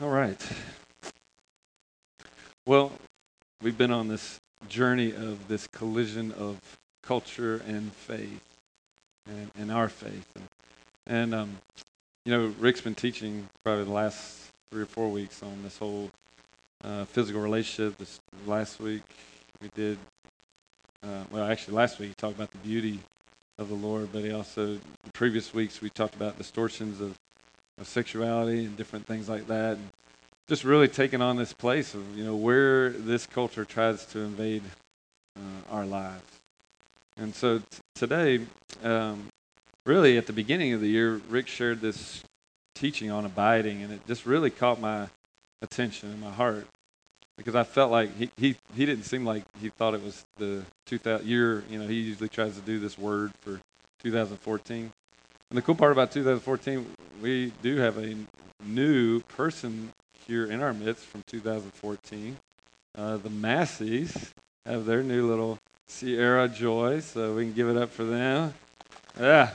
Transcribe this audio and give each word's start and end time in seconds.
All 0.00 0.10
right. 0.10 0.44
Well, 2.66 2.90
we've 3.62 3.78
been 3.78 3.92
on 3.92 4.08
this 4.08 4.40
journey 4.68 5.12
of 5.14 5.46
this 5.46 5.68
collision 5.68 6.32
of 6.32 6.58
culture 7.04 7.62
and 7.68 7.92
faith, 7.92 8.42
and, 9.28 9.52
and 9.56 9.70
our 9.70 9.88
faith. 9.88 10.26
And, 10.34 10.48
and 11.06 11.34
um, 11.34 11.58
you 12.24 12.32
know, 12.32 12.52
Rick's 12.58 12.80
been 12.80 12.96
teaching 12.96 13.48
probably 13.64 13.84
the 13.84 13.92
last 13.92 14.50
three 14.68 14.82
or 14.82 14.86
four 14.86 15.08
weeks 15.08 15.44
on 15.44 15.62
this 15.62 15.78
whole 15.78 16.10
uh, 16.82 17.04
physical 17.04 17.40
relationship. 17.40 17.96
This 17.96 18.18
last 18.46 18.80
week 18.80 19.02
we 19.62 19.70
did. 19.76 19.96
Uh, 21.04 21.22
well, 21.30 21.44
actually, 21.44 21.74
last 21.74 22.00
week 22.00 22.08
he 22.08 22.14
talked 22.14 22.34
about 22.34 22.50
the 22.50 22.58
beauty 22.58 22.98
of 23.58 23.68
the 23.68 23.76
Lord, 23.76 24.08
but 24.12 24.24
he 24.24 24.32
also, 24.32 24.76
previous 25.12 25.54
weeks, 25.54 25.80
we 25.80 25.88
talked 25.88 26.16
about 26.16 26.36
distortions 26.36 27.00
of, 27.00 27.14
of 27.78 27.86
sexuality 27.86 28.64
and 28.64 28.76
different 28.76 29.06
things 29.06 29.28
like 29.28 29.46
that. 29.48 29.76
And 29.76 29.88
just 30.46 30.64
really 30.64 30.88
taking 30.88 31.22
on 31.22 31.36
this 31.36 31.52
place 31.52 31.94
of, 31.94 32.16
you 32.16 32.24
know, 32.24 32.36
where 32.36 32.90
this 32.90 33.26
culture 33.26 33.64
tries 33.64 34.04
to 34.06 34.20
invade 34.20 34.62
uh, 35.36 35.72
our 35.74 35.86
lives. 35.86 36.40
And 37.16 37.34
so 37.34 37.58
t- 37.58 37.64
today, 37.94 38.40
um, 38.82 39.26
really 39.86 40.18
at 40.18 40.26
the 40.26 40.32
beginning 40.32 40.72
of 40.72 40.80
the 40.80 40.88
year, 40.88 41.20
Rick 41.28 41.48
shared 41.48 41.80
this 41.80 42.22
teaching 42.74 43.10
on 43.10 43.24
abiding, 43.24 43.82
and 43.82 43.92
it 43.92 44.06
just 44.06 44.26
really 44.26 44.50
caught 44.50 44.80
my 44.80 45.08
attention 45.62 46.10
and 46.10 46.20
my 46.20 46.30
heart 46.32 46.66
because 47.36 47.54
I 47.54 47.64
felt 47.64 47.90
like 47.90 48.16
he, 48.16 48.30
he, 48.36 48.56
he 48.74 48.86
didn't 48.86 49.04
seem 49.04 49.24
like 49.24 49.44
he 49.60 49.68
thought 49.68 49.94
it 49.94 50.02
was 50.02 50.24
the 50.36 50.62
2000 50.86 51.26
year. 51.26 51.64
You 51.68 51.78
know, 51.78 51.86
he 51.86 51.94
usually 51.94 52.28
tries 52.28 52.54
to 52.54 52.60
do 52.60 52.78
this 52.78 52.98
word 52.98 53.32
for 53.40 53.60
2014. 54.02 54.92
And 55.54 55.62
the 55.62 55.66
cool 55.66 55.76
part 55.76 55.92
about 55.92 56.10
2014, 56.10 56.84
we 57.22 57.52
do 57.62 57.76
have 57.76 57.96
a 57.98 58.16
new 58.66 59.20
person 59.20 59.92
here 60.26 60.46
in 60.46 60.60
our 60.60 60.74
midst 60.74 61.04
from 61.04 61.22
2014. 61.28 62.36
Uh, 62.98 63.18
the 63.18 63.30
Massies 63.30 64.34
have 64.66 64.84
their 64.84 65.04
new 65.04 65.28
little 65.28 65.60
Sierra 65.86 66.48
Joy, 66.48 66.98
so 66.98 67.36
we 67.36 67.44
can 67.44 67.52
give 67.52 67.68
it 67.68 67.76
up 67.76 67.90
for 67.90 68.02
them. 68.02 68.52
Yeah. 69.16 69.50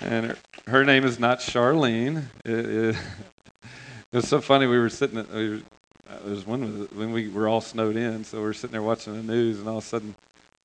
And 0.00 0.28
her, 0.28 0.38
her 0.66 0.84
name 0.86 1.04
is 1.04 1.18
not 1.18 1.40
Charlene. 1.40 2.24
It, 2.46 2.64
it, 2.64 2.96
it 4.12 4.16
was 4.16 4.26
so 4.26 4.40
funny. 4.40 4.68
We 4.68 4.78
were 4.78 4.88
sitting. 4.88 5.18
At, 5.18 5.30
we 5.34 5.48
were, 5.50 5.62
uh, 6.08 6.34
one 6.46 6.88
when 6.94 7.12
we 7.12 7.28
were 7.28 7.46
all 7.46 7.60
snowed 7.60 7.96
in, 7.96 8.24
so 8.24 8.38
we 8.38 8.44
were 8.44 8.54
sitting 8.54 8.72
there 8.72 8.80
watching 8.80 9.14
the 9.14 9.22
news, 9.22 9.58
and 9.58 9.68
all 9.68 9.76
of 9.76 9.84
a 9.84 9.86
sudden, 9.86 10.14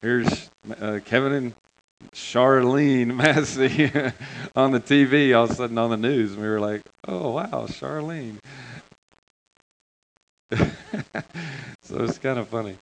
here's 0.02 0.50
uh, 0.80 1.00
Kevin 1.04 1.34
and 1.34 1.56
Charlene 2.14 3.16
Massey 3.16 3.92
on 4.56 4.72
the 4.72 4.80
TV. 4.80 5.36
All 5.36 5.46
of 5.46 5.52
a 5.52 5.56
sudden, 5.56 5.78
on 5.78 5.90
the 5.90 5.98
news, 5.98 6.34
and 6.34 6.42
we 6.42 6.48
were 6.48 6.60
like, 6.60 6.82
"Oh 7.08 7.32
wow, 7.32 7.68
Charlene." 7.68 8.38
so 10.52 12.04
it's 12.04 12.18
kind 12.20 12.40
of 12.40 12.48
funny. 12.48 12.78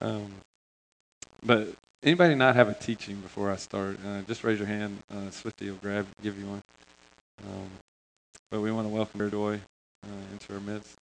Um, 0.00 0.26
but 1.44 1.68
anybody 2.02 2.34
not 2.34 2.56
have 2.56 2.68
a 2.68 2.74
teaching 2.74 3.16
before 3.16 3.50
I 3.50 3.56
start? 3.56 3.98
Uh, 4.06 4.22
just 4.22 4.44
raise 4.44 4.58
your 4.58 4.68
hand. 4.68 4.98
Uh, 5.10 5.30
Swifty 5.30 5.70
will 5.70 5.78
grab, 5.78 6.06
give 6.22 6.38
you 6.38 6.46
one. 6.46 6.62
Um, 7.44 7.70
but 8.50 8.60
we 8.60 8.70
want 8.70 8.86
to 8.86 8.94
welcome 8.94 9.20
Erdoy 9.20 9.60
uh, 10.04 10.32
into 10.32 10.54
our 10.54 10.60
midst. 10.60 10.96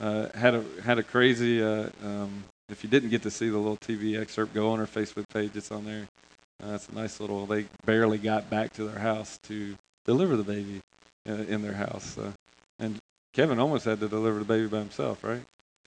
Uh, 0.00 0.28
had 0.36 0.54
a 0.54 0.64
had 0.82 0.98
a 0.98 1.02
crazy. 1.02 1.62
Uh, 1.62 1.88
um, 2.02 2.44
if 2.68 2.84
you 2.84 2.90
didn't 2.90 3.10
get 3.10 3.22
to 3.22 3.30
see 3.30 3.48
the 3.48 3.58
little 3.58 3.76
TV 3.78 4.18
excerpt, 4.18 4.54
go 4.54 4.70
on 4.70 4.80
our 4.80 4.86
Facebook 4.86 5.28
page. 5.28 5.50
It's 5.54 5.72
on 5.72 5.84
there. 5.84 6.06
Uh, 6.62 6.78
a 6.90 6.94
nice 6.94 7.20
little. 7.20 7.46
They 7.46 7.66
barely 7.84 8.18
got 8.18 8.50
back 8.50 8.72
to 8.74 8.84
their 8.84 8.98
house 8.98 9.38
to 9.44 9.76
deliver 10.04 10.36
the 10.36 10.42
baby 10.42 10.80
uh, 11.28 11.32
in 11.32 11.62
their 11.62 11.74
house, 11.74 12.18
uh, 12.18 12.32
and 12.78 12.98
Kevin 13.32 13.58
almost 13.58 13.84
had 13.84 14.00
to 14.00 14.08
deliver 14.08 14.40
the 14.40 14.44
baby 14.44 14.66
by 14.66 14.78
himself, 14.78 15.22
right? 15.24 15.42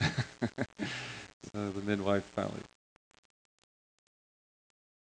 so 1.52 1.70
the 1.70 1.80
midwife 1.82 2.24
finally. 2.34 2.60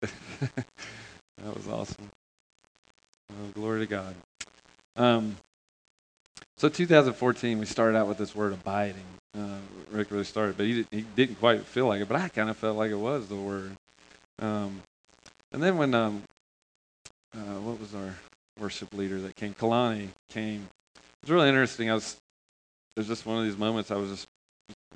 that 0.00 1.54
was 1.54 1.68
awesome. 1.68 2.10
Oh, 3.30 3.50
glory 3.54 3.80
to 3.80 3.86
God. 3.86 4.14
Um, 4.96 5.36
so 6.56 6.68
2014, 6.68 7.58
we 7.58 7.66
started 7.66 7.96
out 7.96 8.06
with 8.06 8.18
this 8.18 8.34
word 8.34 8.52
abiding. 8.52 9.04
Uh, 9.36 9.58
Rick 9.90 10.10
really 10.10 10.24
started, 10.24 10.56
but 10.56 10.66
he, 10.66 10.74
did, 10.74 10.86
he 10.90 11.04
didn't 11.16 11.36
quite 11.36 11.64
feel 11.64 11.86
like 11.86 12.00
it, 12.00 12.08
but 12.08 12.20
I 12.20 12.28
kind 12.28 12.48
of 12.48 12.56
felt 12.56 12.76
like 12.76 12.90
it 12.90 12.96
was 12.96 13.28
the 13.28 13.36
word. 13.36 13.72
Um, 14.38 14.80
and 15.54 15.62
then 15.62 15.78
when, 15.78 15.94
um, 15.94 16.22
uh, 17.34 17.60
what 17.60 17.80
was 17.80 17.94
our 17.94 18.14
worship 18.60 18.92
leader 18.92 19.20
that 19.20 19.36
came? 19.36 19.54
Kalani 19.54 20.08
came. 20.28 20.68
It 20.96 21.00
was 21.22 21.30
really 21.30 21.48
interesting. 21.48 21.90
I 21.90 21.94
was, 21.94 22.16
was 22.96 23.06
just 23.06 23.24
one 23.24 23.38
of 23.38 23.44
these 23.44 23.56
moments 23.56 23.90
I 23.90 23.96
was 23.96 24.10
just, 24.10 24.26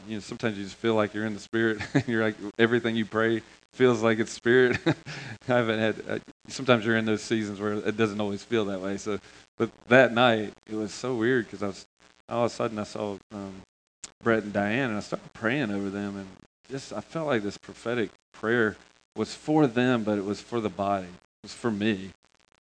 you 0.08 0.16
know, 0.16 0.20
sometimes 0.20 0.58
you 0.58 0.64
just 0.64 0.76
feel 0.76 0.94
like 0.94 1.14
you're 1.14 1.26
in 1.26 1.34
the 1.34 1.40
spirit. 1.40 1.80
you're 2.06 2.22
like, 2.22 2.36
everything 2.58 2.96
you 2.96 3.06
pray 3.06 3.42
feels 3.72 4.02
like 4.02 4.18
it's 4.18 4.32
spirit. 4.32 4.78
I 4.86 4.94
haven't 5.46 5.78
had, 5.78 5.96
uh, 6.08 6.18
sometimes 6.48 6.84
you're 6.84 6.96
in 6.96 7.06
those 7.06 7.22
seasons 7.22 7.60
where 7.60 7.74
it 7.74 7.96
doesn't 7.96 8.20
always 8.20 8.42
feel 8.42 8.64
that 8.66 8.80
way. 8.80 8.96
So 8.96 9.18
but 9.58 9.70
that 9.88 10.12
night, 10.12 10.52
it 10.68 10.74
was 10.74 10.92
so 10.92 11.14
weird 11.14 11.46
because 11.46 11.62
I 11.62 11.66
was 11.68 11.86
all 12.28 12.44
of 12.44 12.52
a 12.52 12.54
sudden 12.54 12.78
I 12.78 12.84
saw 12.84 13.16
um, 13.32 13.54
Brett 14.22 14.44
and 14.44 14.52
Diane, 14.52 14.90
and 14.90 14.96
I 14.96 15.00
started 15.00 15.32
praying 15.32 15.70
over 15.70 15.90
them, 15.90 16.16
and 16.16 16.26
just 16.70 16.92
I 16.92 17.00
felt 17.00 17.26
like 17.26 17.42
this 17.42 17.58
prophetic 17.58 18.10
prayer 18.32 18.76
was 19.18 19.34
for 19.34 19.66
them, 19.66 20.04
but 20.04 20.16
it 20.16 20.24
was 20.24 20.40
for 20.40 20.60
the 20.60 20.68
body. 20.68 21.06
It 21.06 21.42
was 21.42 21.54
for 21.54 21.70
me. 21.70 22.10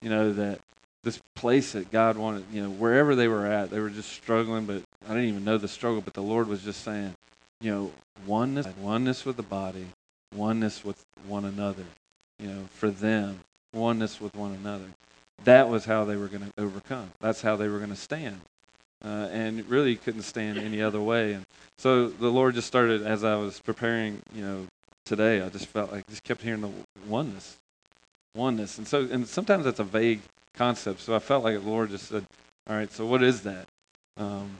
You 0.00 0.10
know 0.10 0.32
that 0.32 0.60
this 1.02 1.20
place 1.34 1.72
that 1.72 1.90
God 1.90 2.16
wanted, 2.16 2.44
you 2.52 2.62
know, 2.62 2.70
wherever 2.70 3.14
they 3.14 3.28
were 3.28 3.46
at, 3.46 3.70
they 3.70 3.80
were 3.80 3.90
just 3.90 4.10
struggling, 4.10 4.64
but 4.64 4.82
I 5.06 5.08
didn't 5.08 5.28
even 5.28 5.44
know 5.44 5.58
the 5.58 5.68
struggle. 5.68 6.00
But 6.00 6.14
the 6.14 6.22
Lord 6.22 6.48
was 6.48 6.62
just 6.62 6.82
saying, 6.82 7.14
you 7.60 7.70
know, 7.70 7.92
oneness, 8.26 8.66
oneness 8.80 9.24
with 9.24 9.36
the 9.36 9.42
body, 9.42 9.86
oneness 10.34 10.84
with 10.84 11.04
one 11.26 11.44
another. 11.44 11.84
You 12.38 12.48
know, 12.48 12.62
for 12.72 12.90
them, 12.90 13.40
oneness 13.72 14.20
with 14.20 14.34
one 14.34 14.52
another 14.52 14.88
that 15.44 15.68
was 15.68 15.84
how 15.84 16.04
they 16.04 16.16
were 16.16 16.28
going 16.28 16.42
to 16.42 16.52
overcome. 16.58 17.10
That's 17.20 17.42
how 17.42 17.56
they 17.56 17.68
were 17.68 17.78
going 17.78 17.90
to 17.90 17.96
stand. 17.96 18.40
Uh, 19.04 19.28
and 19.30 19.68
really 19.68 19.94
couldn't 19.94 20.22
stand 20.22 20.58
any 20.58 20.80
other 20.80 21.00
way. 21.00 21.34
And 21.34 21.44
so 21.76 22.08
the 22.08 22.30
Lord 22.30 22.54
just 22.54 22.66
started 22.66 23.02
as 23.02 23.24
I 23.24 23.36
was 23.36 23.60
preparing, 23.60 24.22
you 24.34 24.42
know, 24.42 24.66
today. 25.06 25.40
I 25.40 25.48
just 25.48 25.66
felt 25.66 25.90
like 25.90 26.04
I 26.06 26.10
just 26.10 26.24
kept 26.24 26.42
hearing 26.42 26.60
the 26.60 26.70
oneness, 27.08 27.56
oneness. 28.34 28.76
And 28.76 28.86
so, 28.86 29.08
and 29.10 29.26
sometimes 29.26 29.64
that's 29.64 29.80
a 29.80 29.84
vague 29.84 30.20
concept. 30.54 31.00
So 31.00 31.16
I 31.16 31.18
felt 31.18 31.44
like 31.44 31.54
the 31.54 31.66
Lord 31.68 31.88
just 31.88 32.08
said, 32.08 32.26
"All 32.68 32.76
right, 32.76 32.92
so 32.92 33.06
what 33.06 33.22
is 33.22 33.42
that?" 33.42 33.64
Um, 34.18 34.50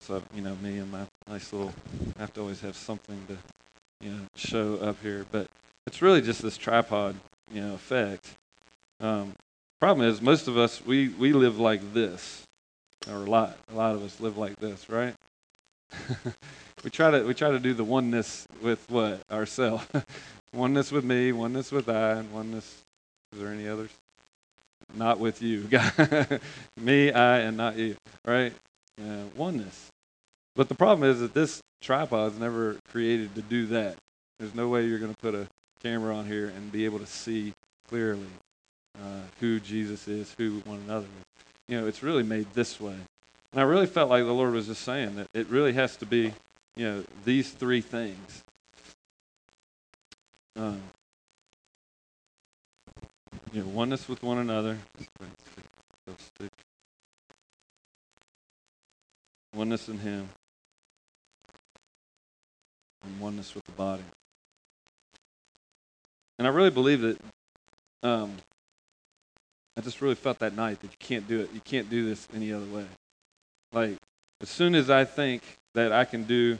so 0.00 0.22
you 0.34 0.42
know, 0.42 0.56
me 0.56 0.78
and 0.78 0.92
my 0.92 1.06
nice 1.26 1.50
little, 1.52 1.72
I 2.18 2.20
have 2.20 2.34
to 2.34 2.40
always 2.42 2.60
have 2.60 2.76
something 2.76 3.26
to, 3.28 3.38
you 4.06 4.12
know, 4.12 4.26
show 4.36 4.76
up 4.76 5.00
here. 5.00 5.24
But 5.32 5.46
it's 5.86 6.02
really 6.02 6.20
just 6.20 6.42
this 6.42 6.58
tripod, 6.58 7.16
you 7.50 7.62
know, 7.62 7.74
effect. 7.74 8.34
Um, 9.00 9.32
Problem 9.82 10.06
is, 10.06 10.22
most 10.22 10.46
of 10.46 10.56
us 10.56 10.80
we 10.86 11.08
we 11.08 11.32
live 11.32 11.58
like 11.58 11.92
this, 11.92 12.44
or 13.08 13.14
a 13.14 13.18
lot 13.28 13.58
a 13.72 13.74
lot 13.74 13.96
of 13.96 14.04
us 14.04 14.20
live 14.20 14.38
like 14.38 14.54
this, 14.60 14.88
right? 14.88 15.12
we 16.84 16.90
try 16.90 17.10
to 17.10 17.22
we 17.24 17.34
try 17.34 17.50
to 17.50 17.58
do 17.58 17.74
the 17.74 17.84
oneness 17.84 18.46
with 18.60 18.84
what 18.88 19.20
ourselves, 19.30 19.86
oneness 20.54 20.92
with 20.92 21.04
me, 21.04 21.32
oneness 21.32 21.72
with 21.72 21.88
I, 21.88 22.12
and 22.12 22.32
oneness. 22.32 22.82
Is 23.32 23.40
there 23.40 23.48
any 23.48 23.68
others? 23.68 23.90
Not 24.94 25.18
with 25.18 25.40
you, 25.40 25.68
me, 26.76 27.12
I, 27.12 27.38
and 27.38 27.56
not 27.56 27.76
you, 27.76 27.96
right? 28.26 28.52
Yeah, 28.98 29.22
oneness. 29.36 29.88
But 30.54 30.68
the 30.68 30.74
problem 30.74 31.08
is 31.08 31.20
that 31.20 31.32
this 31.32 31.62
tripod 31.80 32.32
is 32.32 32.38
never 32.38 32.76
created 32.88 33.34
to 33.36 33.42
do 33.42 33.66
that. 33.66 33.96
There's 34.38 34.54
no 34.54 34.68
way 34.68 34.84
you're 34.84 34.98
going 34.98 35.14
to 35.14 35.20
put 35.20 35.34
a 35.34 35.46
camera 35.82 36.14
on 36.14 36.26
here 36.26 36.48
and 36.48 36.70
be 36.70 36.84
able 36.84 36.98
to 36.98 37.06
see 37.06 37.54
clearly 37.88 38.26
uh, 38.98 39.20
who 39.40 39.60
Jesus 39.60 40.06
is, 40.08 40.34
who 40.36 40.60
one 40.64 40.80
another 40.86 41.06
is. 41.06 41.44
You 41.68 41.80
know, 41.80 41.86
it's 41.86 42.02
really 42.02 42.22
made 42.22 42.52
this 42.52 42.80
way. 42.80 42.96
And 43.52 43.60
I 43.60 43.64
really 43.64 43.86
felt 43.86 44.08
like 44.08 44.24
the 44.24 44.32
Lord 44.32 44.54
was 44.54 44.66
just 44.66 44.82
saying 44.82 45.16
that 45.16 45.28
it 45.34 45.46
really 45.48 45.74
has 45.74 45.96
to 45.96 46.06
be, 46.06 46.32
you 46.74 46.88
know, 46.88 47.04
these 47.24 47.50
three 47.50 47.82
things. 47.82 48.42
Um, 50.56 50.80
you 53.52 53.62
know, 53.62 53.68
oneness 53.68 54.08
with 54.08 54.22
one 54.22 54.38
another. 54.38 54.78
Oneness 59.54 59.88
in 59.88 59.98
Him. 59.98 60.30
And 63.04 63.20
oneness 63.20 63.54
with 63.54 63.64
the 63.64 63.72
body. 63.72 64.04
And 66.38 66.48
I 66.48 66.50
really 66.50 66.70
believe 66.70 67.02
that 67.02 67.18
um, 68.02 68.36
I 69.76 69.82
just 69.82 70.00
really 70.00 70.14
felt 70.14 70.38
that 70.38 70.56
night 70.56 70.80
that 70.80 70.86
you 70.86 70.96
can't 70.98 71.28
do 71.28 71.40
it. 71.40 71.50
You 71.52 71.60
can't 71.60 71.90
do 71.90 72.08
this 72.08 72.26
any 72.34 72.50
other 72.50 72.64
way. 72.64 72.86
Like, 73.72 73.96
as 74.40 74.48
soon 74.48 74.74
as 74.74 74.90
I 74.90 75.04
think 75.04 75.42
that 75.74 75.92
I 75.92 76.04
can 76.04 76.24
do 76.24 76.58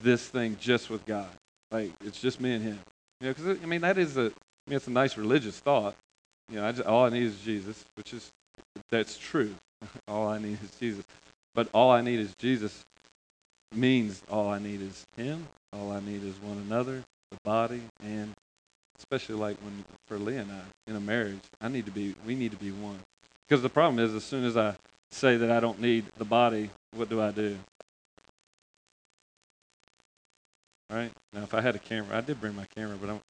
this 0.00 0.26
thing 0.28 0.56
just 0.60 0.90
with 0.90 1.04
God, 1.06 1.28
like, 1.70 1.92
it's 2.04 2.20
just 2.20 2.40
me 2.40 2.54
and 2.54 2.62
Him. 2.62 2.78
You 3.20 3.28
know, 3.28 3.34
because, 3.34 3.62
I 3.62 3.66
mean, 3.66 3.80
that 3.82 3.98
is 3.98 4.16
a, 4.16 4.22
I 4.22 4.24
mean, 4.70 4.76
it's 4.76 4.86
a 4.86 4.90
nice 4.90 5.16
religious 5.16 5.58
thought. 5.58 5.94
You 6.50 6.56
know, 6.56 6.66
I 6.66 6.72
just, 6.72 6.86
all 6.86 7.04
I 7.04 7.10
need 7.10 7.24
is 7.24 7.40
Jesus, 7.40 7.84
which 7.96 8.12
is, 8.12 8.30
that's 8.90 9.16
true. 9.16 9.54
all 10.08 10.28
I 10.28 10.38
need 10.38 10.58
is 10.62 10.70
Jesus. 10.78 11.04
But 11.54 11.68
all 11.72 11.90
I 11.90 12.00
need 12.00 12.20
is 12.20 12.34
Jesus 12.38 12.84
means 13.74 14.22
all 14.30 14.48
I 14.48 14.58
need 14.58 14.82
is 14.82 15.04
Him. 15.16 15.46
All 15.72 15.92
I 15.92 16.00
need 16.00 16.24
is 16.24 16.34
one 16.42 16.58
another, 16.58 17.02
the 17.30 17.38
body, 17.44 17.82
and 18.02 18.32
especially 18.98 19.36
like 19.36 19.56
when 19.58 19.84
for 20.06 20.18
Leah 20.18 20.40
and 20.40 20.52
I 20.52 20.60
in 20.88 20.96
a 20.96 21.00
marriage, 21.00 21.40
I 21.60 21.68
need 21.68 21.86
to 21.86 21.92
be. 21.92 22.14
We 22.26 22.34
need 22.34 22.50
to 22.50 22.56
be 22.56 22.72
one. 22.72 22.98
Because 23.48 23.62
the 23.62 23.68
problem 23.68 24.04
is, 24.04 24.14
as 24.14 24.24
soon 24.24 24.44
as 24.44 24.56
I 24.56 24.74
say 25.10 25.36
that 25.36 25.50
I 25.50 25.60
don't 25.60 25.80
need 25.80 26.04
the 26.18 26.24
body, 26.24 26.70
what 26.94 27.08
do 27.08 27.20
I 27.20 27.30
do? 27.30 27.58
Right 30.90 31.12
now, 31.32 31.42
if 31.42 31.54
I 31.54 31.60
had 31.60 31.76
a 31.76 31.78
camera, 31.78 32.16
I 32.16 32.20
did 32.20 32.40
bring 32.40 32.56
my 32.56 32.66
camera, 32.74 32.96
but 33.00 33.10
I'm, 33.10 33.20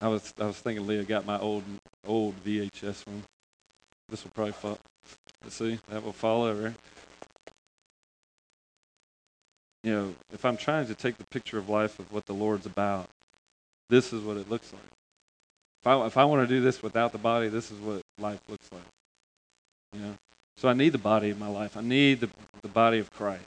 I 0.00 0.08
was 0.08 0.32
I 0.38 0.44
was 0.44 0.56
thinking 0.58 0.86
Leah 0.86 1.02
got 1.02 1.26
my 1.26 1.38
old 1.38 1.64
old 2.06 2.34
VHS 2.44 3.06
one. 3.06 3.24
This 4.08 4.22
will 4.22 4.30
probably 4.30 4.52
fall. 4.52 4.78
Let's 5.42 5.56
see, 5.56 5.78
that 5.88 6.04
will 6.04 6.12
fall 6.12 6.44
over. 6.44 6.74
You 9.82 9.92
know, 9.92 10.14
if 10.32 10.44
I'm 10.44 10.56
trying 10.56 10.86
to 10.86 10.94
take 10.94 11.18
the 11.18 11.26
picture 11.30 11.58
of 11.58 11.68
life 11.68 11.98
of 11.98 12.12
what 12.12 12.26
the 12.26 12.32
Lord's 12.32 12.66
about, 12.66 13.08
this 13.88 14.12
is 14.12 14.22
what 14.22 14.36
it 14.36 14.48
looks 14.48 14.72
like. 14.72 14.82
If 15.82 15.86
I 15.86 16.06
if 16.06 16.16
I 16.16 16.24
want 16.24 16.48
to 16.48 16.54
do 16.54 16.60
this 16.60 16.82
without 16.82 17.10
the 17.10 17.18
body, 17.18 17.48
this 17.48 17.72
is 17.72 17.80
what 17.80 18.02
life 18.18 18.40
looks 18.48 18.68
like. 18.72 18.82
You 19.94 20.00
know, 20.00 20.14
so 20.58 20.68
I 20.68 20.72
need 20.72 20.90
the 20.90 20.98
body 20.98 21.30
in 21.30 21.38
my 21.38 21.48
life. 21.48 21.76
I 21.76 21.82
need 21.82 22.20
the 22.20 22.28
the 22.62 22.68
body 22.68 22.98
of 22.98 23.12
Christ. 23.12 23.44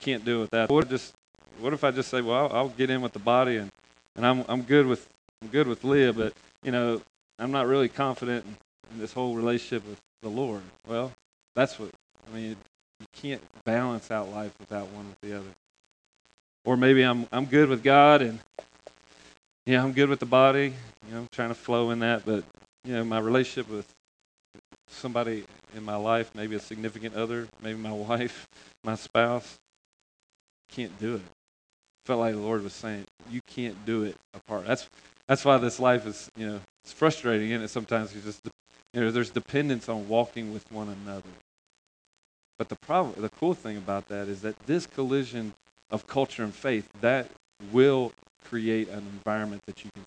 Can't 0.00 0.24
do 0.24 0.38
it 0.38 0.40
without. 0.40 0.70
What 0.70 0.88
just 0.88 1.14
what 1.60 1.72
if 1.72 1.84
I 1.84 1.90
just 1.90 2.08
say, 2.08 2.22
well, 2.22 2.46
I'll, 2.46 2.56
I'll 2.56 2.68
get 2.70 2.88
in 2.88 3.02
with 3.02 3.12
the 3.12 3.18
body 3.18 3.56
and 3.56 3.70
and 4.16 4.26
I'm 4.26 4.44
I'm 4.48 4.62
good 4.62 4.86
with 4.86 5.06
I'm 5.42 5.48
good 5.48 5.68
with 5.68 5.84
Leah, 5.84 6.12
but 6.12 6.32
you 6.62 6.72
know, 6.72 7.02
I'm 7.38 7.52
not 7.52 7.66
really 7.66 7.88
confident 7.88 8.46
in, 8.46 8.56
in 8.92 9.00
this 9.00 9.12
whole 9.12 9.34
relationship 9.34 9.86
with 9.86 10.00
the 10.22 10.28
Lord. 10.28 10.62
Well, 10.86 11.12
that's 11.54 11.78
what 11.78 11.90
I 12.30 12.34
mean. 12.34 12.56
You 12.98 13.06
can't 13.12 13.42
balance 13.64 14.10
out 14.10 14.30
life 14.30 14.52
without 14.58 14.88
one 14.88 15.08
with 15.08 15.20
the 15.20 15.36
other. 15.36 15.54
Or 16.64 16.78
maybe 16.78 17.02
I'm 17.02 17.26
I'm 17.30 17.44
good 17.44 17.68
with 17.68 17.82
God 17.82 18.22
and 18.22 18.38
yeah, 19.66 19.82
I'm 19.82 19.92
good 19.92 20.08
with 20.08 20.20
the 20.20 20.26
body. 20.26 20.72
You 21.06 21.14
know, 21.14 21.20
I'm 21.20 21.28
trying 21.30 21.50
to 21.50 21.54
flow 21.54 21.90
in 21.90 21.98
that, 21.98 22.24
but 22.24 22.42
you 22.84 22.94
know, 22.94 23.04
my 23.04 23.18
relationship 23.18 23.70
with 23.70 23.94
somebody 24.88 25.44
in 25.74 25.84
my 25.84 25.96
life, 25.96 26.30
maybe 26.34 26.56
a 26.56 26.60
significant 26.60 27.14
other, 27.14 27.48
maybe 27.62 27.78
my 27.78 27.92
wife, 28.08 28.46
my 28.84 28.94
spouse, 28.94 29.58
can't 30.68 30.98
do 30.98 31.16
it. 31.16 31.22
Felt 32.04 32.20
like 32.20 32.34
the 32.34 32.40
Lord 32.40 32.62
was 32.62 32.72
saying, 32.72 33.04
you 33.30 33.40
can't 33.46 33.84
do 33.84 34.04
it 34.04 34.16
apart. 34.34 34.66
That's 34.66 34.88
that's 35.26 35.44
why 35.44 35.58
this 35.58 35.78
life 35.78 36.06
is, 36.06 36.30
you 36.36 36.46
know, 36.46 36.60
it's 36.82 36.92
frustrating, 36.92 37.52
and 37.52 37.62
it 37.62 37.68
sometimes 37.68 38.14
you 38.14 38.22
just, 38.22 38.40
you 38.94 39.00
know, 39.02 39.10
there's 39.10 39.30
dependence 39.30 39.90
on 39.90 40.08
walking 40.08 40.54
with 40.54 40.70
one 40.72 40.88
another. 41.04 41.28
But 42.58 42.70
the 42.70 42.76
problem, 42.76 43.14
the 43.20 43.28
cool 43.28 43.54
thing 43.54 43.76
about 43.76 44.08
that 44.08 44.26
is 44.26 44.40
that 44.40 44.58
this 44.66 44.86
collision 44.86 45.52
of 45.90 46.06
culture 46.06 46.42
and 46.42 46.54
faith 46.54 46.88
that 47.02 47.30
will 47.72 48.12
create 48.44 48.88
an 48.88 48.98
environment 48.98 49.62
that 49.66 49.84
you 49.84 49.90
can, 49.94 50.04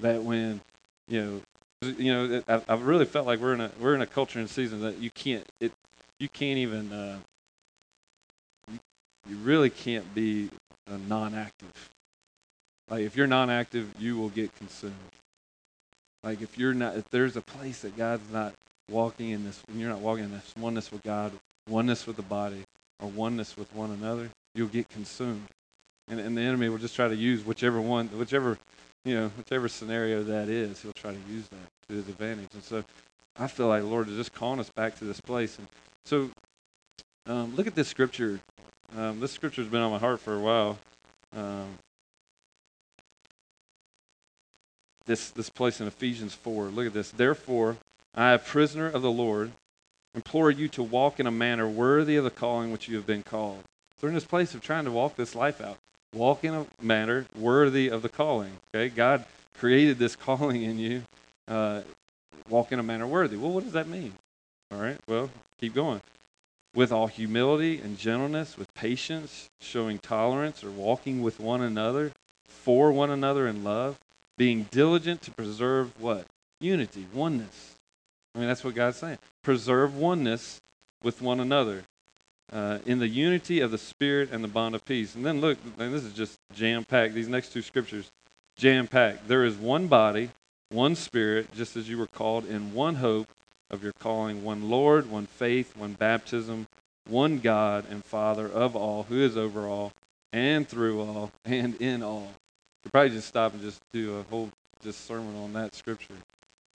that 0.00 0.22
when, 0.22 0.60
you 1.06 1.22
know, 1.22 1.40
you 1.82 2.12
know, 2.12 2.42
I, 2.48 2.60
I've 2.68 2.86
really 2.86 3.04
felt 3.04 3.26
like 3.26 3.40
we're 3.40 3.54
in 3.54 3.60
a 3.60 3.70
we're 3.80 3.94
in 3.94 4.02
a 4.02 4.06
culture 4.06 4.38
and 4.38 4.48
season 4.48 4.80
that 4.82 4.98
you 4.98 5.10
can't 5.10 5.46
it, 5.60 5.72
you 6.18 6.28
can't 6.28 6.58
even, 6.58 6.92
uh, 6.92 7.18
you, 8.70 8.78
you 9.28 9.36
really 9.38 9.70
can't 9.70 10.14
be 10.14 10.50
a 10.88 10.96
non-active 10.96 11.90
like 12.92 13.04
if 13.04 13.16
you're 13.16 13.26
non-active, 13.26 13.88
you 13.98 14.18
will 14.18 14.28
get 14.28 14.54
consumed. 14.56 14.94
Like 16.22 16.42
if 16.42 16.58
you're 16.58 16.74
not, 16.74 16.94
if 16.94 17.08
there's 17.08 17.36
a 17.36 17.40
place 17.40 17.80
that 17.80 17.96
God's 17.96 18.30
not 18.30 18.52
walking 18.90 19.30
in 19.30 19.44
this, 19.44 19.62
and 19.68 19.80
you're 19.80 19.88
not 19.88 20.00
walking 20.00 20.24
in 20.24 20.30
this 20.30 20.52
oneness 20.58 20.92
with 20.92 21.02
God, 21.02 21.32
oneness 21.66 22.06
with 22.06 22.16
the 22.16 22.22
body, 22.22 22.64
or 23.00 23.08
oneness 23.08 23.56
with 23.56 23.74
one 23.74 23.92
another, 23.92 24.28
you'll 24.54 24.68
get 24.68 24.90
consumed. 24.90 25.46
And, 26.08 26.20
and 26.20 26.36
the 26.36 26.42
enemy 26.42 26.68
will 26.68 26.76
just 26.76 26.94
try 26.94 27.08
to 27.08 27.16
use 27.16 27.46
whichever 27.46 27.80
one, 27.80 28.08
whichever, 28.08 28.58
you 29.04 29.14
know, 29.14 29.28
whichever 29.36 29.68
scenario 29.68 30.22
that 30.22 30.48
is, 30.48 30.80
he'll 30.80 30.92
try 30.92 31.12
to 31.12 31.18
use 31.28 31.48
that 31.48 31.88
to 31.88 31.94
his 31.94 32.08
advantage. 32.08 32.48
And 32.54 32.62
so 32.62 32.84
I 33.36 33.46
feel 33.46 33.68
like 33.68 33.82
Lord 33.82 34.08
is 34.08 34.16
just 34.16 34.32
calling 34.32 34.60
us 34.60 34.70
back 34.70 34.96
to 34.98 35.04
this 35.04 35.20
place. 35.20 35.58
And 35.58 35.66
so 36.04 36.30
um, 37.26 37.54
look 37.56 37.66
at 37.66 37.74
this 37.74 37.88
scripture. 37.88 38.40
Um, 38.96 39.20
this 39.20 39.32
scripture 39.32 39.62
has 39.62 39.70
been 39.70 39.80
on 39.80 39.90
my 39.90 39.98
heart 39.98 40.20
for 40.20 40.34
a 40.34 40.40
while. 40.40 40.78
Um, 41.36 41.78
this, 45.06 45.30
this 45.30 45.50
place 45.50 45.80
in 45.80 45.86
Ephesians 45.86 46.34
4. 46.34 46.66
Look 46.66 46.86
at 46.86 46.92
this. 46.92 47.10
Therefore, 47.10 47.76
I, 48.14 48.32
a 48.32 48.38
prisoner 48.38 48.88
of 48.88 49.02
the 49.02 49.10
Lord, 49.10 49.52
implore 50.14 50.50
you 50.50 50.68
to 50.68 50.82
walk 50.82 51.18
in 51.18 51.26
a 51.26 51.30
manner 51.30 51.68
worthy 51.68 52.16
of 52.16 52.24
the 52.24 52.30
calling 52.30 52.70
which 52.70 52.88
you 52.88 52.96
have 52.96 53.06
been 53.06 53.22
called. 53.22 53.62
So, 54.00 54.08
in 54.08 54.14
this 54.14 54.24
place 54.24 54.54
of 54.54 54.60
trying 54.60 54.84
to 54.84 54.90
walk 54.90 55.16
this 55.16 55.34
life 55.34 55.60
out, 55.60 55.78
walk 56.14 56.44
in 56.44 56.54
a 56.54 56.66
manner 56.80 57.26
worthy 57.36 57.88
of 57.88 58.02
the 58.02 58.08
calling. 58.08 58.52
Okay, 58.74 58.88
God 58.88 59.24
created 59.58 59.98
this 59.98 60.16
calling 60.16 60.62
in 60.62 60.78
you. 60.78 61.02
Uh, 61.48 61.82
walk 62.48 62.72
in 62.72 62.78
a 62.78 62.82
manner 62.82 63.06
worthy. 63.06 63.36
Well, 63.36 63.52
what 63.52 63.64
does 63.64 63.72
that 63.72 63.88
mean? 63.88 64.12
All 64.72 64.80
right. 64.80 64.98
Well, 65.06 65.30
keep 65.60 65.74
going. 65.74 66.00
With 66.74 66.92
all 66.92 67.06
humility 67.06 67.78
and 67.78 67.98
gentleness, 67.98 68.56
with 68.56 68.72
patience, 68.74 69.50
showing 69.60 69.98
tolerance 69.98 70.64
or 70.64 70.70
walking 70.70 71.22
with 71.22 71.38
one 71.38 71.60
another, 71.60 72.12
for 72.46 72.92
one 72.92 73.10
another 73.10 73.46
in 73.46 73.64
love, 73.64 73.98
being 74.38 74.66
diligent 74.70 75.20
to 75.22 75.30
preserve 75.30 76.00
what? 76.00 76.26
Unity, 76.60 77.06
oneness. 77.12 77.74
I 78.34 78.38
mean, 78.38 78.48
that's 78.48 78.64
what 78.64 78.74
God's 78.74 78.96
saying. 78.96 79.18
Preserve 79.42 79.94
oneness 79.94 80.60
with 81.02 81.20
one 81.20 81.40
another 81.40 81.84
uh, 82.52 82.78
in 82.86 82.98
the 82.98 83.08
unity 83.08 83.60
of 83.60 83.70
the 83.70 83.78
Spirit 83.78 84.30
and 84.30 84.42
the 84.44 84.48
bond 84.48 84.74
of 84.74 84.84
peace. 84.84 85.14
And 85.14 85.24
then 85.24 85.40
look, 85.40 85.58
and 85.78 85.92
this 85.92 86.04
is 86.04 86.12
just 86.12 86.38
jam 86.54 86.84
packed. 86.84 87.14
These 87.14 87.28
next 87.28 87.52
two 87.52 87.62
scriptures, 87.62 88.10
jam 88.56 88.86
packed. 88.86 89.28
There 89.28 89.44
is 89.44 89.56
one 89.56 89.86
body, 89.86 90.30
one 90.70 90.94
Spirit, 90.94 91.52
just 91.54 91.76
as 91.76 91.88
you 91.88 91.98
were 91.98 92.06
called 92.06 92.46
in 92.46 92.74
one 92.74 92.96
hope 92.96 93.28
of 93.70 93.82
your 93.82 93.92
calling, 93.98 94.44
one 94.44 94.68
Lord, 94.68 95.10
one 95.10 95.26
faith, 95.26 95.76
one 95.76 95.94
baptism, 95.94 96.66
one 97.08 97.38
God 97.38 97.86
and 97.90 98.04
Father 98.04 98.46
of 98.46 98.76
all, 98.76 99.04
who 99.04 99.20
is 99.20 99.36
over 99.36 99.66
all, 99.66 99.92
and 100.32 100.68
through 100.68 101.00
all, 101.00 101.32
and 101.44 101.74
in 101.80 102.02
all 102.02 102.32
could 102.82 102.92
probably 102.92 103.10
just 103.10 103.28
stop 103.28 103.52
and 103.52 103.62
just 103.62 103.80
do 103.92 104.18
a 104.18 104.22
whole 104.24 104.50
just 104.82 105.06
sermon 105.06 105.36
on 105.36 105.52
that 105.52 105.74
scripture. 105.74 106.14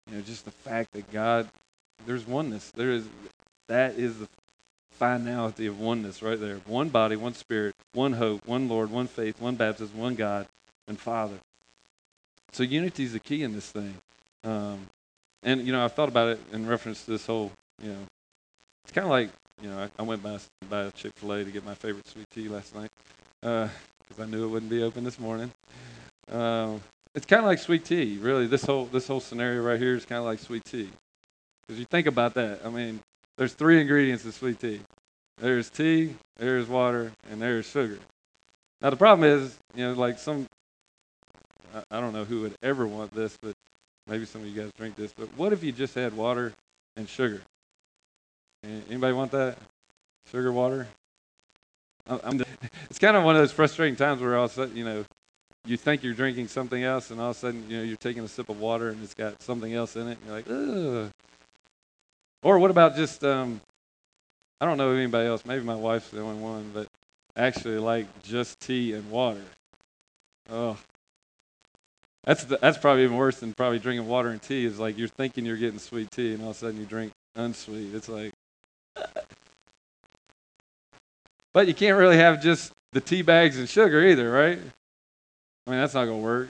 You 0.07 0.17
know, 0.17 0.21
just 0.21 0.45
the 0.45 0.51
fact 0.51 0.93
that 0.93 1.11
God, 1.11 1.49
there's 2.05 2.27
oneness. 2.27 2.71
There 2.71 2.91
is 2.91 3.07
that 3.67 3.95
is 3.95 4.19
the 4.19 4.27
finality 4.95 5.67
of 5.67 5.79
oneness 5.79 6.21
right 6.21 6.39
there. 6.39 6.57
One 6.65 6.89
body, 6.89 7.15
one 7.15 7.33
spirit, 7.33 7.75
one 7.93 8.13
hope, 8.13 8.45
one 8.47 8.67
Lord, 8.67 8.89
one 8.89 9.07
faith, 9.07 9.39
one 9.39 9.55
baptism, 9.55 9.97
one 9.97 10.15
God 10.15 10.47
and 10.87 10.99
Father. 10.99 11.37
So 12.51 12.63
unity 12.63 13.03
is 13.03 13.13
the 13.13 13.19
key 13.19 13.43
in 13.43 13.53
this 13.53 13.69
thing. 13.69 13.95
Um, 14.43 14.87
and 15.43 15.65
you 15.65 15.71
know, 15.71 15.83
I 15.83 15.87
thought 15.87 16.09
about 16.09 16.29
it 16.29 16.39
in 16.53 16.67
reference 16.67 17.03
to 17.05 17.11
this 17.11 17.25
whole. 17.25 17.51
You 17.81 17.89
know, 17.89 17.99
it's 18.83 18.93
kind 18.93 19.05
of 19.05 19.11
like 19.11 19.29
you 19.61 19.69
know, 19.69 19.79
I, 19.79 19.89
I 19.99 20.03
went 20.03 20.23
by 20.23 20.39
by 20.69 20.89
Chick 20.91 21.11
fil 21.15 21.33
A 21.33 21.43
to 21.43 21.51
get 21.51 21.65
my 21.65 21.75
favorite 21.75 22.07
sweet 22.07 22.29
tea 22.33 22.47
last 22.47 22.75
night 22.75 22.89
because 23.41 24.19
uh, 24.19 24.23
I 24.23 24.25
knew 24.25 24.45
it 24.45 24.47
wouldn't 24.47 24.71
be 24.71 24.83
open 24.83 25.03
this 25.03 25.19
morning. 25.19 25.51
Um, 26.31 26.81
it's 27.13 27.25
kind 27.25 27.39
of 27.39 27.45
like 27.45 27.59
sweet 27.59 27.85
tea, 27.85 28.17
really. 28.19 28.47
This 28.47 28.65
whole 28.65 28.85
this 28.85 29.07
whole 29.07 29.19
scenario 29.19 29.61
right 29.61 29.79
here 29.79 29.95
is 29.95 30.05
kind 30.05 30.19
of 30.19 30.25
like 30.25 30.39
sweet 30.39 30.65
tea, 30.65 30.89
because 31.61 31.79
you 31.79 31.85
think 31.85 32.07
about 32.07 32.33
that. 32.35 32.61
I 32.65 32.69
mean, 32.69 32.99
there's 33.37 33.53
three 33.53 33.81
ingredients 33.81 34.25
in 34.25 34.31
sweet 34.31 34.59
tea. 34.59 34.81
There's 35.37 35.69
tea, 35.69 36.15
there's 36.37 36.67
water, 36.67 37.11
and 37.29 37.41
there's 37.41 37.65
sugar. 37.65 37.99
Now 38.81 38.89
the 38.89 38.95
problem 38.95 39.29
is, 39.29 39.57
you 39.75 39.85
know, 39.85 39.93
like 39.93 40.19
some, 40.19 40.47
I, 41.73 41.97
I 41.97 41.99
don't 41.99 42.13
know 42.13 42.23
who 42.23 42.41
would 42.41 42.55
ever 42.63 42.87
want 42.87 43.13
this, 43.13 43.37
but 43.41 43.53
maybe 44.07 44.25
some 44.25 44.41
of 44.41 44.47
you 44.47 44.61
guys 44.61 44.71
drink 44.77 44.95
this. 44.95 45.13
But 45.13 45.29
what 45.35 45.51
if 45.51 45.63
you 45.63 45.71
just 45.71 45.95
had 45.95 46.15
water 46.15 46.53
and 46.95 47.09
sugar? 47.09 47.41
Anybody 48.63 49.13
want 49.13 49.31
that? 49.31 49.57
Sugar 50.31 50.51
water? 50.51 50.87
I'm, 52.07 52.41
it's 52.89 52.99
kind 52.99 53.17
of 53.17 53.23
one 53.23 53.35
of 53.35 53.41
those 53.41 53.51
frustrating 53.51 53.95
times 53.95 54.21
where 54.21 54.37
all 54.37 54.45
of 54.45 54.51
a 54.51 54.53
sudden, 54.53 54.75
you 54.75 54.85
know, 54.85 55.05
you 55.65 55.77
think 55.77 56.03
you're 56.03 56.13
drinking 56.13 56.47
something 56.47 56.83
else, 56.83 57.09
and 57.09 57.19
all 57.19 57.31
of 57.31 57.35
a 57.35 57.39
sudden, 57.39 57.65
you 57.69 57.77
know, 57.77 57.83
you're 57.83 57.97
taking 57.97 58.23
a 58.23 58.27
sip 58.27 58.49
of 58.49 58.59
water 58.59 58.89
and 58.89 59.03
it's 59.03 59.15
got 59.15 59.41
something 59.41 59.73
else 59.73 59.95
in 59.95 60.07
it. 60.07 60.17
And 60.19 60.25
you're 60.27 60.35
like, 60.35 60.49
ugh. 60.49 61.11
Or 62.45 62.59
what 62.59 62.69
about 62.69 62.95
just, 62.95 63.23
um, 63.23 63.59
I 64.61 64.67
don't 64.67 64.77
know 64.77 64.91
anybody 64.91 65.27
else. 65.27 65.43
Maybe 65.47 65.63
my 65.63 65.73
wife's 65.73 66.09
the 66.09 66.21
only 66.21 66.39
one, 66.39 66.69
but 66.75 66.87
actually 67.35 67.79
like 67.79 68.05
just 68.21 68.59
tea 68.59 68.93
and 68.93 69.09
water. 69.09 69.41
Oh, 70.51 70.77
that's 72.23 72.43
the, 72.43 72.57
that's 72.57 72.77
probably 72.77 73.03
even 73.03 73.17
worse 73.17 73.39
than 73.39 73.55
probably 73.55 73.79
drinking 73.79 74.07
water 74.07 74.29
and 74.29 74.39
tea. 74.39 74.63
Is 74.63 74.77
like 74.77 74.95
you're 74.95 75.07
thinking 75.07 75.43
you're 75.43 75.57
getting 75.57 75.79
sweet 75.79 76.11
tea, 76.11 76.35
and 76.35 76.43
all 76.43 76.51
of 76.51 76.55
a 76.55 76.59
sudden 76.59 76.79
you 76.79 76.85
drink 76.85 77.13
unsweet. 77.35 77.95
It's 77.95 78.09
like, 78.09 78.31
but 81.51 81.67
you 81.67 81.73
can't 81.73 81.97
really 81.97 82.17
have 82.17 82.43
just 82.43 82.73
the 82.91 83.01
tea 83.01 83.23
bags 83.23 83.57
and 83.57 83.67
sugar 83.67 84.05
either, 84.05 84.29
right? 84.31 84.59
I 85.65 85.71
mean, 85.71 85.79
that's 85.79 85.95
not 85.95 86.05
to 86.05 86.15
work. 86.15 86.49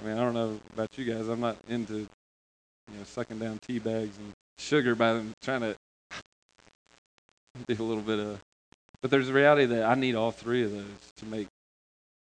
I 0.00 0.06
mean, 0.06 0.16
I 0.16 0.20
don't 0.20 0.32
know 0.32 0.58
about 0.72 0.96
you 0.96 1.04
guys. 1.04 1.28
I'm 1.28 1.40
not 1.40 1.58
into, 1.68 1.98
you 1.98 2.08
know, 2.96 3.04
sucking 3.04 3.38
down 3.38 3.58
tea 3.66 3.78
bags 3.78 4.16
and 4.16 4.32
sugar 4.62 4.94
by 4.94 5.20
trying 5.42 5.60
to. 5.60 5.76
do 7.68 7.82
a 7.82 7.82
little 7.82 8.02
bit 8.02 8.18
of. 8.18 8.40
But 9.00 9.10
there's 9.10 9.28
a 9.28 9.32
reality 9.32 9.66
that 9.66 9.84
I 9.84 9.94
need 9.94 10.14
all 10.14 10.30
three 10.30 10.62
of 10.62 10.70
those 10.70 11.12
to 11.16 11.26
make 11.26 11.48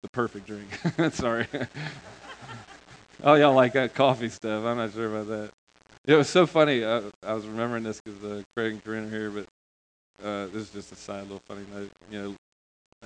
the 0.03 0.09
perfect 0.11 0.47
drink. 0.47 0.69
Sorry. 1.14 1.47
oh, 3.23 3.35
y'all 3.35 3.55
like 3.55 3.73
that 3.75 3.95
coffee 3.95 4.29
stuff? 4.29 4.64
I'm 4.64 4.76
not 4.76 4.93
sure 4.93 5.07
about 5.07 5.29
that. 5.29 5.50
It 6.07 6.17
was 6.17 6.29
so 6.29 6.47
funny. 6.47 6.85
I, 6.85 7.03
I 7.23 7.33
was 7.33 7.47
remembering 7.47 7.85
this 7.85 8.00
because 8.05 8.23
uh, 8.23 8.43
Craig 8.55 8.73
and 8.73 8.85
Corinne 8.85 9.07
are 9.07 9.11
here, 9.11 9.31
but 9.31 9.47
uh, 10.23 10.47
this 10.47 10.62
is 10.62 10.71
just 10.71 10.93
a 10.93 10.97
side 10.97 11.23
little 11.23 11.41
funny 11.47 11.64
note. 11.73 11.91
You 12.11 12.23
know, 12.23 12.35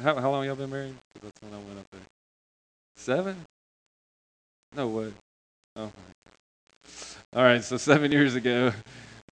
how 0.02 0.18
how 0.18 0.30
long 0.30 0.44
y'all 0.44 0.56
been 0.56 0.70
married? 0.70 0.94
that's 1.22 1.40
when 1.42 1.52
I 1.52 1.58
went 1.58 1.78
up 1.78 1.86
there. 1.92 2.00
Seven? 2.96 3.36
No 4.74 4.88
way. 4.88 5.12
Oh. 5.76 5.92
All 7.34 7.42
right. 7.42 7.62
So 7.62 7.76
seven 7.76 8.10
years 8.10 8.34
ago, 8.34 8.72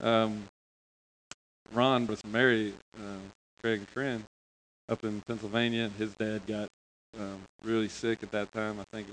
um, 0.00 0.45
Ron 1.73 2.07
was 2.07 2.25
married 2.25 2.75
uh, 2.97 3.19
Craig 3.61 3.81
and 3.81 3.95
Corinne 3.95 4.25
up 4.88 5.05
in 5.05 5.21
Pennsylvania. 5.23 5.85
and 5.85 5.93
His 5.95 6.15
dad 6.15 6.43
got 6.47 6.69
um, 7.19 7.41
really 7.65 7.88
sick 7.88 8.23
at 8.23 8.31
that 8.33 8.53
time. 8.53 8.79
I 8.81 8.85
think 8.93 9.09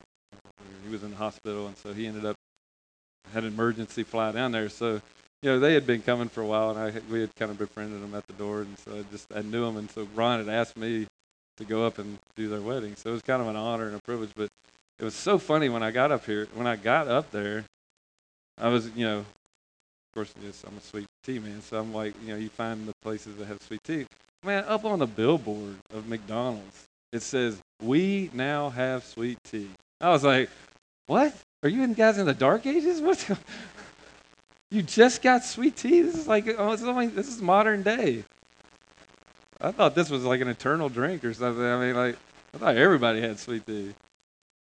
he 0.86 0.92
was 0.92 1.04
in 1.04 1.12
the 1.12 1.18
hospital, 1.18 1.68
and 1.68 1.78
so 1.78 1.94
he 1.94 2.06
ended 2.08 2.25
up 2.25 2.36
had 3.34 3.44
an 3.44 3.54
emergency 3.54 4.04
fly 4.04 4.32
down 4.32 4.52
there. 4.52 4.70
So, 4.70 5.02
you 5.42 5.50
know, 5.50 5.60
they 5.60 5.74
had 5.74 5.88
been 5.88 6.02
coming 6.02 6.30
for 6.30 6.42
a 6.42 6.46
while, 6.46 6.70
and 6.72 6.80
I 6.80 7.02
we 7.12 7.22
had 7.22 7.36
kind 7.36 7.52
of 7.52 7.58
befriended 7.58 8.02
them 8.02 8.13
at 8.16 8.28
the 8.28 8.34
door, 8.34 8.62
and 8.62 8.78
so 8.80 9.00
I 9.00 9.04
just 9.12 9.28
I 9.36 9.42
knew 9.42 9.66
them, 9.66 9.78
and 9.78 9.90
so 9.90 10.08
Ron 10.16 10.46
had 10.46 10.54
asked 10.54 10.78
me 10.78 11.08
to 11.58 11.66
go 11.66 11.86
up 11.86 12.00
and 12.00 12.18
do 12.36 12.50
their 12.50 12.62
wedding. 12.62 12.96
So 12.96 13.10
it 13.10 13.13
was 13.13 13.22
kind 13.22 13.42
of 13.42 13.48
an 13.48 13.56
honor 13.56 13.88
and 13.88 13.96
a 13.96 14.00
privilege. 14.00 14.32
But 14.36 14.50
it 15.00 15.04
was 15.04 15.16
so 15.16 15.38
funny 15.38 15.70
when 15.70 15.84
I 15.84 15.92
got 15.92 16.12
up 16.12 16.25
here. 16.25 16.48
When 16.54 16.68
I 16.68 16.75
got 16.75 17.08
up 17.08 17.32
there, 17.32 17.66
I 18.58 18.70
was, 18.70 18.90
you 18.96 19.06
know, 19.06 19.25
course, 20.13 20.34
yes, 20.43 20.63
I'm 20.67 20.77
a 20.77 20.82
sweet 20.82 21.08
tea 21.24 21.39
man, 21.39 21.62
so 21.62 21.79
I'm 21.79 21.93
like, 21.93 22.13
you 22.24 22.34
know, 22.34 22.39
you 22.39 22.50
find 22.50 22.88
the 22.88 22.93
places 23.01 23.36
that 23.38 23.46
have 23.46 23.62
sweet 23.62 23.84
tea. 23.84 24.05
Man, 24.43 24.63
up 24.65 24.86
on 24.86 25.00
the 25.00 25.08
billboard 25.08 25.77
of 25.93 26.08
McDonald's, 26.08 26.86
it 27.12 27.22
says, 27.22 27.60
"We 27.82 28.29
now 28.34 28.70
have 28.70 29.03
sweet 29.03 29.38
tea." 29.43 29.70
I 30.01 30.10
was 30.10 30.24
like, 30.24 30.50
"What? 31.08 31.34
Are 31.63 31.70
you 31.70 31.88
guys 31.93 32.17
in 32.17 32.25
the 32.25 32.34
dark 32.34 32.65
ages? 32.65 33.01
What's 33.01 33.24
go- 33.27 33.38
you 34.70 34.82
just 34.82 35.22
got 35.22 35.43
sweet 35.43 35.77
tea? 35.77 36.01
This 36.01 36.15
is 36.15 36.27
like, 36.27 36.48
oh, 36.48 36.77
only, 36.86 37.08
this 37.08 37.27
is 37.27 37.41
modern 37.41 37.84
day." 37.84 38.24
I 39.62 39.72
thought 39.72 39.96
this 39.96 40.10
was 40.10 40.25
like 40.25 40.41
an 40.41 40.50
eternal 40.50 40.89
drink 40.89 41.24
or 41.24 41.34
something. 41.34 41.63
I 41.63 41.79
mean, 41.79 41.96
like, 41.96 42.17
I 42.53 42.58
thought 42.58 42.75
everybody 42.75 43.22
had 43.22 43.39
sweet 43.39 43.65
tea. 43.65 43.93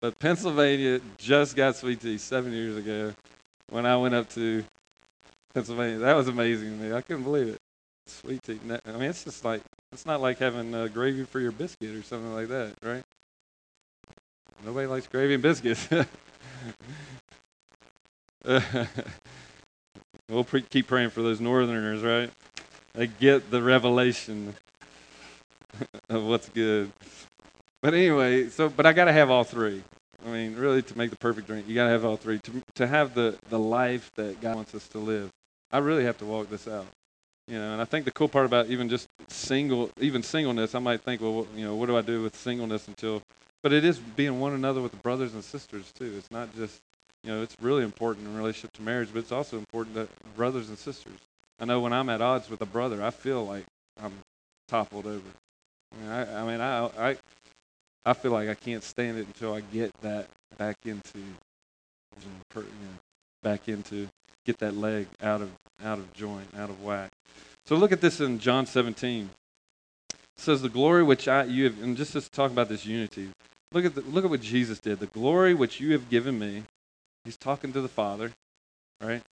But 0.01 0.19
Pennsylvania 0.19 1.01
just 1.17 1.55
got 1.55 1.77
sweet 1.77 2.01
tea 2.01 2.19
seven 2.19 2.53
years 2.53 2.77
ago 2.77 3.13
when 3.69 3.87
I 3.87 3.97
went 3.97 4.15
up 4.15 4.29
to 4.31 4.65
Pennsylvania. 5.55 5.99
That 5.99 6.15
was 6.15 6.29
amazing 6.29 6.79
to 6.79 6.85
me. 6.85 6.93
I 6.93 7.01
couldn't 7.01 7.25
believe 7.25 7.49
it. 7.49 7.59
Sweet 8.07 8.43
tea. 8.43 8.59
I 8.87 8.93
mean, 8.93 9.11
it's 9.11 9.25
just 9.25 9.45
like, 9.45 9.63
it's 9.93 10.07
not 10.07 10.21
like 10.21 10.39
having 10.39 10.75
uh, 10.75 10.89
gravy 10.89 11.25
for 11.25 11.41
your 11.41 11.53
biscuit 11.53 11.95
or 11.95 12.03
something 12.03 12.35
like 12.35 12.49
that, 12.49 12.75
right? 12.83 13.03
Nobody 14.65 14.87
likes 14.87 15.07
gravy 15.07 15.35
and 15.35 15.43
biscuits. 15.43 15.89
we'll 20.29 20.45
pre- 20.45 20.63
keep 20.63 20.87
praying 20.87 21.11
for 21.11 21.23
those 21.23 21.41
northerners, 21.41 22.03
right? 22.03 22.31
They 22.95 23.07
get 23.07 23.51
the 23.51 23.63
revelation 23.63 24.55
of 26.09 26.25
what's 26.25 26.49
good. 26.49 26.93
But 27.83 27.95
anyway, 27.95 28.49
so 28.49 28.69
but 28.69 28.87
I 28.87 28.93
got 28.93 29.07
to 29.07 29.13
have 29.13 29.31
all 29.31 29.45
three. 29.45 29.83
I 30.25 30.29
mean, 30.29 30.57
really, 30.57 30.83
to 30.83 30.99
make 30.99 31.11
the 31.11 31.17
perfect 31.17 31.47
drink, 31.47 31.67
you 31.67 31.75
got 31.75 31.85
to 31.85 31.91
have 31.91 32.05
all 32.05 32.17
three. 32.17 32.39
To 32.41 32.63
to 32.75 32.87
have 32.87 33.15
the 33.15 33.39
the 33.49 33.59
life 33.59 34.11
that 34.17 34.41
God 34.41 34.57
wants 34.57 34.75
us 34.75 34.87
to 34.89 34.99
live, 34.99 35.31
I 35.73 35.79
really 35.79 36.05
have 36.05 36.19
to 36.19 36.25
walk 36.25 36.51
this 36.51 36.67
out. 36.67 36.87
You 37.47 37.59
know, 37.59 37.73
and 37.73 37.83
I 37.83 37.85
think 37.85 38.05
the 38.05 38.13
cool 38.13 38.29
part 38.29 38.47
about 38.47 38.67
even 38.69 38.89
just 38.89 39.09
single, 39.29 39.91
even 40.01 40.23
singleness, 40.23 40.75
I 40.75 40.79
might 40.79 41.01
think, 41.01 41.21
well, 41.21 41.47
you 41.57 41.65
know, 41.65 41.75
what 41.75 41.87
do 41.87 41.97
I 41.97 42.01
do 42.01 42.23
with 42.23 42.37
singleness 42.37 42.87
until? 42.87 43.23
But 43.63 43.73
it 43.73 43.85
is 43.85 43.99
being 43.99 44.39
one 44.41 44.53
another 44.53 44.81
with 44.81 44.93
the 44.93 44.99
brothers 44.99 45.35
and 45.35 45.43
sisters 45.43 45.91
too. 45.93 46.15
It's 46.17 46.31
not 46.31 46.55
just, 46.55 46.81
you 47.25 47.31
know, 47.31 47.43
it's 47.43 47.57
really 47.61 47.83
important 47.83 48.27
in 48.27 48.37
relationship 48.37 48.73
to 48.75 48.83
marriage, 48.83 49.09
but 49.13 49.19
it's 49.19 49.33
also 49.33 49.59
important 49.59 49.97
that 49.97 50.09
brothers 50.37 50.69
and 50.69 50.79
sisters. 50.79 51.19
I 51.59 51.65
know 51.65 51.81
when 51.81 51.93
I'm 51.93 52.09
at 52.09 52.23
odds 52.23 52.49
with 52.49 52.63
a 52.63 52.67
brother, 52.67 53.03
I 53.03 53.11
feel 53.11 53.45
like 53.45 53.65
I'm 54.03 54.13
toppled 54.69 55.07
over. 55.07 55.29
I 55.93 56.01
mean, 56.01 56.11
I, 56.11 56.41
I 56.41 56.47
mean, 56.47 56.61
I, 56.61 57.11
I, 57.11 57.17
I 58.07 58.13
feel 58.15 58.31
like 58.31 58.49
I 58.49 58.55
can't 58.55 58.83
stand 58.83 59.19
it 59.19 59.27
until 59.27 59.55
I 59.55 59.61
get 59.73 59.93
that 60.03 60.29
back 60.57 60.77
into, 60.85 61.19
you 61.19 61.25
know, 61.25 62.31
per- 62.49 62.61
you 62.61 62.67
know, 62.67 62.99
back 63.43 63.69
into, 63.69 64.09
get 64.45 64.59
that 64.59 64.77
leg 64.77 65.07
out 65.23 65.43
of 65.43 65.51
out 65.85 65.99
of 65.99 66.13
joint, 66.13 66.49
out 66.57 66.71
of 66.71 66.83
whack. 66.83 67.11
So 67.67 67.77
look 67.77 67.93
at 67.93 68.01
this 68.01 68.21
in 68.21 68.39
John 68.39 68.67
17. 68.67 69.31
It 70.11 70.17
says 70.37 70.63
the 70.63 70.69
glory 70.69 71.03
which 71.03 71.29
I 71.29 71.45
you 71.45 71.65
have, 71.65 71.83
and 71.83 71.97
just 71.97 72.13
to 72.13 72.21
talk 72.31 72.51
about 72.51 72.69
this 72.69 72.85
unity. 72.85 73.29
Look 73.73 73.85
at 73.85 73.95
the, 73.95 74.01
look 74.03 74.25
at 74.25 74.31
what 74.31 74.41
Jesus 74.41 74.81
did. 74.81 74.99
The 74.99 75.07
glory 75.07 75.55
which 75.55 75.81
you 75.81 75.93
have 75.93 76.11
given 76.11 76.39
me. 76.39 76.65
He's 77.25 77.37
talking 77.37 77.73
to 77.73 77.81
the 77.81 77.89
Father, 77.89 78.33
right? 79.01 79.23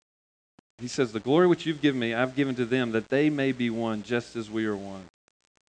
He 0.78 0.86
says, 0.86 1.12
The 1.12 1.20
glory 1.20 1.46
which 1.46 1.66
you've 1.66 1.80
given 1.80 2.00
me, 2.00 2.14
I've 2.14 2.36
given 2.36 2.54
to 2.56 2.64
them, 2.64 2.92
that 2.92 3.08
they 3.08 3.30
may 3.30 3.52
be 3.52 3.70
one 3.70 4.02
just 4.02 4.36
as 4.36 4.50
we 4.50 4.66
are 4.66 4.76
one. 4.76 5.04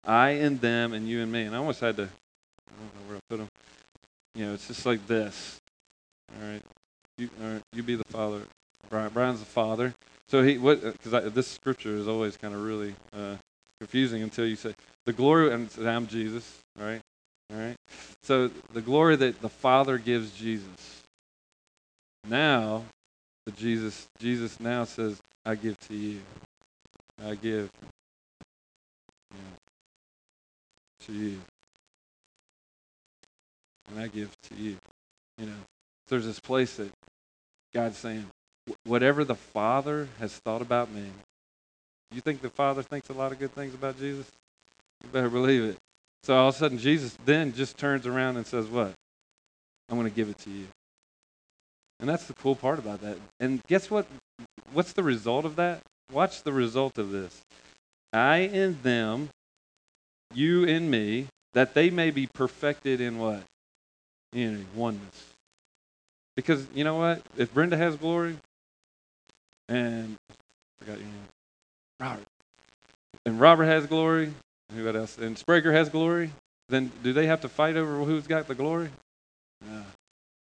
I 0.07 0.31
and 0.31 0.61
them, 0.61 0.93
and 0.93 1.09
you 1.09 1.23
and 1.23 1.31
me. 1.31 1.43
And 1.43 1.55
I 1.55 1.59
almost 1.59 1.81
had 1.81 1.97
to, 1.97 2.05
I 2.05 2.73
don't 2.79 2.95
know 2.95 3.09
where 3.09 3.17
I 3.17 3.21
put 3.29 3.39
them. 3.39 3.49
You 4.35 4.47
know, 4.47 4.55
it's 4.55 4.69
just 4.69 4.87
like 4.87 5.07
this. 5.07 5.61
All 6.35 6.49
right. 6.49 6.63
You, 7.19 7.31
you 7.73 7.83
be 7.83 7.95
the 7.95 8.05
Father. 8.05 8.43
Brian, 8.91 9.11
Brian's 9.13 9.41
the 9.41 9.47
Father. 9.47 9.95
So 10.29 10.43
he, 10.43 10.59
what, 10.59 10.83
because 10.83 11.33
this 11.33 11.47
scripture 11.47 11.97
is 11.97 12.09
always 12.09 12.37
kind 12.37 12.55
of 12.55 12.63
really 12.63 12.95
uh, 13.17 13.37
confusing 13.81 14.23
until 14.23 14.47
you 14.47 14.57
say, 14.57 14.75
the 15.07 15.13
glory, 15.13 15.53
and 15.53 15.71
I'm 15.87 16.07
Jesus, 16.07 16.61
right? 16.79 17.01
All 17.53 17.59
right. 17.59 17.77
So 18.23 18.51
the 18.73 18.81
glory 18.81 19.17
that 19.17 19.41
the 19.43 19.49
Father 19.49 19.99
gives 19.99 20.33
Jesus. 20.33 21.03
Now, 22.27 22.85
the 23.45 23.53
Jesus, 23.53 24.09
Jesus 24.19 24.59
now 24.59 24.85
says, 24.85 25.21
I 25.45 25.55
give 25.55 25.79
to 25.81 25.95
you. 25.95 26.21
I 27.23 27.35
give 27.35 27.71
you 29.31 29.39
know, 29.39 29.57
to 31.03 31.13
you. 31.13 31.41
And 33.91 34.01
I 34.01 34.09
give 34.09 34.31
to 34.49 34.55
you. 34.55 34.77
You 35.37 35.47
know, 35.47 35.53
there's 36.09 36.25
this 36.25 36.41
place 36.41 36.77
that 36.77 36.91
God's 37.75 37.99
saying, 37.99 38.27
whatever 38.85 39.25
the 39.25 39.35
Father 39.35 40.09
has 40.21 40.33
thought 40.39 40.63
about 40.63 40.91
me, 40.91 41.05
you 42.13 42.21
think 42.21 42.41
the 42.41 42.51
Father 42.51 42.83
thinks 42.83 43.09
a 43.09 43.13
lot 43.13 43.33
of 43.33 43.39
good 43.39 43.53
things 43.55 43.75
about 43.75 43.99
Jesus? 43.99 44.31
You 45.03 45.09
better 45.11 45.29
believe 45.29 45.65
it. 45.65 45.77
So 46.23 46.37
all 46.37 46.49
of 46.49 46.55
a 46.55 46.59
sudden, 46.59 46.79
Jesus 46.79 47.17
then 47.25 47.53
just 47.53 47.77
turns 47.77 48.07
around 48.07 48.37
and 48.37 48.47
says, 48.47 48.67
What? 48.67 48.93
I'm 49.91 49.99
going 49.99 50.09
to 50.09 50.15
give 50.15 50.31
it 50.31 50.39
to 50.39 50.51
you. 50.51 50.67
And 52.01 52.09
that's 52.09 52.27
the 52.27 52.33
cool 52.35 52.55
part 52.55 52.79
about 52.79 53.01
that. 53.03 53.19
And 53.41 53.61
guess 53.67 53.91
what? 53.91 54.07
What's 54.73 54.93
the 54.93 55.03
result 55.03 55.45
of 55.45 55.57
that? 55.57 55.81
Watch 56.13 56.43
the 56.43 56.53
result 56.53 56.99
of 56.99 57.11
this. 57.11 57.41
I 58.13 58.39
in 58.39 58.79
them, 58.83 59.31
you 60.33 60.65
in 60.65 60.89
me, 60.89 61.27
that 61.53 61.75
they 61.75 61.91
may 61.91 62.11
be 62.11 62.29
perfected 62.33 63.01
in 63.01 63.19
what? 63.19 63.43
Unity, 64.33 64.67
oneness. 64.75 65.34
Because 66.37 66.67
you 66.75 66.85
know 66.85 66.97
what? 66.97 67.23
If 67.37 67.53
Brenda 67.55 67.77
has 67.77 67.97
glory, 67.97 68.37
and 69.69 70.17
I 70.31 70.35
forgot 70.85 70.99
your 70.99 71.07
name, 71.07 71.29
Robert, 72.01 72.27
and 73.27 73.41
Robert 73.41 73.65
has 73.65 73.87
glory, 73.87 74.33
and 74.69 74.79
who 74.79 74.89
else? 74.89 75.19
And 75.19 75.37
Spraker 75.37 75.73
has 75.73 75.89
glory. 75.89 76.31
Then 76.69 76.91
do 77.03 77.13
they 77.13 77.27
have 77.27 77.43
to 77.43 77.49
fight 77.49 77.77
over 77.77 78.05
who's 78.05 78.27
got 78.27 78.49
the 78.49 78.55
glory? 78.55 78.91
No. 79.69 79.83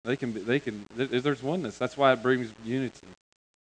They 0.05 0.17
can. 0.17 0.33
Be, 0.33 0.41
they 0.41 0.61
can. 0.61 0.85
There's 0.97 1.43
oneness. 1.43 1.79
That's 1.79 1.97
why 1.97 2.13
it 2.13 2.23
brings 2.23 2.53
unity. 2.65 3.07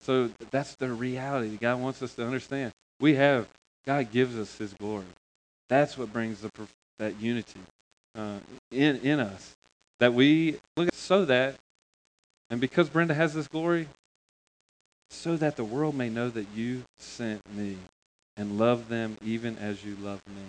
So 0.01 0.31
that's 0.51 0.75
the 0.77 0.93
reality 0.93 1.57
God 1.57 1.81
wants 1.81 2.03
us 2.03 2.15
to 2.15 2.25
understand. 2.25 2.73
We 3.01 3.15
have 3.15 3.49
God 3.87 4.13
gives 4.13 4.39
us 4.39 4.57
His 4.57 4.73
glory. 4.75 5.07
That's 5.69 5.97
what 5.97 6.13
brings 6.13 6.41
the 6.41 6.51
that 6.99 7.21
unity 7.21 7.61
uh, 8.17 8.39
in 8.71 8.97
in 9.01 9.21
us. 9.21 9.55
That 10.01 10.15
we 10.15 10.59
look 10.77 10.89
at 10.89 10.95
so 10.95 11.25
that, 11.25 11.57
and 12.51 12.61
because 12.61 12.89
Brenda 12.89 13.15
has 13.15 13.35
this 13.35 13.49
glory, 13.49 13.89
so 15.11 15.37
that 15.37 15.57
the 15.57 15.65
world 15.65 15.95
may 15.95 16.09
know 16.09 16.29
that 16.29 16.47
you 16.55 16.83
sent 16.99 17.41
me 17.55 17.77
and 18.37 18.59
love 18.59 18.89
them 18.89 19.17
even 19.25 19.57
as 19.59 19.85
you 19.85 19.97
love 20.01 20.21
me. 20.29 20.43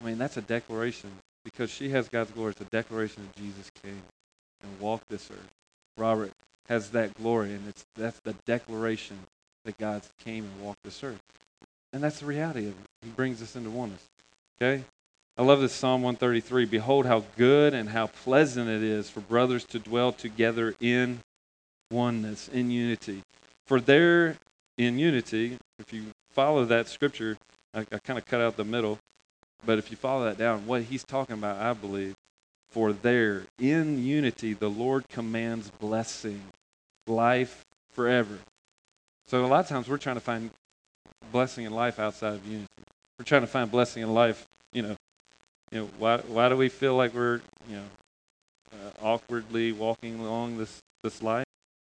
I 0.00 0.04
mean, 0.04 0.18
that's 0.18 0.36
a 0.36 0.42
declaration 0.42 1.10
because 1.44 1.70
she 1.70 1.90
has 1.90 2.08
God's 2.08 2.30
glory. 2.32 2.50
It's 2.50 2.60
a 2.60 2.64
declaration 2.64 3.22
that 3.26 3.40
Jesus 3.40 3.70
came 3.82 4.02
and 4.62 4.80
walked 4.80 5.08
this 5.08 5.30
earth. 5.30 5.50
Robert 5.96 6.32
has 6.68 6.90
that 6.90 7.14
glory, 7.14 7.52
and 7.52 7.68
it's 7.68 7.84
that's 7.94 8.18
the 8.20 8.34
declaration 8.46 9.18
that 9.64 9.78
God 9.78 10.02
came 10.18 10.44
and 10.44 10.60
walked 10.60 10.82
this 10.82 11.02
earth. 11.04 11.20
And 11.92 12.02
that's 12.02 12.20
the 12.20 12.26
reality 12.26 12.66
of 12.66 12.72
it. 12.72 12.86
He 13.02 13.10
brings 13.10 13.40
us 13.40 13.54
into 13.54 13.70
oneness. 13.70 14.04
Okay? 14.60 14.84
I 15.36 15.42
love 15.42 15.60
this 15.60 15.72
Psalm 15.72 16.02
133. 16.02 16.64
Behold, 16.66 17.06
how 17.06 17.24
good 17.36 17.74
and 17.74 17.88
how 17.88 18.06
pleasant 18.06 18.68
it 18.68 18.84
is 18.84 19.10
for 19.10 19.18
brothers 19.20 19.64
to 19.64 19.80
dwell 19.80 20.12
together 20.12 20.76
in 20.80 21.18
oneness, 21.90 22.46
in 22.46 22.70
unity. 22.70 23.20
For 23.66 23.80
there, 23.80 24.36
in 24.78 24.96
unity, 24.96 25.58
if 25.80 25.92
you 25.92 26.04
follow 26.30 26.64
that 26.66 26.86
scripture, 26.86 27.36
I, 27.74 27.80
I 27.80 27.98
kind 27.98 28.16
of 28.16 28.26
cut 28.26 28.40
out 28.40 28.56
the 28.56 28.64
middle. 28.64 29.00
But 29.66 29.78
if 29.78 29.90
you 29.90 29.96
follow 29.96 30.24
that 30.26 30.38
down, 30.38 30.68
what 30.68 30.82
he's 30.82 31.02
talking 31.02 31.34
about, 31.34 31.60
I 31.60 31.72
believe, 31.72 32.14
for 32.68 32.92
there 32.92 33.42
in 33.58 34.04
unity, 34.04 34.52
the 34.52 34.70
Lord 34.70 35.08
commands 35.08 35.68
blessing, 35.80 36.42
life 37.08 37.64
forever. 37.90 38.38
So 39.26 39.44
a 39.44 39.48
lot 39.48 39.60
of 39.60 39.68
times 39.68 39.88
we're 39.88 39.98
trying 39.98 40.16
to 40.16 40.20
find 40.20 40.50
blessing 41.32 41.64
in 41.64 41.72
life 41.72 41.98
outside 41.98 42.34
of 42.34 42.46
unity. 42.46 42.68
We're 43.18 43.24
trying 43.24 43.40
to 43.40 43.48
find 43.48 43.68
blessing 43.68 44.04
in 44.04 44.14
life, 44.14 44.46
you 44.72 44.82
know. 44.82 44.96
You 45.72 45.80
know, 45.80 45.90
why 45.98 46.18
why 46.18 46.48
do 46.48 46.56
we 46.56 46.68
feel 46.68 46.94
like 46.94 47.14
we're, 47.14 47.40
you 47.68 47.76
know, 47.76 47.84
uh, 48.72 48.90
awkwardly 49.02 49.72
walking 49.72 50.20
along 50.20 50.58
this 50.58 50.80
this 51.02 51.22
life? 51.22 51.46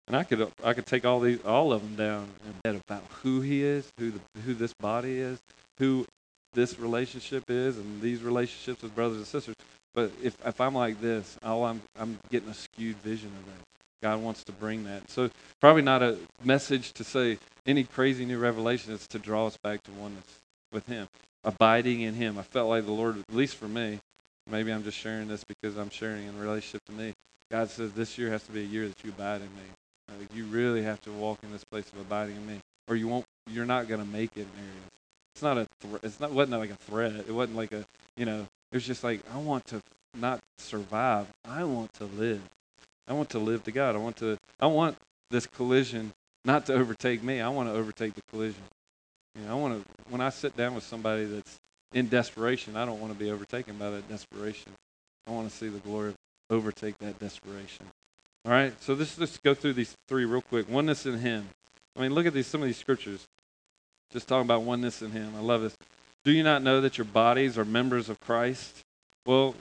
And 0.06 0.16
I 0.16 0.24
could 0.24 0.50
I 0.64 0.72
could 0.72 0.86
take 0.86 1.04
all 1.04 1.20
these 1.20 1.40
all 1.44 1.72
of 1.72 1.82
them 1.82 1.94
down 1.94 2.28
and 2.64 2.80
about 2.88 3.04
who 3.22 3.40
he 3.40 3.62
is, 3.62 3.90
who 3.98 4.12
the 4.12 4.20
who 4.44 4.54
this 4.54 4.72
body 4.74 5.18
is, 5.18 5.38
who 5.78 6.06
this 6.54 6.78
relationship 6.78 7.44
is, 7.48 7.76
and 7.76 8.00
these 8.00 8.22
relationships 8.22 8.82
with 8.82 8.94
brothers 8.94 9.18
and 9.18 9.26
sisters. 9.26 9.54
But 9.94 10.12
if 10.22 10.36
if 10.46 10.60
I'm 10.60 10.74
like 10.74 11.00
this, 11.00 11.36
all 11.42 11.64
I'm 11.64 11.82
I'm 11.98 12.18
getting 12.30 12.48
a 12.48 12.54
skewed 12.54 12.96
vision 12.96 13.30
of 13.38 13.46
that. 13.46 13.64
God 14.02 14.22
wants 14.22 14.44
to 14.44 14.52
bring 14.52 14.84
that. 14.84 15.10
So 15.10 15.28
probably 15.60 15.82
not 15.82 16.02
a 16.02 16.16
message 16.44 16.92
to 16.92 17.04
say 17.04 17.38
any 17.66 17.84
crazy 17.84 18.24
new 18.24 18.38
revelation. 18.38 18.92
It's 18.92 19.08
to 19.08 19.18
draw 19.18 19.46
us 19.46 19.56
back 19.56 19.82
to 19.84 19.90
oneness 19.92 20.38
with 20.72 20.86
Him, 20.86 21.08
abiding 21.44 22.00
in 22.00 22.14
Him. 22.14 22.38
I 22.38 22.42
felt 22.42 22.68
like 22.68 22.84
the 22.84 22.92
Lord, 22.92 23.18
at 23.18 23.34
least 23.34 23.56
for 23.56 23.68
me, 23.68 24.00
maybe 24.48 24.72
I'm 24.72 24.84
just 24.84 24.98
sharing 24.98 25.28
this 25.28 25.44
because 25.44 25.76
I'm 25.76 25.90
sharing 25.90 26.26
in 26.26 26.38
relationship 26.38 26.84
to 26.86 26.92
me. 26.92 27.14
God 27.50 27.70
says 27.70 27.92
this 27.92 28.18
year 28.18 28.30
has 28.30 28.42
to 28.44 28.52
be 28.52 28.60
a 28.60 28.66
year 28.66 28.88
that 28.88 29.02
you 29.02 29.10
abide 29.10 29.40
in 29.40 29.48
me. 29.48 30.18
Like 30.18 30.34
you 30.34 30.44
really 30.44 30.82
have 30.82 31.00
to 31.02 31.12
walk 31.12 31.38
in 31.42 31.52
this 31.52 31.64
place 31.64 31.90
of 31.92 32.00
abiding 32.00 32.36
in 32.36 32.46
me, 32.46 32.58
or 32.88 32.96
you 32.96 33.08
won't. 33.08 33.24
You're 33.50 33.66
not 33.66 33.88
going 33.88 34.00
to 34.00 34.06
make 34.06 34.36
it 34.36 34.40
in 34.40 34.58
areas. 34.58 34.90
It's 35.34 35.42
not 35.42 35.58
a. 35.58 35.66
Th- 35.80 36.00
it's 36.02 36.20
not. 36.20 36.32
wasn't 36.32 36.58
like 36.58 36.70
a 36.70 36.76
threat. 36.76 37.12
It 37.12 37.30
wasn't 37.30 37.56
like 37.56 37.72
a. 37.72 37.84
You 38.16 38.26
know. 38.26 38.46
It 38.72 38.76
was 38.76 38.86
just 38.86 39.04
like 39.04 39.20
I 39.32 39.38
want 39.38 39.66
to 39.66 39.80
not 40.16 40.40
survive. 40.58 41.26
I 41.44 41.64
want 41.64 41.92
to 41.94 42.04
live. 42.04 42.42
I 43.06 43.12
want 43.12 43.30
to 43.30 43.38
live 43.38 43.64
to 43.64 43.72
God. 43.72 43.94
I 43.94 43.98
want 43.98 44.16
to 44.18 44.38
I 44.60 44.66
want 44.66 44.96
this 45.30 45.46
collision 45.46 46.12
not 46.44 46.66
to 46.66 46.74
overtake 46.74 47.22
me. 47.22 47.40
I 47.40 47.48
want 47.48 47.68
to 47.68 47.74
overtake 47.74 48.14
the 48.14 48.22
collision. 48.30 48.62
You 49.38 49.46
know, 49.46 49.52
I 49.52 49.54
want 49.54 49.84
to 49.84 49.90
when 50.10 50.20
I 50.20 50.30
sit 50.30 50.56
down 50.56 50.74
with 50.74 50.84
somebody 50.84 51.24
that's 51.24 51.58
in 51.92 52.08
desperation, 52.08 52.76
I 52.76 52.84
don't 52.84 53.00
want 53.00 53.12
to 53.12 53.18
be 53.18 53.30
overtaken 53.30 53.76
by 53.76 53.90
that 53.90 54.08
desperation. 54.08 54.72
I 55.26 55.30
want 55.30 55.50
to 55.50 55.56
see 55.56 55.68
the 55.68 55.78
glory 55.78 56.14
overtake 56.50 56.98
that 56.98 57.18
desperation. 57.18 57.86
All 58.44 58.52
right, 58.52 58.72
so 58.82 58.94
this 58.94 59.18
let's 59.18 59.36
go 59.38 59.54
through 59.54 59.74
these 59.74 59.94
three 60.08 60.24
real 60.24 60.40
quick. 60.40 60.68
Oneness 60.68 61.06
in 61.06 61.18
Him. 61.18 61.48
I 61.96 62.02
mean, 62.02 62.14
look 62.14 62.26
at 62.26 62.32
these 62.32 62.46
some 62.46 62.62
of 62.62 62.66
these 62.66 62.76
scriptures. 62.76 63.26
Just 64.12 64.26
talking 64.26 64.46
about 64.46 64.62
oneness 64.62 65.02
in 65.02 65.10
Him. 65.10 65.34
I 65.36 65.40
love 65.40 65.62
this. 65.62 65.76
Do 66.24 66.32
you 66.32 66.42
not 66.42 66.62
know 66.62 66.80
that 66.80 66.98
your 66.98 67.04
bodies 67.04 67.58
are 67.58 67.64
members 67.64 68.08
of 68.08 68.20
Christ? 68.20 68.84
Well, 69.26 69.54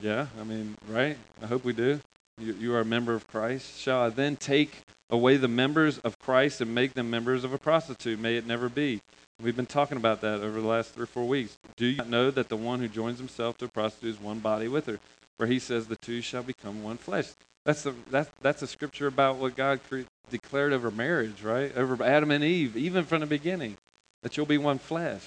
yeah, 0.00 0.26
I 0.40 0.44
mean, 0.44 0.76
right? 0.88 1.16
I 1.42 1.46
hope 1.46 1.64
we 1.64 1.72
do. 1.72 2.00
You, 2.38 2.54
you 2.54 2.74
are 2.74 2.80
a 2.80 2.84
member 2.84 3.14
of 3.14 3.26
Christ. 3.26 3.78
Shall 3.78 4.02
I 4.02 4.08
then 4.08 4.36
take 4.36 4.82
away 5.10 5.36
the 5.36 5.48
members 5.48 5.98
of 5.98 6.18
Christ 6.18 6.60
and 6.60 6.74
make 6.74 6.94
them 6.94 7.10
members 7.10 7.44
of 7.44 7.52
a 7.52 7.58
prostitute? 7.58 8.18
May 8.18 8.36
it 8.36 8.46
never 8.46 8.68
be. 8.68 9.00
We've 9.42 9.56
been 9.56 9.66
talking 9.66 9.96
about 9.96 10.20
that 10.20 10.40
over 10.40 10.60
the 10.60 10.68
last 10.68 10.94
three 10.94 11.04
or 11.04 11.06
four 11.06 11.26
weeks. 11.26 11.58
Do 11.76 11.86
you 11.86 11.96
not 11.96 12.08
know 12.08 12.30
that 12.30 12.48
the 12.48 12.56
one 12.56 12.78
who 12.78 12.88
joins 12.88 13.18
himself 13.18 13.58
to 13.58 13.64
a 13.64 13.68
prostitute 13.68 14.14
is 14.14 14.20
one 14.20 14.38
body 14.38 14.68
with 14.68 14.86
her? 14.86 15.00
For 15.36 15.46
he 15.46 15.58
says 15.58 15.86
the 15.86 15.96
two 15.96 16.20
shall 16.20 16.44
become 16.44 16.84
one 16.84 16.96
flesh. 16.96 17.28
That's 17.64 17.84
a 17.86 17.94
that's 18.10 18.30
that's 18.40 18.62
a 18.62 18.66
scripture 18.66 19.06
about 19.06 19.36
what 19.36 19.56
God 19.56 19.80
cre- 19.88 20.02
declared 20.30 20.72
over 20.72 20.90
marriage, 20.90 21.42
right? 21.42 21.76
Over 21.76 22.02
Adam 22.04 22.30
and 22.30 22.44
Eve, 22.44 22.76
even 22.76 23.04
from 23.04 23.20
the 23.20 23.26
beginning, 23.26 23.76
that 24.22 24.36
you'll 24.36 24.46
be 24.46 24.58
one 24.58 24.78
flesh. 24.78 25.22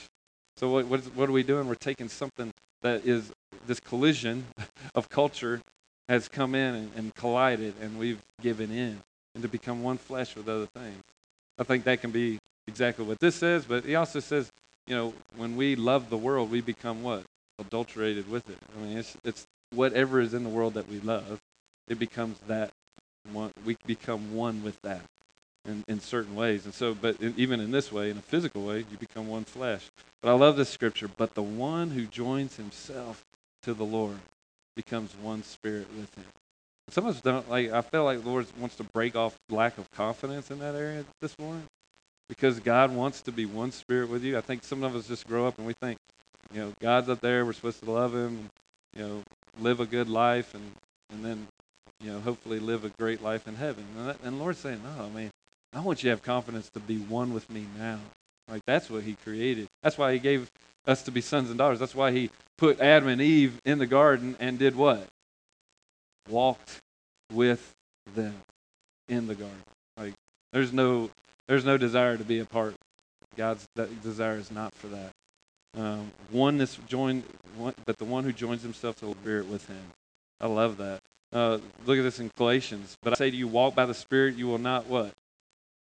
So 0.58 0.70
what 0.70 0.86
what, 0.86 1.00
is, 1.02 1.10
what 1.10 1.30
are 1.30 1.34
we 1.34 1.44
doing? 1.44 1.68
We're 1.68 1.76
taking 1.76 2.08
something 2.08 2.54
that 2.82 3.06
is 3.06 3.32
this 3.68 3.80
collision 3.80 4.46
of 4.96 5.10
culture 5.10 5.62
has 6.08 6.28
come 6.28 6.56
in 6.56 6.76
and, 6.76 6.92
and 6.96 7.16
collided, 7.16 7.74
and 7.82 7.98
we've 7.98 8.22
given 8.42 8.72
in 8.72 9.02
and 9.36 9.44
to 9.44 9.50
become 9.50 9.84
one 9.84 9.98
flesh 9.98 10.36
with 10.36 10.50
other 10.50 10.66
things. 10.66 11.04
I 11.60 11.64
think 11.64 11.84
that 11.84 12.02
can 12.02 12.12
be 12.12 12.40
exactly 12.68 13.06
what 13.06 13.20
this 13.20 13.36
says, 13.36 13.66
but 13.66 13.86
he 13.86 13.96
also 13.96 14.20
says, 14.20 14.50
you 14.88 14.96
know, 14.96 15.14
when 15.36 15.56
we 15.56 15.76
love 15.76 16.10
the 16.10 16.18
world, 16.18 16.50
we 16.50 16.62
become 16.62 17.04
what? 17.04 17.24
Adulterated 17.60 18.30
with 18.30 18.50
it. 18.50 18.58
I 18.76 18.84
mean, 18.84 18.98
it's, 18.98 19.16
it's 19.24 19.46
whatever 19.74 20.20
is 20.20 20.34
in 20.34 20.44
the 20.44 20.50
world 20.50 20.74
that 20.74 20.90
we 20.90 21.00
love, 21.00 21.40
it 21.88 22.00
becomes 22.00 22.40
that 22.48 22.72
one, 23.32 23.52
we 23.64 23.78
become 23.86 24.36
one 24.36 24.64
with 24.64 24.82
that 24.82 25.02
in, 25.66 25.84
in 25.88 26.00
certain 26.00 26.36
ways. 26.36 26.66
And 26.66 26.74
so, 26.74 26.94
but 26.94 27.20
in, 27.22 27.34
even 27.38 27.60
in 27.60 27.72
this 27.72 27.92
way, 27.92 28.10
in 28.10 28.18
a 28.18 28.22
physical 28.22 28.64
way, 28.64 28.80
you 28.80 28.98
become 29.00 29.28
one 29.28 29.44
flesh. 29.44 29.90
But 30.22 30.30
I 30.30 30.34
love 30.34 30.58
this 30.58 30.70
scripture. 30.70 31.08
But 31.08 31.34
the 31.34 31.44
one 31.44 31.92
who 31.92 32.06
joins 32.06 32.56
himself 32.56 33.24
to 33.64 33.74
the 33.74 33.86
Lord 33.86 34.18
becomes 34.76 35.16
one 35.16 35.44
spirit 35.44 35.88
with 35.98 36.14
him. 36.16 36.26
Some 36.90 37.06
of 37.06 37.16
us 37.16 37.22
don't 37.22 37.50
like. 37.50 37.72
I 37.72 37.82
feel 37.82 38.04
like 38.04 38.24
the 38.24 38.30
Lord 38.30 38.46
wants 38.60 38.76
to 38.76 38.84
break 38.84 39.16
off 39.16 39.36
lack 39.50 39.78
of 39.78 39.90
confidence 39.92 40.52
in 40.52 40.60
that 40.60 40.76
area 40.76 41.04
this 41.22 41.38
morning, 41.40 41.64
because 42.30 42.60
God 42.60 42.94
wants 42.94 43.22
to 43.24 43.32
be 43.32 43.46
one 43.46 43.72
spirit 43.72 44.10
with 44.10 44.24
you. 44.24 44.38
I 44.38 44.42
think 44.42 44.64
some 44.64 44.84
of 44.84 44.96
us 44.96 45.08
just 45.08 45.28
grow 45.28 45.48
up 45.48 45.58
and 45.58 45.66
we 45.66 45.74
think, 45.74 45.98
you 46.54 46.62
know, 46.62 46.74
God's 46.80 47.10
up 47.10 47.22
there. 47.22 47.46
We're 47.46 47.54
supposed 47.54 47.84
to 47.84 47.92
love 47.92 48.14
Him, 48.14 48.50
you 48.96 49.02
know, 49.02 49.24
live 49.60 49.80
a 49.80 49.86
good 49.86 50.10
life, 50.10 50.54
and 50.54 50.72
and 51.12 51.26
then, 51.26 51.48
you 52.02 52.12
know, 52.12 52.20
hopefully 52.20 52.60
live 52.60 52.86
a 52.86 52.90
great 52.90 53.22
life 53.22 53.48
in 53.48 53.56
heaven. 53.56 53.86
And, 53.98 54.10
that, 54.10 54.18
and 54.24 54.40
Lord's 54.40 54.60
saying, 54.60 54.82
no, 54.84 55.06
I 55.06 55.10
mean, 55.10 55.32
I 55.74 55.80
want 55.80 56.04
you 56.04 56.08
to 56.08 56.12
have 56.12 56.24
confidence 56.24 56.70
to 56.70 56.80
be 56.80 56.98
one 56.98 57.34
with 57.34 57.50
me 57.50 57.66
now. 57.78 58.00
Like 58.48 58.62
that's 58.66 58.90
what 58.90 59.04
He 59.04 59.16
created. 59.24 59.68
That's 59.82 59.98
why 59.98 60.14
He 60.14 60.20
gave 60.20 60.52
us 60.86 61.02
to 61.04 61.12
be 61.12 61.22
sons 61.22 61.50
and 61.50 61.58
daughters. 61.58 61.80
That's 61.80 61.96
why 61.96 62.12
He 62.12 62.30
put 62.58 62.80
Adam 62.80 63.10
and 63.10 63.22
Eve 63.22 63.60
in 63.66 63.80
the 63.80 63.88
garden 63.88 64.36
and 64.40 64.60
did 64.60 64.76
what? 64.76 65.08
Walked 66.30 66.80
with 67.32 67.74
them 68.14 68.36
in 69.08 69.28
the 69.28 69.36
garden. 69.36 69.64
Like 69.98 70.14
there's 70.52 70.74
no 70.74 71.10
there's 71.48 71.66
no 71.66 71.78
desire 71.78 72.18
to 72.18 72.24
be 72.24 72.40
apart. 72.40 72.76
God's 73.36 73.68
desire 74.04 74.38
is 74.38 74.52
not 74.52 74.74
for 74.74 74.88
that. 74.88 75.12
Um, 75.78 76.12
one 76.32 76.58
that's 76.58 76.78
joined, 76.88 77.24
one, 77.58 77.74
but 77.86 77.98
the 77.98 78.06
one 78.06 78.24
who 78.24 78.32
joins 78.32 78.62
himself 78.62 78.98
to 79.00 79.08
the 79.08 79.12
Spirit 79.12 79.48
with 79.48 79.68
him. 79.68 79.84
I 80.40 80.48
love 80.48 80.78
that. 80.78 81.02
Uh, 81.34 81.60
look 81.86 81.98
at 81.98 82.04
this 82.04 82.20
in 82.20 82.32
Galatians. 82.38 82.96
But 83.04 83.14
I 83.14 83.16
say 83.18 83.30
to 83.30 83.36
you, 83.36 83.48
walk 83.48 83.76
by 83.76 83.86
the 83.86 83.94
Spirit, 83.94 84.36
you 84.36 84.48
will 84.48 84.58
not 84.58 84.88
what? 84.88 85.12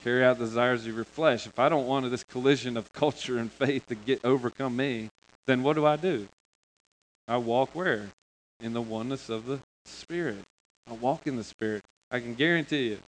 Carry 0.02 0.24
out 0.24 0.38
the 0.38 0.46
desires 0.46 0.87
of 0.87 0.94
your 0.94 1.05
flesh. 1.05 1.46
If 1.46 1.59
I 1.59 1.68
don't 1.68 1.87
want 1.87 2.11
this 2.11 2.24
collision 2.24 2.76
of 2.76 2.92
culture 2.92 3.38
and 3.38 3.52
faith 3.52 3.87
to 3.88 3.94
get 3.94 4.24
overcome 4.24 4.76
me, 4.76 5.11
then 5.46 5.62
what 5.62 5.76
do 5.76 5.85
I 5.85 5.96
do? 5.96 6.26
I 7.28 7.37
walk 7.37 7.74
where? 7.74 8.09
In 8.61 8.72
the 8.72 8.81
oneness 8.81 9.28
of 9.28 9.46
the 9.46 9.61
Spirit. 9.85 10.45
I 10.88 10.95
walk 10.95 11.27
in 11.27 11.37
the 11.37 11.45
Spirit. 11.45 11.83
I 12.11 12.21
can 12.21 12.35
guarantee 12.35 12.90
you, 12.90 12.99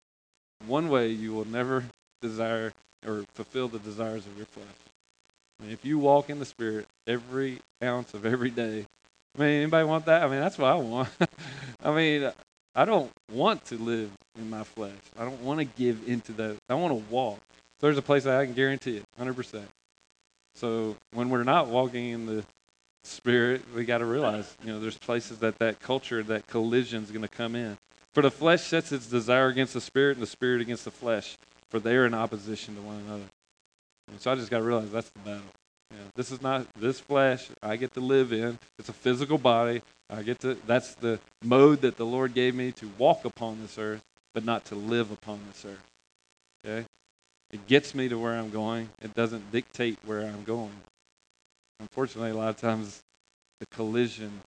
one 0.66 0.88
way 0.88 1.08
you 1.08 1.32
will 1.32 1.46
never 1.46 1.84
desire 2.20 2.72
or 3.06 3.24
fulfill 3.34 3.68
the 3.68 3.78
desires 3.78 4.26
of 4.26 4.36
your 4.36 4.46
flesh. 4.46 4.66
I 5.60 5.64
mean, 5.64 5.72
if 5.72 5.84
you 5.84 5.98
walk 5.98 6.30
in 6.30 6.38
the 6.38 6.44
Spirit 6.44 6.86
every 7.06 7.60
ounce 7.82 8.14
of 8.14 8.24
every 8.24 8.50
day, 8.50 8.86
I 9.36 9.40
mean, 9.40 9.62
anybody 9.62 9.84
want 9.84 10.06
that? 10.06 10.22
I 10.22 10.28
mean, 10.28 10.40
that's 10.40 10.58
what 10.58 10.70
I 10.70 10.74
want. 10.76 11.08
I 11.84 11.92
mean, 11.94 12.30
I 12.74 12.84
don't 12.84 13.10
want 13.32 13.64
to 13.66 13.78
live 13.78 14.10
in 14.36 14.50
my 14.50 14.64
flesh. 14.64 14.92
I 15.18 15.24
don't 15.24 15.40
want 15.42 15.60
to 15.60 15.64
give 15.64 16.08
into 16.08 16.32
that. 16.32 16.56
I 16.68 16.74
want 16.74 16.92
to 16.92 17.12
walk. 17.12 17.38
So 17.80 17.86
there's 17.86 17.98
a 17.98 18.02
place 18.02 18.24
that 18.24 18.40
I 18.40 18.46
can 18.46 18.54
guarantee 18.54 18.96
it, 18.96 19.04
100%. 19.20 19.62
So 20.54 20.96
when 21.12 21.30
we're 21.30 21.44
not 21.44 21.68
walking 21.68 22.08
in 22.08 22.26
the 22.26 22.44
spirit, 23.06 23.62
we 23.74 23.84
got 23.84 23.98
to 23.98 24.04
realize, 24.04 24.56
you 24.64 24.72
know, 24.72 24.80
there's 24.80 24.98
places 24.98 25.38
that 25.38 25.58
that 25.58 25.80
culture, 25.80 26.22
that 26.22 26.46
collision 26.46 27.02
is 27.02 27.10
going 27.10 27.22
to 27.22 27.28
come 27.28 27.54
in. 27.54 27.78
For 28.12 28.22
the 28.22 28.30
flesh 28.30 28.62
sets 28.62 28.92
its 28.92 29.06
desire 29.06 29.48
against 29.48 29.74
the 29.74 29.80
spirit, 29.80 30.16
and 30.16 30.22
the 30.22 30.30
spirit 30.30 30.60
against 30.60 30.84
the 30.84 30.90
flesh, 30.90 31.36
for 31.70 31.80
they 31.80 31.96
are 31.96 32.06
in 32.06 32.14
opposition 32.14 32.74
to 32.76 32.80
one 32.80 33.02
another. 33.06 33.24
And 34.10 34.20
so 34.20 34.30
I 34.30 34.34
just 34.34 34.50
got 34.50 34.58
to 34.58 34.64
realize 34.64 34.90
that's 34.90 35.10
the 35.10 35.18
battle. 35.20 35.42
This 36.16 36.30
is 36.30 36.42
not 36.42 36.66
this 36.74 37.00
flesh 37.00 37.48
I 37.62 37.76
get 37.76 37.94
to 37.94 38.00
live 38.00 38.32
in. 38.32 38.58
It's 38.78 38.88
a 38.88 38.92
physical 38.92 39.38
body. 39.38 39.82
I 40.10 40.22
get 40.22 40.40
to. 40.40 40.54
That's 40.66 40.94
the 40.94 41.18
mode 41.42 41.80
that 41.82 41.96
the 41.96 42.06
Lord 42.06 42.34
gave 42.34 42.54
me 42.54 42.72
to 42.72 42.90
walk 42.98 43.24
upon 43.24 43.60
this 43.62 43.78
earth, 43.78 44.02
but 44.32 44.44
not 44.44 44.64
to 44.66 44.74
live 44.74 45.10
upon 45.10 45.40
this 45.48 45.64
earth. 45.64 45.86
Okay, 46.66 46.86
it 47.50 47.66
gets 47.66 47.94
me 47.94 48.08
to 48.08 48.18
where 48.18 48.34
I'm 48.34 48.50
going. 48.50 48.90
It 49.02 49.14
doesn't 49.14 49.52
dictate 49.52 49.98
where 50.04 50.20
I'm 50.20 50.44
going. 50.44 50.72
Unfortunately, 51.80 52.30
a 52.30 52.34
lot 52.34 52.48
of 52.48 52.56
times 52.56 53.02
the 53.60 53.66
collision 53.66 54.40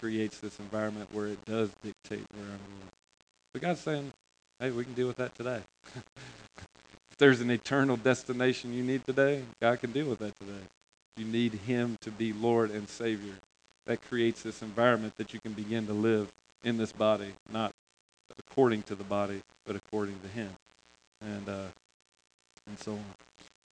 creates 0.00 0.38
this 0.38 0.58
environment 0.58 1.08
where 1.12 1.26
it 1.26 1.44
does 1.44 1.70
dictate 1.82 2.24
where 2.34 2.44
I'm 2.44 2.58
going. 2.58 2.90
But 3.52 3.62
God's 3.62 3.80
saying, 3.80 4.12
hey, 4.60 4.70
we 4.70 4.84
can 4.84 4.94
deal 4.94 5.06
with 5.06 5.16
that 5.16 5.34
today. 5.34 5.60
if 5.96 7.16
there's 7.18 7.40
an 7.40 7.50
eternal 7.50 7.96
destination 7.96 8.74
you 8.74 8.82
need 8.82 9.04
today, 9.06 9.42
God 9.60 9.80
can 9.80 9.92
deal 9.92 10.06
with 10.06 10.18
that 10.18 10.38
today. 10.38 10.64
You 11.16 11.24
need 11.24 11.54
Him 11.54 11.96
to 12.02 12.10
be 12.10 12.32
Lord 12.32 12.70
and 12.70 12.88
Savior. 12.88 13.34
That 13.86 14.02
creates 14.02 14.42
this 14.42 14.62
environment 14.62 15.14
that 15.16 15.32
you 15.32 15.40
can 15.40 15.52
begin 15.52 15.86
to 15.86 15.92
live 15.92 16.32
in 16.64 16.76
this 16.76 16.92
body, 16.92 17.32
not 17.50 17.72
according 18.38 18.82
to 18.84 18.94
the 18.94 19.04
body, 19.04 19.42
but 19.64 19.76
according 19.76 20.18
to 20.20 20.28
Him. 20.28 20.50
And 21.22 21.48
uh, 21.48 21.66
and 22.66 22.78
so 22.78 22.92
on. 22.92 23.04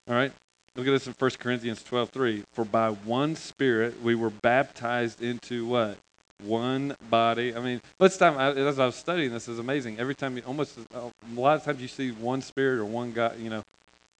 All 0.08 0.14
right. 0.14 0.32
Look 0.76 0.88
at 0.88 0.90
this 0.90 1.06
in 1.06 1.14
1 1.16 1.30
Corinthians 1.38 1.82
12 1.84 2.10
3. 2.10 2.44
For 2.52 2.64
by 2.64 2.90
one 2.90 3.36
Spirit 3.36 4.02
we 4.02 4.14
were 4.14 4.30
baptized 4.30 5.22
into 5.22 5.66
what? 5.66 5.98
One 6.42 6.96
body. 7.08 7.54
I 7.54 7.60
mean, 7.60 7.80
most 8.00 8.18
time 8.18 8.36
I, 8.36 8.50
as 8.50 8.78
I 8.78 8.86
was 8.86 8.96
studying 8.96 9.32
this 9.32 9.48
is 9.48 9.58
amazing. 9.58 9.98
Every 10.00 10.14
time 10.14 10.36
you 10.36 10.42
almost 10.46 10.76
a 10.94 11.10
lot 11.34 11.56
of 11.56 11.64
times 11.64 11.80
you 11.80 11.88
see 11.88 12.10
one 12.10 12.42
Spirit 12.42 12.80
or 12.80 12.84
one 12.84 13.12
God. 13.12 13.38
You 13.38 13.50
know, 13.50 13.62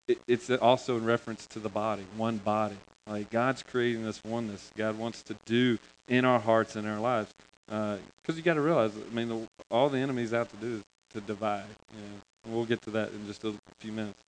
it, 0.06 0.18
it's 0.28 0.48
also 0.50 0.96
in 0.96 1.04
reference 1.04 1.46
to 1.48 1.58
the 1.58 1.68
body, 1.68 2.04
one 2.16 2.38
body. 2.38 2.76
Like 3.06 3.30
God's 3.30 3.62
creating 3.62 4.04
this 4.04 4.22
oneness. 4.24 4.70
God 4.76 4.96
wants 4.96 5.22
to 5.24 5.36
do 5.44 5.78
in 6.08 6.24
our 6.24 6.38
hearts 6.38 6.76
and 6.76 6.86
our 6.86 7.00
lives. 7.00 7.32
Because 7.66 7.98
uh, 8.28 8.32
you 8.32 8.42
got 8.42 8.54
to 8.54 8.60
realize, 8.60 8.92
I 8.94 9.14
mean, 9.14 9.28
the, 9.28 9.48
all 9.70 9.88
the 9.88 9.98
enemy's 9.98 10.32
out 10.32 10.50
to 10.50 10.56
do 10.56 10.76
is 10.76 10.82
to 11.10 11.20
divide. 11.20 11.64
You 11.92 12.00
know, 12.00 12.56
we'll 12.56 12.64
get 12.64 12.80
to 12.82 12.90
that 12.92 13.10
in 13.10 13.26
just 13.26 13.44
a 13.44 13.54
few 13.78 13.92
minutes. 13.92 14.18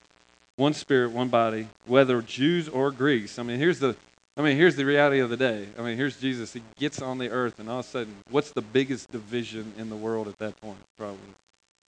One 0.56 0.72
spirit, 0.72 1.10
one 1.10 1.28
body, 1.28 1.68
whether 1.86 2.22
Jews 2.22 2.68
or 2.68 2.90
Greeks. 2.90 3.38
I 3.38 3.42
mean, 3.42 3.58
here's 3.58 3.78
the, 3.78 3.94
I 4.36 4.42
mean, 4.42 4.56
here's 4.56 4.76
the 4.76 4.84
reality 4.84 5.20
of 5.20 5.30
the 5.30 5.36
day. 5.36 5.68
I 5.78 5.82
mean, 5.82 5.96
here's 5.96 6.16
Jesus. 6.18 6.52
He 6.52 6.62
gets 6.78 7.02
on 7.02 7.18
the 7.18 7.30
earth, 7.30 7.58
and 7.58 7.68
all 7.68 7.80
of 7.80 7.86
a 7.86 7.88
sudden, 7.88 8.14
what's 8.30 8.52
the 8.52 8.62
biggest 8.62 9.10
division 9.10 9.72
in 9.76 9.90
the 9.90 9.96
world 9.96 10.28
at 10.28 10.38
that 10.38 10.58
point? 10.60 10.78
Probably 10.96 11.18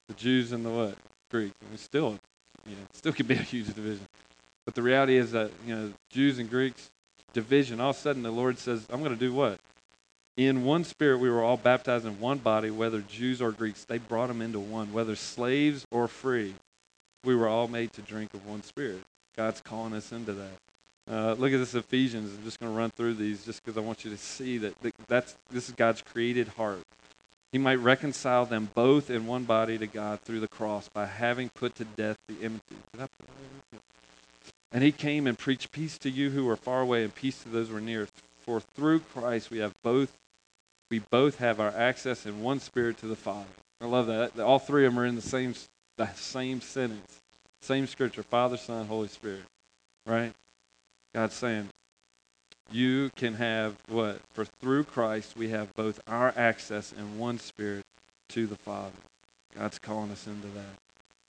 the 0.09 0.15
Jews 0.15 0.53
and 0.53 0.65
the 0.65 0.71
what? 0.71 0.99
Greeks. 1.31 1.57
I 1.63 1.69
mean, 1.69 1.79
still, 1.79 2.19
you 2.67 2.73
know, 2.73 2.83
still 2.93 3.13
could 3.13 3.29
be 3.29 3.35
a 3.35 3.39
huge 3.39 3.67
division. 3.75 4.07
But 4.65 4.75
the 4.75 4.83
reality 4.83 5.17
is 5.17 5.33
that 5.33 5.51
you 5.67 5.75
know, 5.75 5.93
Jews 6.11 6.39
and 6.39 6.49
Greeks 6.49 6.91
division. 7.33 7.81
All 7.81 7.91
of 7.91 7.97
a 7.97 7.99
sudden, 7.99 8.23
the 8.23 8.31
Lord 8.31 8.59
says, 8.59 8.87
"I'm 8.91 9.01
going 9.01 9.15
to 9.15 9.19
do 9.19 9.33
what? 9.33 9.59
in 10.39 10.65
one 10.65 10.85
spirit 10.85 11.19
we 11.19 11.29
were 11.29 11.43
all 11.43 11.57
baptized 11.57 12.07
in 12.07 12.21
one 12.21 12.39
body, 12.39 12.71
whether 12.71 13.01
Jews 13.01 13.43
or 13.43 13.51
Greeks. 13.51 13.85
They 13.85 13.99
brought 13.99 14.29
them 14.29 14.41
into 14.41 14.61
one, 14.61 14.93
whether 14.93 15.17
slaves 15.17 15.85
or 15.91 16.07
free. 16.07 16.55
We 17.25 17.35
were 17.35 17.49
all 17.49 17.69
made 17.69 17.93
to 17.95 18.03
drink 18.03 18.35
of 18.35 18.47
one 18.47 18.63
spirit. 18.63 19.03
God's 19.37 19.61
calling 19.61 19.95
us 19.95 20.13
into 20.13 20.33
that. 20.33 20.59
Uh, 21.11 21.33
look 21.35 21.53
at 21.53 21.59
this 21.59 21.75
Ephesians. 21.75 22.35
I'm 22.37 22.45
just 22.45 22.61
going 22.61 22.73
to 22.73 22.79
run 22.79 22.91
through 22.91 23.15
these 23.15 23.45
just 23.45 23.65
because 23.65 23.79
I 23.79 23.81
want 23.81 24.05
you 24.05 24.11
to 24.11 24.17
see 24.19 24.59
that 24.59 24.75
that's 25.07 25.37
this 25.51 25.69
is 25.69 25.75
God's 25.75 26.03
created 26.03 26.49
heart. 26.49 26.83
He 27.51 27.59
might 27.59 27.77
reconcile 27.77 28.45
them 28.45 28.69
both 28.75 29.09
in 29.09 29.27
one 29.27 29.45
body 29.45 29.79
to 29.79 29.87
God 29.87 30.21
through 30.21 30.41
the 30.41 30.49
cross 30.49 30.89
by 30.89 31.07
having 31.07 31.49
put 31.49 31.75
to 31.77 31.85
death 31.85 32.19
the 32.29 32.35
enmity. 32.43 32.77
And 34.71 34.83
he 34.83 34.93
came 34.93 35.27
and 35.27 35.39
preached 35.39 35.73
peace 35.73 35.97
to 35.99 36.11
you 36.11 36.29
who 36.29 36.47
are 36.51 36.57
far 36.57 36.83
away 36.83 37.05
and 37.05 37.15
peace 37.15 37.43
to 37.43 37.49
those 37.49 37.71
who 37.71 37.77
are 37.77 37.81
near. 37.81 38.07
For 38.41 38.61
through 38.61 39.01
Christ 39.01 39.51
we 39.51 39.59
have 39.59 39.75
both 39.83 40.19
we 40.91 40.99
both 40.99 41.39
have 41.39 41.61
our 41.61 41.75
access 41.75 42.27
in 42.27 42.43
one 42.43 42.61
spirit 42.61 42.99
to 42.99 43.07
the 43.07 43.17
Father. 43.17 43.49
I 43.81 43.87
love 43.87 44.07
that. 44.07 44.39
All 44.41 44.59
three 44.59 44.87
of 44.87 44.93
them 44.93 45.03
are 45.03 45.07
in 45.07 45.17
the 45.17 45.23
same 45.23 45.55
the 45.99 46.11
same 46.15 46.63
sentence, 46.63 47.21
same 47.61 47.87
scripture: 47.87 48.23
Father, 48.23 48.57
Son, 48.57 48.87
Holy 48.87 49.09
Spirit. 49.09 49.43
Right? 50.07 50.33
God's 51.15 51.35
saying, 51.35 51.69
you 52.71 53.11
can 53.17 53.35
have 53.35 53.77
what? 53.89 54.21
For 54.33 54.45
through 54.45 54.85
Christ 54.85 55.37
we 55.37 55.49
have 55.51 55.75
both 55.75 56.01
our 56.07 56.35
access 56.37 56.93
and 56.93 57.19
one 57.19 57.39
spirit 57.39 57.85
to 58.31 58.47
the 58.47 58.57
Father. 58.57 58.97
God's 59.55 59.79
calling 59.79 60.11
us 60.11 60.27
into 60.27 60.49
that. 60.49 60.79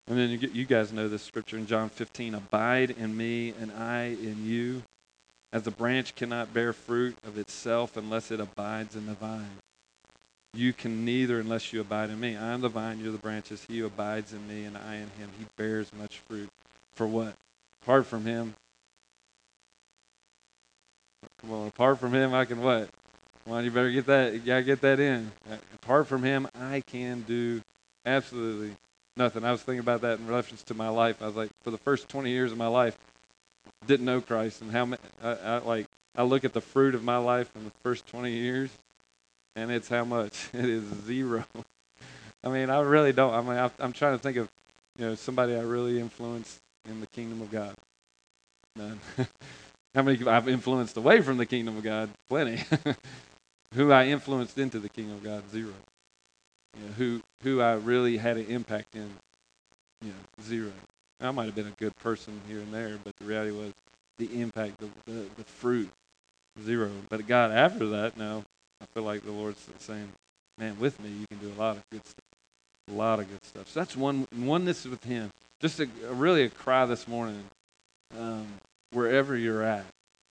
And 0.07 0.17
then 0.17 0.29
you, 0.29 0.37
get, 0.37 0.53
you 0.53 0.65
guys 0.65 0.91
know 0.91 1.07
this 1.07 1.23
scripture 1.23 1.57
in 1.57 1.65
John 1.65 1.89
15 1.89 2.35
Abide 2.35 2.91
in 2.91 3.15
me, 3.15 3.53
and 3.59 3.71
I 3.71 4.17
in 4.21 4.45
you. 4.45 4.83
As 5.53 5.65
a 5.65 5.71
branch 5.71 6.15
cannot 6.15 6.53
bear 6.53 6.73
fruit 6.73 7.15
of 7.25 7.37
itself 7.37 7.95
unless 7.95 8.31
it 8.31 8.39
abides 8.39 8.95
in 8.95 9.05
the 9.05 9.13
vine. 9.13 9.57
You 10.53 10.73
can 10.73 11.05
neither 11.05 11.39
unless 11.39 11.71
you 11.71 11.81
abide 11.81 12.09
in 12.09 12.19
me. 12.19 12.35
I 12.35 12.53
am 12.53 12.61
the 12.61 12.69
vine, 12.69 12.99
you're 12.99 13.11
the 13.11 13.17
branches. 13.17 13.65
He 13.67 13.79
who 13.79 13.85
abides 13.85 14.33
in 14.33 14.47
me 14.47 14.65
and 14.65 14.77
I 14.77 14.95
in 14.95 15.09
him, 15.17 15.29
he 15.37 15.45
bears 15.57 15.91
much 15.97 16.19
fruit. 16.19 16.49
For 16.93 17.07
what? 17.07 17.35
Apart 17.83 18.07
from 18.07 18.25
him, 18.25 18.55
come 21.41 21.51
on, 21.51 21.67
apart 21.67 21.99
from 21.99 22.13
him, 22.13 22.33
I 22.33 22.45
can 22.45 22.61
what? 22.61 22.89
On, 23.47 23.63
you 23.63 23.71
better 23.71 23.91
get 23.91 24.05
that, 24.07 24.33
you 24.33 24.39
gotta 24.39 24.63
get 24.63 24.81
that 24.81 24.99
in. 24.99 25.31
Apart 25.75 26.07
from 26.07 26.23
him, 26.23 26.47
I 26.59 26.81
can 26.81 27.21
do 27.21 27.61
absolutely 28.05 28.75
nothing. 29.17 29.43
I 29.43 29.51
was 29.51 29.61
thinking 29.61 29.79
about 29.79 30.01
that 30.01 30.19
in 30.19 30.27
reference 30.27 30.63
to 30.63 30.73
my 30.73 30.89
life. 30.89 31.21
I 31.21 31.27
was 31.27 31.35
like, 31.35 31.49
for 31.63 31.71
the 31.71 31.77
first 31.77 32.09
20 32.09 32.29
years 32.29 32.51
of 32.51 32.57
my 32.57 32.67
life, 32.67 32.97
didn't 33.87 34.05
know 34.05 34.21
Christ 34.21 34.61
and 34.61 34.71
how 34.71 34.89
I, 35.23 35.29
I 35.29 35.57
like 35.59 35.87
I 36.15 36.23
look 36.23 36.43
at 36.43 36.53
the 36.53 36.61
fruit 36.61 36.95
of 36.95 37.03
my 37.03 37.17
life 37.17 37.49
in 37.55 37.63
the 37.63 37.71
first 37.83 38.07
20 38.07 38.31
years, 38.31 38.69
and 39.59 39.71
it's 39.71 39.89
how 39.89 40.05
much 40.05 40.49
it 40.53 40.65
is 40.65 40.83
zero. 41.05 41.45
I 42.43 42.49
mean, 42.49 42.69
I 42.69 42.79
really 42.81 43.11
don't. 43.11 43.33
I 43.33 43.41
mean, 43.41 43.71
I'm 43.79 43.91
trying 43.91 44.17
to 44.17 44.23
think 44.23 44.37
of 44.37 44.49
you 44.97 45.07
know 45.07 45.15
somebody 45.15 45.55
I 45.55 45.61
really 45.61 45.99
influenced 45.99 46.59
in 46.89 47.01
the 47.01 47.07
kingdom 47.07 47.41
of 47.41 47.51
God. 47.51 47.75
None. 48.75 48.99
how 49.95 50.01
many 50.01 50.25
I've 50.25 50.47
influenced 50.47 50.95
away 50.97 51.21
from 51.21 51.37
the 51.37 51.45
kingdom 51.45 51.77
of 51.77 51.83
God? 51.83 52.09
Plenty. 52.29 52.63
who 53.73 53.91
I 53.91 54.07
influenced 54.07 54.57
into 54.57 54.79
the 54.79 54.89
kingdom 54.89 55.17
of 55.17 55.23
God? 55.23 55.43
Zero. 55.51 55.73
You 56.77 56.85
know, 56.85 56.91
who 56.93 57.21
who 57.43 57.61
I 57.61 57.73
really 57.73 58.17
had 58.17 58.37
an 58.37 58.45
impact 58.45 58.95
in? 58.95 59.09
You 60.01 60.09
know, 60.09 60.43
zero. 60.43 60.71
I 61.19 61.31
might 61.31 61.45
have 61.45 61.55
been 61.55 61.67
a 61.67 61.71
good 61.71 61.95
person 61.97 62.39
here 62.47 62.59
and 62.59 62.73
there, 62.73 62.97
but 63.03 63.13
the 63.17 63.25
reality 63.25 63.51
was 63.51 63.73
the 64.17 64.41
impact, 64.41 64.77
the, 64.77 64.87
the, 65.05 65.25
the 65.35 65.43
fruit, 65.43 65.89
zero. 66.63 66.89
But 67.09 67.27
God, 67.27 67.51
after 67.51 67.87
that, 67.89 68.15
now 68.15 68.43
I 68.81 68.85
feel 68.93 69.03
like 69.03 69.23
the 69.23 69.31
Lord's 69.31 69.65
saying, 69.79 70.09
"Man, 70.57 70.79
with 70.79 70.99
me, 70.99 71.09
you 71.09 71.25
can 71.27 71.37
do 71.39 71.53
a 71.53 71.59
lot 71.59 71.77
of 71.77 71.83
good 71.91 72.05
stuff, 72.05 72.25
a 72.89 72.93
lot 72.93 73.19
of 73.19 73.29
good 73.29 73.43
stuff." 73.45 73.67
So 73.69 73.79
that's 73.79 73.95
one 73.95 74.27
oneness 74.37 74.85
with 74.85 75.03
Him. 75.03 75.31
Just 75.59 75.79
a, 75.79 75.89
a 76.07 76.13
really 76.13 76.43
a 76.43 76.49
cry 76.49 76.85
this 76.85 77.07
morning, 77.07 77.43
um, 78.17 78.47
wherever 78.91 79.35
you're 79.35 79.63
at. 79.63 79.85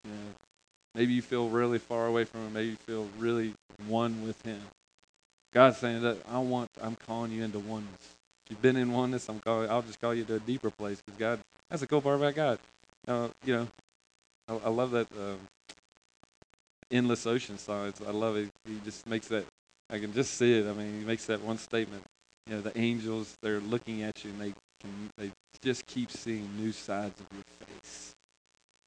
You 0.05 0.11
know, 0.11 0.35
maybe 0.95 1.13
you 1.13 1.23
feel 1.23 1.49
really 1.49 1.79
far 1.79 2.07
away 2.07 2.25
from 2.25 2.47
Him. 2.47 2.53
Maybe 2.53 2.69
you 2.69 2.77
feel 2.77 3.09
really 3.19 3.55
one 3.89 4.27
with 4.27 4.41
Him. 4.43 4.63
God's 5.53 5.79
saying 5.79 6.03
that 6.03 6.19
I 6.29 6.39
want. 6.39 6.71
I'm 6.81 6.97
calling 6.97 7.33
you 7.33 7.43
into 7.43 7.59
oneness 7.59 8.17
you've 8.49 8.63
been 8.63 8.77
in 8.77 8.93
oneness, 8.93 9.29
I'm 9.29 9.41
calling, 9.41 9.69
I'll 9.71 9.83
just 9.83 10.01
call 10.01 10.15
you 10.15 10.25
to 10.25 10.37
a 10.37 10.41
deeper 10.41 10.71
place 10.71 11.01
because 11.05 11.19
God, 11.19 11.41
that's 11.71 11.83
a 11.83 11.87
cool 11.87 12.01
part 12.01 12.17
about 12.17 12.35
God. 12.35 12.59
Uh, 13.07 13.29
you 13.45 13.55
know, 13.55 13.69
I, 14.49 14.67
I 14.67 14.69
love 14.69 14.91
that 14.93 15.11
um, 15.13 15.39
endless 16.91 17.27
ocean. 17.27 17.57
It's, 17.57 17.69
I 17.69 18.11
love 18.11 18.37
it. 18.37 18.51
He 18.65 18.79
just 18.85 19.07
makes 19.07 19.29
that. 19.29 19.45
I 19.91 19.99
can 19.99 20.13
just 20.13 20.35
see 20.35 20.59
it. 20.59 20.67
I 20.67 20.73
mean, 20.73 21.01
he 21.01 21.05
makes 21.05 21.27
that 21.27 21.41
one 21.41 21.59
statement. 21.59 22.03
You 22.47 22.55
know, 22.57 22.61
the 22.61 22.77
angels 22.79 23.35
they're 23.43 23.61
looking 23.61 24.03
at 24.03 24.25
you 24.25 24.31
and 24.31 24.41
they 24.41 24.55
can 24.81 25.11
they 25.17 25.31
just 25.63 25.87
keep 25.87 26.11
seeing 26.11 26.49
new 26.57 26.73
sides 26.73 27.21
of 27.21 27.27
your 27.33 27.45
face. 27.67 28.15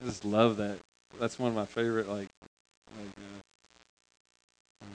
I 0.02 0.06
just 0.06 0.24
love 0.26 0.58
that. 0.58 0.80
That's 1.20 1.40
one 1.40 1.50
of 1.50 1.56
my 1.56 1.66
favorite 1.66 2.08
like 2.08 2.30
like 2.98 3.14
uh, 3.18 3.40
uh, 4.84 4.88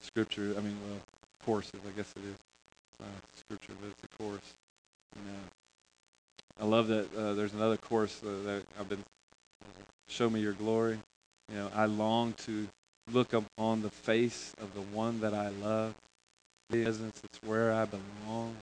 scripture. 0.00 0.54
I 0.56 0.60
mean, 0.60 0.76
well, 0.88 1.00
courses. 1.44 1.80
I 1.86 1.96
guess 1.96 2.12
it 2.16 2.24
is 2.24 2.36
uh, 3.00 3.04
scripture, 3.36 3.72
but 3.80 3.90
it's 3.90 4.04
a 4.04 4.22
course. 4.22 4.54
You 5.16 5.22
know, 5.32 5.38
I 6.60 6.64
love 6.64 6.88
that 6.88 7.14
uh, 7.16 7.34
there's 7.34 7.54
another 7.54 7.76
course 7.76 8.22
uh, 8.22 8.44
that 8.44 8.62
I've 8.78 8.88
been, 8.88 9.02
Show 10.08 10.28
Me 10.28 10.40
Your 10.40 10.52
Glory. 10.52 10.98
You 11.50 11.56
know, 11.56 11.70
I 11.74 11.86
long 11.86 12.34
to 12.44 12.68
look 13.12 13.32
upon 13.32 13.82
the 13.82 13.90
face 13.90 14.54
of 14.60 14.74
the 14.74 14.82
one 14.96 15.20
that 15.20 15.34
I 15.34 15.48
love. 15.48 15.94
Presence, 16.70 17.20
it's 17.24 17.42
where 17.42 17.72
I 17.72 17.84
belong. 17.84 18.56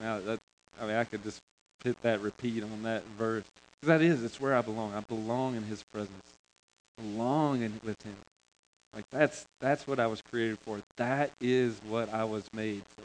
Now, 0.00 0.20
that, 0.20 0.38
I 0.80 0.86
mean, 0.86 0.94
I 0.94 1.04
could 1.04 1.24
just 1.24 1.40
hit 1.82 2.00
that 2.02 2.20
repeat 2.20 2.62
on 2.62 2.84
that 2.84 3.02
verse. 3.18 3.44
Because 3.80 3.98
that 3.98 4.02
is, 4.04 4.22
it's 4.22 4.40
where 4.40 4.54
I 4.54 4.62
belong. 4.62 4.94
I 4.94 5.00
belong 5.00 5.56
in 5.56 5.64
his 5.64 5.82
presence. 5.92 6.34
Belong 6.96 7.62
in, 7.62 7.80
with 7.84 8.00
him. 8.02 8.16
Like 8.94 9.04
that's 9.10 9.44
that's 9.60 9.86
what 9.86 10.00
I 10.00 10.06
was 10.06 10.22
created 10.22 10.58
for. 10.60 10.80
That 10.96 11.30
is 11.40 11.78
what 11.88 12.12
I 12.12 12.24
was 12.24 12.44
made 12.52 12.82
for. 12.96 13.04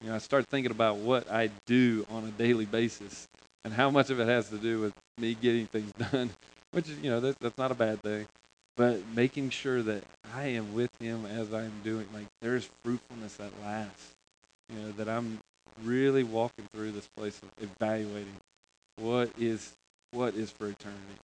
You 0.00 0.10
know, 0.10 0.14
I 0.14 0.18
start 0.18 0.46
thinking 0.46 0.70
about 0.70 0.96
what 0.96 1.30
I 1.30 1.50
do 1.66 2.06
on 2.10 2.24
a 2.24 2.30
daily 2.30 2.64
basis 2.64 3.28
and 3.64 3.74
how 3.74 3.90
much 3.90 4.10
of 4.10 4.20
it 4.20 4.28
has 4.28 4.48
to 4.50 4.56
do 4.56 4.80
with 4.80 4.94
me 5.18 5.34
getting 5.34 5.66
things 5.66 5.92
done, 6.12 6.30
which 6.72 6.88
is, 6.88 6.98
you 6.98 7.10
know, 7.10 7.20
that, 7.20 7.38
that's 7.40 7.58
not 7.58 7.70
a 7.70 7.74
bad 7.74 8.02
thing. 8.02 8.26
But 8.76 9.00
making 9.14 9.50
sure 9.50 9.82
that 9.82 10.04
I 10.34 10.44
am 10.44 10.74
with 10.74 10.90
Him 11.00 11.26
as 11.26 11.52
I'm 11.52 11.72
doing, 11.84 12.06
like 12.14 12.26
there's 12.40 12.68
fruitfulness 12.82 13.36
that 13.36 13.52
lasts. 13.62 14.14
You 14.72 14.80
know, 14.80 14.92
that 14.92 15.08
I'm 15.08 15.40
really 15.82 16.22
walking 16.22 16.66
through 16.72 16.92
this 16.92 17.08
place 17.16 17.40
of 17.42 17.50
evaluating 17.60 18.36
what 18.96 19.30
is 19.38 19.74
what 20.12 20.34
is 20.34 20.50
for 20.50 20.68
eternity. 20.68 21.18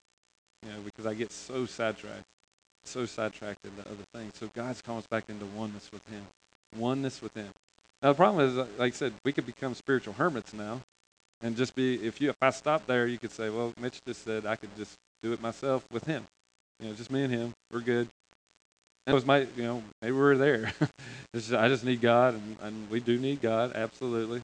You 0.65 0.73
know, 0.73 0.81
because 0.85 1.07
I 1.07 1.15
get 1.15 1.31
so 1.31 1.65
sidetracked, 1.65 2.25
so 2.85 3.07
sidetracked 3.07 3.65
into 3.65 3.83
other 3.83 4.05
things. 4.13 4.33
So 4.39 4.51
God's 4.53 4.83
calling 4.83 5.01
us 5.01 5.07
back 5.07 5.25
into 5.29 5.45
oneness 5.47 5.91
with 5.93 6.07
Him, 6.09 6.27
oneness 6.77 7.23
with 7.23 7.35
Him. 7.35 7.49
Now 8.03 8.11
the 8.11 8.17
problem 8.17 8.47
is, 8.49 8.57
like 8.79 8.93
I 8.93 8.97
said, 8.97 9.15
we 9.25 9.33
could 9.33 9.47
become 9.47 9.75
spiritual 9.75 10.15
hermits 10.15 10.53
now, 10.53 10.83
and 11.47 11.57
just 11.57 11.75
be. 11.75 11.95
If 11.95 12.21
you, 12.21 12.31
if 12.31 12.37
I 12.43 12.51
stop 12.51 12.87
there, 12.87 13.07
you 13.07 13.19
could 13.19 13.31
say, 13.31 13.49
well, 13.49 13.73
Mitch 13.81 14.01
just 14.07 14.25
said 14.25 14.47
I 14.47 14.57
could 14.57 14.77
just 14.77 14.95
do 15.23 15.33
it 15.33 15.41
myself 15.41 15.87
with 15.93 16.05
him. 16.05 16.27
You 16.81 16.89
know, 16.89 16.95
just 16.95 17.11
me 17.11 17.23
and 17.23 17.33
him. 17.33 17.53
We're 17.73 17.81
good. 17.81 18.09
And 19.07 19.13
it 19.13 19.15
was 19.15 19.25
my, 19.25 19.47
you 19.57 19.63
know, 19.63 19.83
maybe 20.03 20.17
we're 20.17 20.37
there. 20.37 20.73
just, 21.35 21.53
I 21.53 21.69
just 21.69 21.85
need 21.85 22.01
God, 22.01 22.35
and, 22.35 22.57
and 22.61 22.91
we 22.91 22.99
do 22.99 23.19
need 23.19 23.41
God, 23.41 23.77
absolutely. 23.77 24.43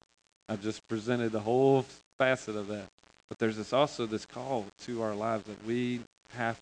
I 0.48 0.54
just 0.54 0.86
presented 0.86 1.32
the 1.32 1.40
whole 1.40 1.84
facet 2.18 2.54
of 2.54 2.68
that. 2.68 2.86
But 3.28 3.38
there's 3.38 3.56
this 3.56 3.72
also 3.72 4.06
this 4.06 4.24
call 4.24 4.66
to 4.82 5.02
our 5.02 5.14
lives 5.14 5.44
that 5.46 5.66
we 5.66 6.00
have 6.34 6.58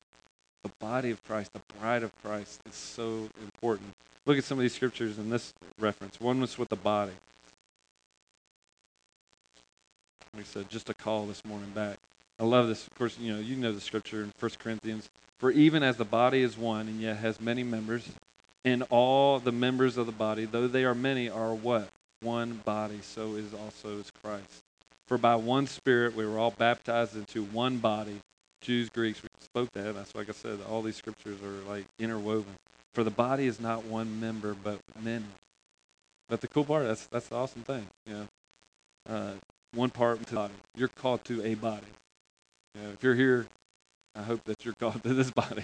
the 0.64 0.70
body 0.80 1.10
of 1.10 1.22
Christ, 1.24 1.52
the 1.52 1.60
bride 1.78 2.02
of 2.02 2.10
Christ 2.22 2.60
is 2.66 2.74
so 2.74 3.28
important. 3.42 3.90
Look 4.24 4.38
at 4.38 4.44
some 4.44 4.58
of 4.58 4.62
these 4.62 4.74
scriptures 4.74 5.18
in 5.18 5.28
this 5.28 5.52
reference. 5.78 6.20
One 6.20 6.40
was 6.40 6.56
with 6.56 6.68
the 6.68 6.76
body. 6.76 7.12
I 10.38 10.42
said, 10.44 10.70
just 10.70 10.88
a 10.88 10.94
call 10.94 11.26
this 11.26 11.44
morning 11.44 11.70
back. 11.70 11.98
I 12.38 12.44
love 12.44 12.68
this. 12.68 12.86
Of 12.86 12.94
course, 12.94 13.18
you 13.18 13.32
know, 13.32 13.40
you 13.40 13.56
know 13.56 13.72
the 13.72 13.80
scripture 13.80 14.22
in 14.22 14.32
1 14.38 14.50
Corinthians. 14.58 15.10
For 15.38 15.50
even 15.50 15.82
as 15.82 15.96
the 15.96 16.04
body 16.04 16.42
is 16.42 16.56
one 16.56 16.88
and 16.88 17.00
yet 17.00 17.16
has 17.18 17.40
many 17.40 17.62
members, 17.62 18.08
and 18.64 18.84
all 18.90 19.38
the 19.38 19.52
members 19.52 19.96
of 19.96 20.06
the 20.06 20.12
body, 20.12 20.44
though 20.44 20.68
they 20.68 20.84
are 20.84 20.94
many, 20.94 21.28
are 21.28 21.54
what? 21.54 21.88
One 22.22 22.60
body, 22.64 23.00
so 23.02 23.34
is 23.34 23.52
also 23.54 23.98
is 23.98 24.10
Christ. 24.22 24.62
For 25.06 25.18
by 25.18 25.34
one 25.34 25.66
Spirit 25.66 26.14
we 26.14 26.24
were 26.26 26.38
all 26.38 26.52
baptized 26.52 27.16
into 27.16 27.42
one 27.44 27.78
body, 27.78 28.20
Jews, 28.60 28.88
Greeks. 28.88 29.22
We 29.22 29.28
spoke 29.40 29.72
that. 29.72 29.94
That's 29.94 30.14
like 30.14 30.28
I 30.28 30.32
said, 30.32 30.58
all 30.68 30.82
these 30.82 30.96
scriptures 30.96 31.38
are 31.42 31.68
like 31.68 31.86
interwoven. 31.98 32.54
For 32.94 33.02
the 33.02 33.10
body 33.10 33.46
is 33.46 33.60
not 33.60 33.84
one 33.84 34.20
member, 34.20 34.54
but 34.54 34.78
many. 35.02 35.24
But 36.28 36.40
the 36.40 36.48
cool 36.48 36.64
part, 36.64 36.86
that's 36.86 37.06
that's 37.06 37.28
the 37.28 37.36
awesome 37.36 37.62
thing. 37.62 37.86
You 38.06 38.12
know, 38.14 38.28
uh, 39.08 39.32
one 39.74 39.90
part 39.90 40.18
to 40.20 40.26
the 40.26 40.36
body. 40.36 40.54
You're 40.76 40.88
called 40.88 41.24
to 41.24 41.42
a 41.44 41.54
body. 41.54 41.86
You 42.74 42.82
know, 42.82 42.90
if 42.90 43.02
you're 43.02 43.14
here, 43.14 43.46
I 44.14 44.22
hope 44.22 44.44
that 44.44 44.64
you're 44.64 44.74
called 44.74 45.02
to 45.02 45.14
this 45.14 45.30
body. 45.42 45.62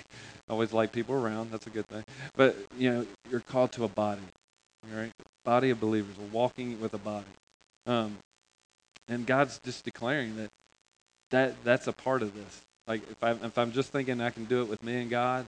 I 0.48 0.52
always 0.52 0.72
like 0.72 0.92
people 0.92 1.14
around. 1.14 1.50
That's 1.50 1.66
a 1.66 1.70
good 1.70 1.86
thing. 1.86 2.04
But 2.36 2.56
you 2.78 2.90
know, 2.90 3.06
you're 3.30 3.40
called 3.40 3.72
to 3.72 3.84
a 3.84 3.88
body. 3.88 4.22
All 4.90 4.98
right, 4.98 5.12
body 5.44 5.70
of 5.70 5.80
believers, 5.80 6.16
walking 6.32 6.80
with 6.80 6.94
a 6.94 6.98
body. 6.98 7.26
Um, 7.86 8.18
and 9.08 9.26
God's 9.26 9.58
just 9.64 9.84
declaring 9.84 10.36
that 10.36 10.48
that 11.30 11.64
that's 11.64 11.86
a 11.86 11.92
part 11.92 12.22
of 12.22 12.34
this. 12.34 12.62
Like 12.86 13.02
if 13.10 13.22
I 13.22 13.32
if 13.32 13.58
I'm 13.58 13.72
just 13.72 13.90
thinking 13.90 14.20
I 14.20 14.30
can 14.30 14.44
do 14.44 14.62
it 14.62 14.68
with 14.68 14.82
me 14.82 15.00
and 15.00 15.10
God, 15.10 15.46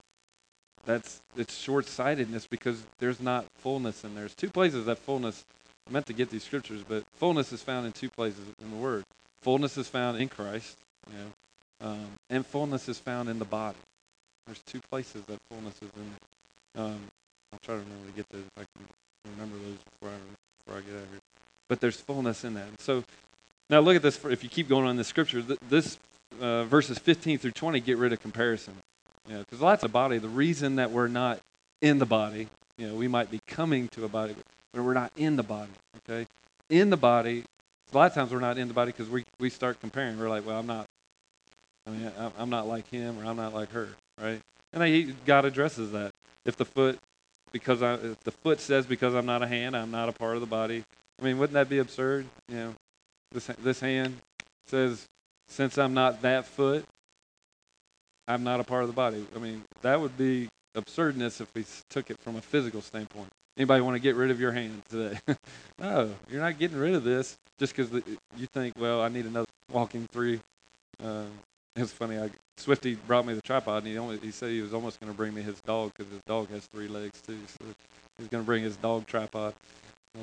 that's 0.85 1.21
it's 1.37 1.57
short 1.57 1.87
sightedness 1.87 2.47
because 2.47 2.83
there's 2.99 3.21
not 3.21 3.47
fullness 3.59 4.05
in 4.05 4.14
there. 4.14 4.23
There's 4.23 4.35
two 4.35 4.51
places 4.51 4.87
that 4.87 4.99
fullness. 4.99 5.44
I 5.88 5.92
meant 5.92 6.07
to 6.07 6.12
get 6.12 6.31
these 6.31 6.44
scriptures, 6.44 6.83
but 6.87 7.05
fullness 7.14 7.53
is 7.53 7.62
found 7.62 7.87
in 7.87 7.92
two 7.92 8.11
places 8.11 8.44
in 8.61 8.70
the 8.70 8.77
Word. 8.77 9.05
Fullness 9.40 9.79
is 9.79 9.88
found 9.88 10.20
in 10.20 10.29
Christ, 10.29 10.77
you 11.11 11.18
know, 11.18 11.88
um, 11.88 12.07
and 12.29 12.44
fullness 12.44 12.88
is 12.88 12.98
found 12.98 13.29
in 13.29 13.38
the 13.38 13.44
body. 13.44 13.79
There's 14.46 14.61
two 14.62 14.81
places 14.90 15.24
that 15.27 15.38
fullness 15.48 15.74
is 15.77 15.90
in. 15.96 16.83
Um, 16.83 17.01
I'll 17.53 17.59
try 17.62 17.74
to 17.77 17.81
remember 17.81 18.07
to 18.07 18.12
get 18.12 18.29
those 18.31 18.42
if 18.42 18.62
I 18.62 18.66
can 18.77 18.87
remember 19.33 19.57
those 19.59 19.79
before 19.92 20.11
I 20.11 20.18
before 20.64 20.79
I 20.79 20.83
get 20.83 20.96
out 20.96 21.05
of 21.05 21.11
here. 21.11 21.20
But 21.68 21.81
there's 21.81 22.01
fullness 22.01 22.44
in 22.44 22.55
that. 22.55 22.66
And 22.66 22.81
so 22.81 23.05
now 23.70 23.81
look 23.81 23.96
at 23.96 24.03
this. 24.03 24.22
If 24.24 24.42
you 24.42 24.51
keep 24.51 24.68
going 24.68 24.87
on 24.87 24.96
the 24.96 25.05
scripture, 25.05 25.42
this 25.68 25.98
uh, 26.40 26.64
verses 26.64 26.98
15 26.98 27.38
through 27.38 27.53
20 27.53 27.81
get 27.81 27.98
rid 27.98 28.12
of 28.12 28.20
comparison. 28.20 28.74
Know, 29.29 29.40
because 29.40 29.61
lots 29.61 29.83
of 29.85 29.92
body. 29.92 30.18
The 30.18 30.29
reason 30.29 30.77
that 30.77 30.90
we're 30.90 31.09
not 31.09 31.40
in 31.83 31.98
the 31.98 32.07
body, 32.07 32.48
you 32.79 32.88
know, 32.88 32.94
we 32.94 33.09
might 33.09 33.31
be 33.31 33.40
coming 33.46 33.88
to 33.88 34.05
a 34.05 34.09
body, 34.09 34.35
but 34.35 34.44
we're 34.74 34.94
not 34.94 35.12
in 35.16 35.37
the 35.37 35.42
body. 35.42 35.72
Okay, 36.09 36.26
in 36.70 36.90
the 36.90 36.96
body. 36.96 37.44
A 37.92 37.96
lot 37.96 38.11
of 38.11 38.14
times 38.14 38.33
we're 38.33 38.40
not 38.40 38.59
in 38.59 38.68
the 38.68 38.74
body 38.74 38.92
because 38.92 39.09
we 39.09 39.24
we 39.38 39.50
start 39.50 39.81
comparing. 39.81 40.18
We're 40.18 40.28
like, 40.28 40.46
well, 40.46 40.59
I'm 40.59 40.66
not. 40.66 40.87
I 41.87 41.90
mean, 41.90 42.12
I'm 42.38 42.50
not 42.50 42.66
like 42.68 42.88
him 42.90 43.18
or 43.18 43.24
I'm 43.24 43.37
not 43.37 43.54
like 43.54 43.70
her, 43.72 43.88
right? 44.20 44.40
And 44.74 44.83
I, 44.83 45.07
God 45.24 45.46
addresses 45.46 45.92
that. 45.92 46.12
If 46.44 46.57
the 46.57 46.66
foot, 46.66 46.98
because 47.50 47.83
I, 47.83 47.94
if 47.94 48.20
the 48.20 48.31
foot 48.31 48.61
says 48.61 48.85
because 48.85 49.14
I'm 49.14 49.24
not 49.24 49.42
a 49.42 49.46
hand, 49.46 49.74
I'm 49.74 49.90
not 49.90 50.11
a 50.11 50.12
part 50.12 50.35
of 50.35 50.42
the 50.42 50.46
body. 50.46 50.85
I 51.18 51.24
mean, 51.24 51.38
wouldn't 51.38 51.54
that 51.54 51.70
be 51.70 51.78
absurd? 51.78 52.26
You 52.48 52.57
know, 52.57 52.74
this 53.33 53.46
this 53.62 53.81
hand 53.81 54.18
says 54.66 55.07
since 55.48 55.78
I'm 55.78 55.94
not 55.94 56.22
that 56.22 56.46
foot, 56.46 56.85
I'm 58.26 58.44
not 58.44 58.61
a 58.61 58.64
part 58.64 58.83
of 58.83 58.88
the 58.88 58.94
body. 58.94 59.26
I 59.35 59.38
mean, 59.38 59.62
that 59.81 59.98
would 59.98 60.16
be 60.18 60.48
absurdness 60.74 61.40
if 61.40 61.48
we 61.54 61.64
took 61.88 62.11
it 62.11 62.18
from 62.20 62.37
a 62.37 62.42
physical 62.42 62.83
standpoint. 62.83 63.31
Anybody 63.59 63.81
want 63.83 63.97
to 63.97 64.01
get 64.01 64.14
rid 64.14 64.31
of 64.31 64.38
your 64.40 64.53
hand 64.53 64.83
today? 64.88 65.18
no, 65.81 66.14
you're 66.31 66.40
not 66.40 66.59
getting 66.61 66.79
rid 66.79 66.94
of 66.94 67.03
this 67.03 67.37
just 67.59 67.75
because 67.75 67.90
you 68.37 68.47
think, 68.55 68.75
well, 68.79 69.03
I 69.03 69.09
need 69.09 69.27
another 69.27 69.49
walking 69.73 70.07
three. 70.12 70.40
Uh, 71.03 71.25
it's 71.75 71.90
funny. 71.90 72.18
I, 72.18 72.31
Swifty 72.57 72.94
brought 72.94 73.27
me 73.27 73.35
the 73.35 73.42
tripod, 73.42 73.83
and 73.83 73.92
he 73.92 73.99
only 73.99 74.18
he 74.18 74.31
said 74.31 74.51
he 74.51 74.61
was 74.61 74.73
almost 74.73 75.01
going 75.01 75.12
to 75.12 75.16
bring 75.16 75.35
me 75.35 75.42
his 75.42 75.61
dog 75.62 75.92
because 75.92 76.11
his 76.12 76.23
dog 76.23 76.51
has 76.51 76.66
three 76.66 76.87
legs 76.87 77.21
too. 77.21 77.38
So 77.47 77.66
he's 78.18 78.29
going 78.29 78.44
to 78.44 78.47
bring 78.47 78.62
his 78.62 78.77
dog 78.77 79.07
tripod. 79.07 79.55
Uh, 80.16 80.21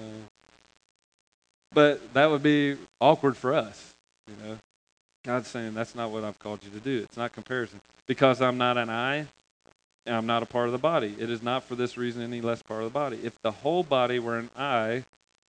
but 1.74 2.14
that 2.14 2.30
would 2.30 2.44
be 2.44 2.78
awkward 3.02 3.36
for 3.36 3.54
us, 3.54 3.96
you 4.28 4.36
know. 4.46 4.58
God's 5.26 5.50
saying 5.50 5.74
that's 5.74 5.94
not 5.94 6.10
what 6.12 6.24
I've 6.24 6.40
called 6.40 6.60
you 6.64 6.70
to 6.70 6.80
do. 6.80 7.02
It's 7.04 7.18
not 7.18 7.34
comparison. 7.34 7.82
Because 8.08 8.42
I'm 8.42 8.58
not 8.58 8.78
an 8.78 8.90
eye, 8.90 9.28
I'm 10.08 10.26
not 10.26 10.44
a 10.44 10.46
part 10.46 10.68
of 10.68 10.72
the 10.72 10.78
body. 10.78 11.16
It 11.18 11.30
is 11.30 11.42
not 11.42 11.64
for 11.64 11.76
this 11.76 11.98
reason 11.98 12.22
any 12.22 12.42
less 12.42 12.62
part 12.62 12.84
of 12.84 12.86
the 12.92 12.94
body. 12.94 13.20
If 13.24 13.42
the 13.42 13.52
whole 13.52 13.84
body 13.84 14.20
were 14.20 14.38
an 14.38 14.50
eye, 14.56 15.04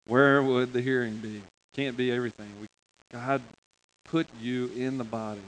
where 0.08 0.42
would 0.42 0.74
the 0.74 0.82
hearing 0.82 1.18
be? 1.18 1.42
Can't 1.74 1.98
be 1.98 2.12
everything. 2.12 2.50
We, 2.62 2.68
God 3.12 3.42
put 4.06 4.28
you 4.40 4.72
in 4.76 4.98
the 4.98 5.04
body 5.04 5.42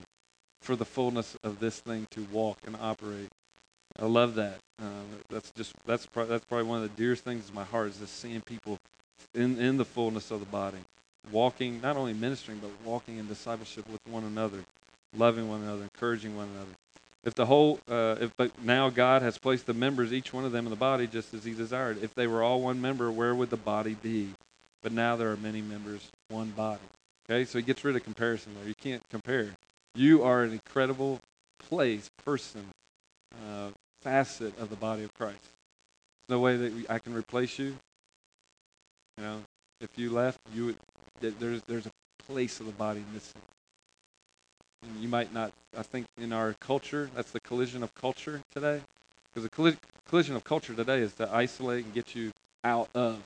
for 0.62 0.76
the 0.76 0.86
fullness 0.86 1.38
of 1.44 1.60
this 1.60 1.80
thing 1.80 2.08
to 2.12 2.28
walk 2.32 2.58
and 2.66 2.76
operate. 2.82 3.30
I 4.00 4.06
love 4.06 4.36
that. 4.36 4.58
Uh, 4.82 5.04
that's 5.30 5.52
just 5.52 5.74
that's 5.86 6.06
pro- 6.06 6.26
that's 6.26 6.46
probably 6.46 6.68
one 6.68 6.84
of 6.84 6.84
the 6.84 7.02
dearest 7.02 7.24
things 7.24 7.50
in 7.50 7.56
my 7.56 7.64
heart 7.64 7.90
is 7.90 7.98
just 7.98 8.20
seeing 8.20 8.42
people 8.42 8.78
in 9.34 9.60
in 9.60 9.78
the 9.78 9.86
fullness 9.86 10.30
of 10.30 10.40
the 10.40 10.46
body 10.46 10.80
walking, 11.32 11.82
not 11.82 11.98
only 11.98 12.14
ministering, 12.14 12.60
but 12.60 12.72
walking 12.84 13.18
in 13.18 13.28
discipleship 13.28 13.90
with 13.90 14.02
one 14.10 14.24
another, 14.24 14.60
loving 15.16 15.50
one 15.50 15.62
another, 15.62 15.84
encouraging 15.84 16.36
one 16.36 16.48
another. 16.54 16.72
If 17.24 17.34
the 17.36 17.46
whole, 17.46 17.80
uh, 17.90 18.16
if 18.22 18.32
but 18.38 18.64
now 18.64 18.90
God 18.90 19.22
has 19.22 19.38
placed 19.38 19.66
the 19.66 19.74
members, 19.74 20.14
each 20.14 20.34
one 20.34 20.46
of 20.46 20.52
them 20.52 20.66
in 20.66 20.70
the 20.70 20.78
body, 20.78 21.08
just 21.08 21.34
as 21.34 21.44
He 21.44 21.54
desired. 21.54 22.02
If 22.02 22.14
they 22.14 22.28
were 22.28 22.44
all 22.44 22.62
one 22.62 22.80
member, 22.80 23.12
where 23.12 23.36
would 23.36 23.50
the 23.50 23.58
body 23.58 23.96
be? 23.96 24.30
But 24.84 24.92
now 24.92 25.16
there 25.16 25.32
are 25.32 25.38
many 25.38 25.62
members, 25.62 26.10
one 26.30 26.52
body. 26.52 26.82
Okay, 27.30 27.44
so 27.44 27.58
He 27.58 27.64
gets 27.64 27.84
rid 27.84 27.96
of 27.96 28.04
comparison 28.04 28.54
there. 28.56 28.68
You 28.68 28.76
can't 28.76 29.04
compare. 29.10 29.50
You 29.96 30.24
are 30.24 30.44
an 30.44 30.54
incredible 30.54 31.20
place, 31.68 32.10
person, 32.24 32.64
uh, 33.50 33.70
facet 34.02 34.58
of 34.60 34.70
the 34.70 34.76
body 34.76 35.04
of 35.04 35.14
Christ. 35.16 35.44
No 36.30 36.40
way 36.40 36.56
that 36.58 36.86
I 36.90 37.00
can 37.00 37.14
replace 37.14 37.58
you. 37.58 37.76
You 39.18 39.24
know, 39.24 39.42
if 39.82 39.90
you 39.98 40.12
left, 40.12 40.40
you 40.54 40.68
would 40.68 40.78
there's 41.20 41.62
there's 41.64 41.86
a 41.86 41.92
place 42.28 42.60
of 42.60 42.68
the 42.68 42.72
body 42.74 43.04
missing. 43.14 43.42
You 45.00 45.08
might 45.08 45.34
not. 45.34 45.52
I 45.78 45.84
think 45.84 46.06
in 46.18 46.34
our 46.34 46.54
culture, 46.60 47.10
that's 47.16 47.32
the 47.32 47.40
collision 47.40 47.84
of 47.84 47.94
culture 47.96 48.42
today. 48.52 48.82
Because 49.30 49.44
the 49.44 49.50
colli- 49.50 49.78
collision 50.08 50.36
of 50.36 50.44
culture 50.44 50.74
today 50.74 51.00
is 51.00 51.14
to 51.14 51.30
isolate 51.34 51.86
and 51.86 51.94
get 51.94 52.16
you 52.16 52.32
out 52.64 52.90
of. 52.96 53.22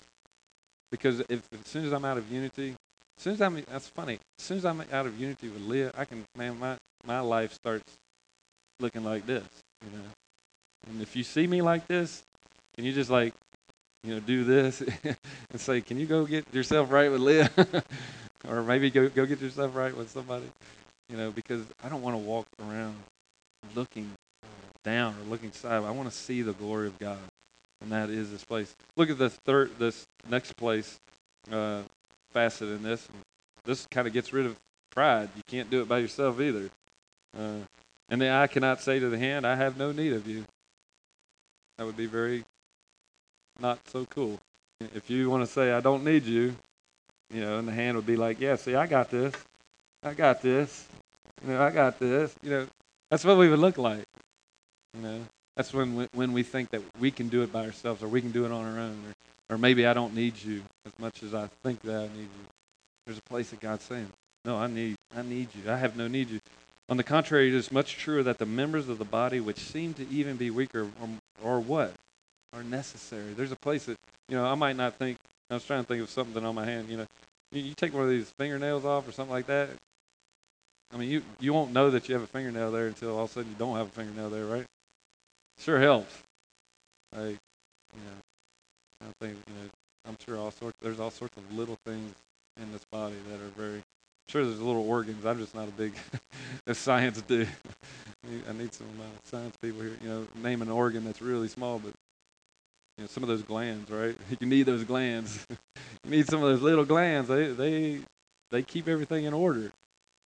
Because 0.92 1.22
if 1.22 1.48
as 1.54 1.66
soon 1.66 1.86
as 1.86 1.94
I'm 1.94 2.06
out 2.06 2.18
of 2.18 2.32
unity, 2.32 2.76
as 3.18 3.24
soon 3.24 3.34
as 3.34 3.42
I'm 3.42 3.64
that's 3.70 3.88
funny. 3.88 4.20
As 4.40 4.46
soon 4.46 4.58
as 4.58 4.66
I'm 4.66 4.82
out 4.92 5.06
of 5.06 5.20
unity 5.20 5.50
with 5.50 5.62
Leah, 5.62 5.92
I 5.98 6.06
can 6.06 6.26
man 6.36 6.60
my 6.60 6.78
my 7.06 7.20
life 7.20 7.54
starts 7.54 7.98
looking 8.80 9.04
like 9.04 9.26
this. 9.26 9.46
You 9.84 9.98
know. 9.98 10.06
And 10.90 11.02
if 11.02 11.16
you 11.16 11.24
see 11.24 11.48
me 11.48 11.62
like 11.62 11.88
this, 11.88 12.24
can 12.76 12.86
you 12.86 12.94
just 12.94 13.10
like 13.10 13.34
you 14.04 14.16
know, 14.16 14.20
do 14.20 14.44
this 14.44 14.82
and 15.52 15.60
say, 15.60 15.82
"Can 15.82 16.00
you 16.00 16.06
go 16.06 16.26
get 16.26 16.52
yourself 16.54 16.92
right 16.92 17.12
with 17.12 17.22
Leah?" 17.22 17.52
or 18.48 18.64
maybe 18.64 18.90
go 18.90 19.08
go 19.10 19.26
get 19.26 19.42
yourself 19.42 19.76
right 19.76 19.96
with 19.96 20.10
somebody, 20.10 20.46
you 21.12 21.18
know, 21.18 21.32
because 21.32 21.64
I 21.84 21.90
don't 21.90 22.02
want 22.02 22.16
to 22.16 22.20
walk 22.20 22.48
around 22.62 22.96
looking 23.76 24.10
down 24.84 25.16
or 25.20 25.30
looking 25.30 25.52
side. 25.52 25.84
I 25.84 25.92
want 25.92 26.10
to 26.10 26.16
see 26.16 26.42
the 26.42 26.54
glory 26.54 26.88
of 26.88 26.98
God, 26.98 27.20
and 27.82 27.92
that 27.92 28.10
is 28.10 28.32
this 28.32 28.44
place. 28.44 28.74
Look 28.96 29.10
at 29.10 29.18
the 29.18 29.30
third, 29.30 29.72
this 29.78 30.08
next 30.30 30.54
place 30.54 31.00
uh, 31.52 31.82
facet 32.32 32.70
in 32.70 32.84
this. 32.84 33.08
This 33.66 33.86
kind 33.92 34.08
of 34.08 34.14
gets 34.14 34.34
rid 34.34 34.46
of 34.46 34.58
pride. 34.90 35.30
You 35.36 35.44
can't 35.48 35.70
do 35.70 35.82
it 35.82 35.88
by 35.88 36.00
yourself 36.00 36.40
either. 36.40 36.70
Uh, 37.38 37.60
and 38.10 38.22
the 38.22 38.32
eye 38.32 38.48
cannot 38.48 38.82
say 38.82 39.00
to 39.00 39.10
the 39.10 39.20
hand, 39.20 39.46
"I 39.46 39.56
have 39.56 39.78
no 39.78 39.92
need 39.92 40.14
of 40.14 40.28
you." 40.28 40.46
That 41.78 41.86
would 41.86 41.98
be 41.98 42.08
very 42.08 42.44
not 43.60 43.80
so 43.90 44.06
cool. 44.06 44.40
If 44.96 45.10
you 45.10 45.30
want 45.30 45.46
to 45.46 45.52
say, 45.52 45.72
I 45.72 45.80
don't 45.80 46.04
need 46.04 46.26
you, 46.26 46.56
you 47.32 47.42
know, 47.42 47.60
and 47.60 47.68
the 47.68 47.72
hand 47.72 47.96
would 47.96 48.06
be 48.06 48.16
like, 48.16 48.40
yeah, 48.40 48.56
see, 48.56 48.76
I 48.76 48.88
got 48.88 49.12
this. 49.12 49.34
I 50.04 50.14
got 50.14 50.42
this. 50.42 50.88
You 51.44 51.54
know, 51.54 51.62
I 51.62 51.72
got 51.72 52.00
this. 52.00 52.36
You 52.44 52.50
know, 52.52 52.68
that's 53.10 53.26
what 53.26 53.38
we 53.38 53.50
would 53.50 53.60
look 53.60 53.78
like. 53.78 54.04
You 54.94 55.02
know, 55.02 55.22
that's 55.56 55.74
when 55.74 55.96
we, 55.96 56.08
when 56.14 56.34
we 56.34 56.44
think 56.44 56.70
that 56.72 56.82
we 57.00 57.12
can 57.12 57.30
do 57.30 57.44
it 57.44 57.52
by 57.52 57.66
ourselves 57.66 58.04
or 58.04 58.08
we 58.08 58.22
can 58.22 58.32
do 58.32 58.46
it 58.46 58.52
on 58.52 58.66
our 58.66 58.80
own 58.80 58.98
or, 59.50 59.56
or 59.56 59.58
maybe 59.58 59.86
I 59.86 59.94
don't 59.94 60.14
need 60.14 60.42
you 60.42 60.62
as 60.86 60.94
much 61.00 61.24
as 61.24 61.34
I 61.34 61.48
think 61.64 61.82
that 61.82 61.96
I 61.96 62.08
need 62.08 62.22
you. 62.22 62.46
There's 63.06 63.18
a 63.18 63.24
place 63.24 63.50
that 63.50 63.60
God's 63.60 63.84
saying, 63.84 64.08
no, 64.46 64.58
I 64.58 64.68
need, 64.68 64.96
I 65.16 65.22
need 65.22 65.50
you. 65.56 65.72
I 65.72 65.78
have 65.78 65.96
no 65.96 66.08
need 66.08 66.30
you. 66.30 66.40
On 66.90 66.98
the 66.98 67.04
contrary, 67.04 67.48
it 67.48 67.54
is 67.54 67.72
much 67.72 67.98
truer 67.98 68.24
that 68.24 68.38
the 68.38 68.46
members 68.46 68.90
of 68.90 68.98
the 68.98 69.06
body 69.06 69.40
which 69.40 69.60
seem 69.60 69.94
to 69.96 70.08
even 70.10 70.36
be 70.36 70.50
weaker 70.50 70.88
or, 71.02 71.10
or 71.42 71.60
what? 71.60 71.94
are 72.54 72.64
necessary. 72.64 73.34
There's 73.34 73.52
a 73.52 73.58
place 73.58 73.86
that, 73.86 73.98
you 74.28 74.36
know, 74.36 74.46
I 74.46 74.56
might 74.56 74.76
not 74.76 74.96
think, 74.96 75.18
I 75.50 75.54
was 75.54 75.66
trying 75.66 75.84
to 75.84 75.88
think 75.88 76.02
of 76.02 76.10
something 76.10 76.46
on 76.46 76.54
my 76.54 76.66
hand, 76.66 76.90
you 76.90 76.98
know, 76.98 77.08
you, 77.52 77.62
you 77.62 77.74
take 77.74 77.94
one 77.94 78.04
of 78.04 78.10
these 78.10 78.30
fingernails 78.32 78.84
off 78.84 79.08
or 79.08 79.12
something 79.12 79.32
like 79.34 79.48
that, 79.48 79.70
I 80.94 80.98
mean, 80.98 81.10
you 81.10 81.22
you 81.40 81.54
won't 81.54 81.72
know 81.72 81.90
that 81.92 82.10
you 82.10 82.16
have 82.16 82.24
a 82.24 82.28
fingernail 82.28 82.72
there 82.72 82.88
until 82.88 83.18
all 83.18 83.26
of 83.26 83.30
a 83.32 83.34
sudden 83.34 83.52
you 83.52 83.58
don't 83.58 83.78
have 83.78 83.88
a 83.88 83.92
fingernail 83.92 84.30
there, 84.30 84.46
right? 84.46 84.66
Sure 85.60 85.80
helps. 85.80 86.14
Like, 87.16 87.38
you 87.94 88.02
know, 88.06 89.08
I 89.08 89.26
think 89.26 89.38
you 89.48 89.54
know, 89.54 89.70
I'm 90.08 90.18
sure 90.26 90.38
all 90.38 90.52
sorts. 90.52 90.78
There's 90.82 91.00
all 91.00 91.12
sorts 91.12 91.38
of 91.38 91.54
little 91.54 91.78
things 91.86 92.14
in 92.62 92.72
this 92.72 92.84
body 92.92 93.16
that 93.30 93.36
are 93.36 93.50
very. 93.58 93.78
I'm 93.78 94.32
sure 94.34 94.46
there's 94.46 94.62
little 94.62 94.88
organs. 94.88 95.26
I'm 95.26 95.40
just 95.40 95.56
not 95.56 95.68
a 95.68 95.72
big 95.72 95.94
science 96.74 97.22
do. 97.22 97.46
I 98.50 98.54
need 98.54 98.74
some 98.74 98.88
uh, 99.00 99.04
science 99.24 99.56
people 99.62 99.82
here. 99.82 99.98
You 100.02 100.10
know, 100.10 100.28
name 100.36 100.62
an 100.62 100.70
organ 100.70 101.04
that's 101.04 101.22
really 101.22 101.48
small, 101.48 101.80
but 101.80 101.94
you 102.98 103.04
know, 103.04 103.08
some 103.08 103.24
of 103.24 103.30
those 103.30 103.44
glands, 103.44 103.90
right? 103.90 104.16
You 104.40 104.48
need 104.48 104.64
those 104.64 104.84
glands. 104.84 105.46
you 106.04 106.12
need 106.12 106.28
some 106.28 106.44
of 106.44 106.50
those 106.50 106.62
little 106.62 106.86
glands. 106.86 107.30
They 107.30 107.48
they 107.48 108.00
they 108.52 108.62
keep 108.62 108.88
everything 108.88 109.26
in 109.26 109.34
order. 109.34 109.72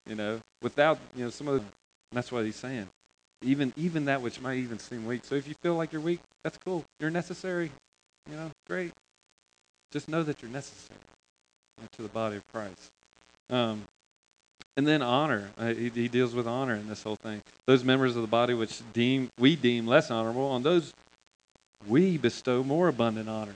You 0.07 0.14
know, 0.14 0.40
without 0.62 0.99
you 1.17 1.25
know 1.25 1.31
some 1.31 1.49
of 1.49 1.61
the, 1.61 1.67
that's 2.12 2.31
what 2.31 2.45
he's 2.45 2.57
saying. 2.57 2.88
Even 3.43 3.73
even 3.77 4.07
that 4.07 4.21
which 4.21 4.40
might 4.40 4.59
even 4.59 4.79
seem 4.79 5.07
weak. 5.07 5.25
So 5.25 5.35
if 5.35 5.49
you 5.49 5.55
feel 5.62 5.75
like 5.75 5.93
you're 5.93 6.01
weak, 6.01 6.21
that's 6.43 6.59
cool. 6.59 6.85
You're 7.01 7.11
necessary. 7.11 7.71
You 8.31 8.37
know, 8.37 8.51
great. 8.67 8.93
Just 9.93 10.09
know 10.09 10.23
that 10.23 10.43
you're 10.43 10.51
necessary 10.51 11.01
to 11.93 12.03
the 12.03 12.09
body 12.09 12.37
of 12.37 12.47
Christ. 12.49 12.90
Um, 13.51 13.85
and 14.77 14.87
then 14.87 15.03
honor. 15.03 15.51
Uh, 15.57 15.75
he, 15.75 15.88
he, 15.90 16.09
deals 16.09 16.35
with 16.35 16.47
honor 16.47 16.75
in 16.75 16.88
this 16.88 17.03
whole 17.03 17.17
thing. 17.17 17.43
Those 17.67 17.85
members 17.85 18.17
of 18.17 18.23
the 18.23 18.29
body 18.29 18.55
which 18.55 18.83
deem 18.93 19.29
we 19.38 19.57
deem 19.57 19.87
less 19.87 20.11
honorable, 20.11 20.47
on 20.47 20.62
those 20.62 20.93
we 21.87 22.17
bestow 22.17 22.64
more 22.64 22.88
abundant 22.88 23.29
honor. 23.29 23.55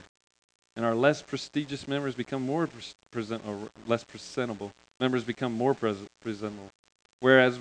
And 0.79 0.87
our 0.87 0.95
less 0.95 1.23
prestigious 1.23 1.89
members 1.89 2.15
become 2.15 2.47
more 2.47 2.69
present 3.11 3.43
or 3.45 3.59
less 3.89 4.05
presentable. 4.05 4.71
Members 5.01 5.25
become 5.25 5.53
more 5.53 5.75
pres- 5.75 6.07
presentable. 6.23 6.69
Whereas 7.19 7.59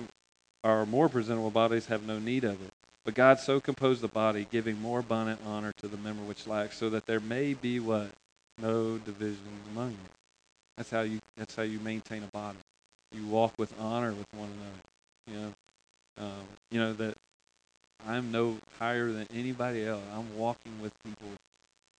our 0.62 0.86
more 0.86 1.08
presentable 1.08 1.50
bodies 1.50 1.86
have 1.86 2.06
no 2.06 2.20
need 2.20 2.44
of 2.44 2.62
it. 2.62 2.72
But 3.04 3.14
God 3.14 3.40
so 3.40 3.58
composed 3.58 4.02
the 4.02 4.08
body, 4.08 4.46
giving 4.48 4.80
more 4.80 5.00
abundant 5.00 5.40
honor 5.44 5.72
to 5.78 5.88
the 5.88 5.96
member 5.96 6.22
which 6.22 6.46
lacks, 6.46 6.78
so 6.78 6.90
that 6.90 7.06
there 7.06 7.18
may 7.18 7.54
be 7.54 7.80
what? 7.80 8.12
No 8.56 8.98
divisions 8.98 9.66
among 9.72 9.90
you. 9.90 9.96
That's 10.76 10.90
how 10.90 11.00
you 11.00 11.18
that's 11.36 11.56
how 11.56 11.62
you 11.64 11.80
maintain 11.80 12.22
a 12.22 12.28
body. 12.28 12.58
You 13.10 13.26
walk 13.26 13.54
with 13.58 13.74
honor 13.80 14.12
with 14.12 14.26
one 14.32 14.50
another. 14.60 15.26
You 15.26 15.46
know, 16.20 16.24
um, 16.24 16.46
you 16.70 16.78
know 16.78 16.92
that 16.92 17.16
I'm 18.06 18.30
no 18.30 18.58
higher 18.78 19.10
than 19.10 19.26
anybody 19.34 19.84
else. 19.84 20.02
I'm 20.14 20.38
walking 20.38 20.80
with 20.80 20.92
people, 21.02 21.28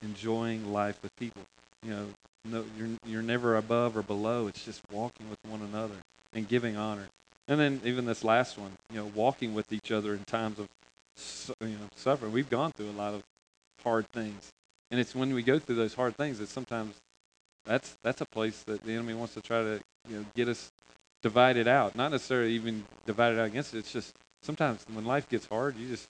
enjoying 0.02 0.72
life 0.72 1.02
with 1.02 1.16
people. 1.18 1.44
You 1.84 1.92
know, 1.92 2.06
no, 2.46 2.66
you're 2.78 2.90
you're 3.06 3.22
never 3.22 3.58
above 3.58 3.96
or 3.98 4.04
below. 4.04 4.48
It's 4.48 4.64
just 4.64 4.82
walking 4.92 5.30
with 5.30 5.40
one 5.50 5.62
another 5.62 5.96
and 6.34 6.48
giving 6.48 6.78
honor. 6.78 7.08
And 7.48 7.60
then 7.60 7.82
even 7.84 8.06
this 8.06 8.24
last 8.24 8.58
one, 8.58 8.72
you 8.92 8.98
know, 8.98 9.12
walking 9.16 9.54
with 9.54 9.74
each 9.74 9.92
other 9.92 10.14
in 10.14 10.24
times 10.26 10.60
of 10.60 10.68
you 11.62 11.70
know 11.70 11.90
suffering. 11.96 12.32
We've 12.32 12.50
gone 12.50 12.72
through 12.72 12.90
a 12.90 12.92
lot 12.92 13.14
of 13.14 13.24
hard 13.84 14.08
things, 14.10 14.52
and 14.92 15.00
it's 15.00 15.16
when 15.16 15.34
we 15.34 15.44
go 15.44 15.60
through 15.60 15.76
those 15.76 15.94
hard 15.94 16.16
things 16.16 16.40
that 16.40 16.50
sometimes 16.50 16.96
that's 17.66 17.98
that's 18.04 18.22
a 18.22 18.26
place 18.26 18.64
that 18.64 18.84
the 18.84 18.94
enemy 18.94 19.14
wants 19.14 19.34
to 19.34 19.42
try 19.42 19.62
to 19.62 19.80
you 20.10 20.18
know 20.18 20.26
get 20.36 20.48
us 20.48 20.72
divided 21.22 21.68
out. 21.68 21.96
Not 21.96 22.12
necessarily 22.12 22.54
even 22.54 22.86
divided 23.06 23.40
out 23.40 23.48
against 23.48 23.74
it. 23.74 23.80
It's 23.80 23.92
just 23.92 24.16
sometimes 24.42 24.86
when 24.94 25.06
life 25.06 25.28
gets 25.30 25.46
hard, 25.46 25.76
you 25.78 25.88
just 25.88 26.08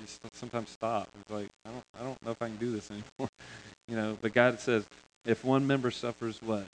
you 0.00 0.30
sometimes 0.32 0.70
stop. 0.70 1.08
It's 1.20 1.30
like 1.30 1.48
I 1.64 1.70
don't 1.70 1.84
I 1.98 2.02
don't 2.04 2.22
know 2.24 2.30
if 2.30 2.42
I 2.42 2.48
can 2.48 2.56
do 2.56 2.70
this 2.70 2.90
anymore. 2.90 3.28
you 3.88 3.96
know, 3.96 4.18
but 4.20 4.32
God 4.32 4.60
says 4.60 4.86
if 5.24 5.44
one 5.44 5.66
member 5.66 5.90
suffers, 5.90 6.40
what 6.42 6.66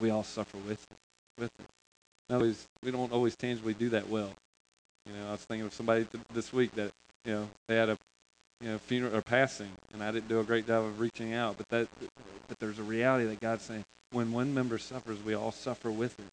we 0.00 0.10
all 0.10 0.24
suffer 0.24 0.56
with 0.58 0.84
it, 0.90 0.96
with 1.38 1.50
it. 1.58 1.66
Now, 2.28 2.38
we 2.82 2.90
don't 2.90 3.12
always 3.12 3.36
tangibly 3.36 3.74
do 3.74 3.90
that 3.90 4.08
well. 4.08 4.32
You 5.06 5.12
know, 5.14 5.28
I 5.28 5.32
was 5.32 5.40
thinking 5.40 5.66
of 5.66 5.74
somebody 5.74 6.04
th- 6.04 6.24
this 6.32 6.52
week 6.52 6.74
that 6.76 6.90
you 7.24 7.32
know 7.32 7.48
they 7.68 7.76
had 7.76 7.90
a 7.90 7.98
you 8.60 8.68
know 8.68 8.78
funeral 8.78 9.16
or 9.16 9.22
passing, 9.22 9.70
and 9.92 10.02
I 10.02 10.10
didn't 10.10 10.28
do 10.28 10.40
a 10.40 10.44
great 10.44 10.66
job 10.66 10.84
of 10.84 11.00
reaching 11.00 11.34
out. 11.34 11.56
But 11.58 11.68
that, 11.68 11.88
but 12.48 12.58
there's 12.58 12.78
a 12.78 12.82
reality 12.82 13.26
that 13.26 13.40
God's 13.40 13.64
saying 13.64 13.84
when 14.12 14.32
one 14.32 14.54
member 14.54 14.78
suffers, 14.78 15.22
we 15.22 15.34
all 15.34 15.52
suffer 15.52 15.90
with 15.90 16.18
it. 16.20 16.26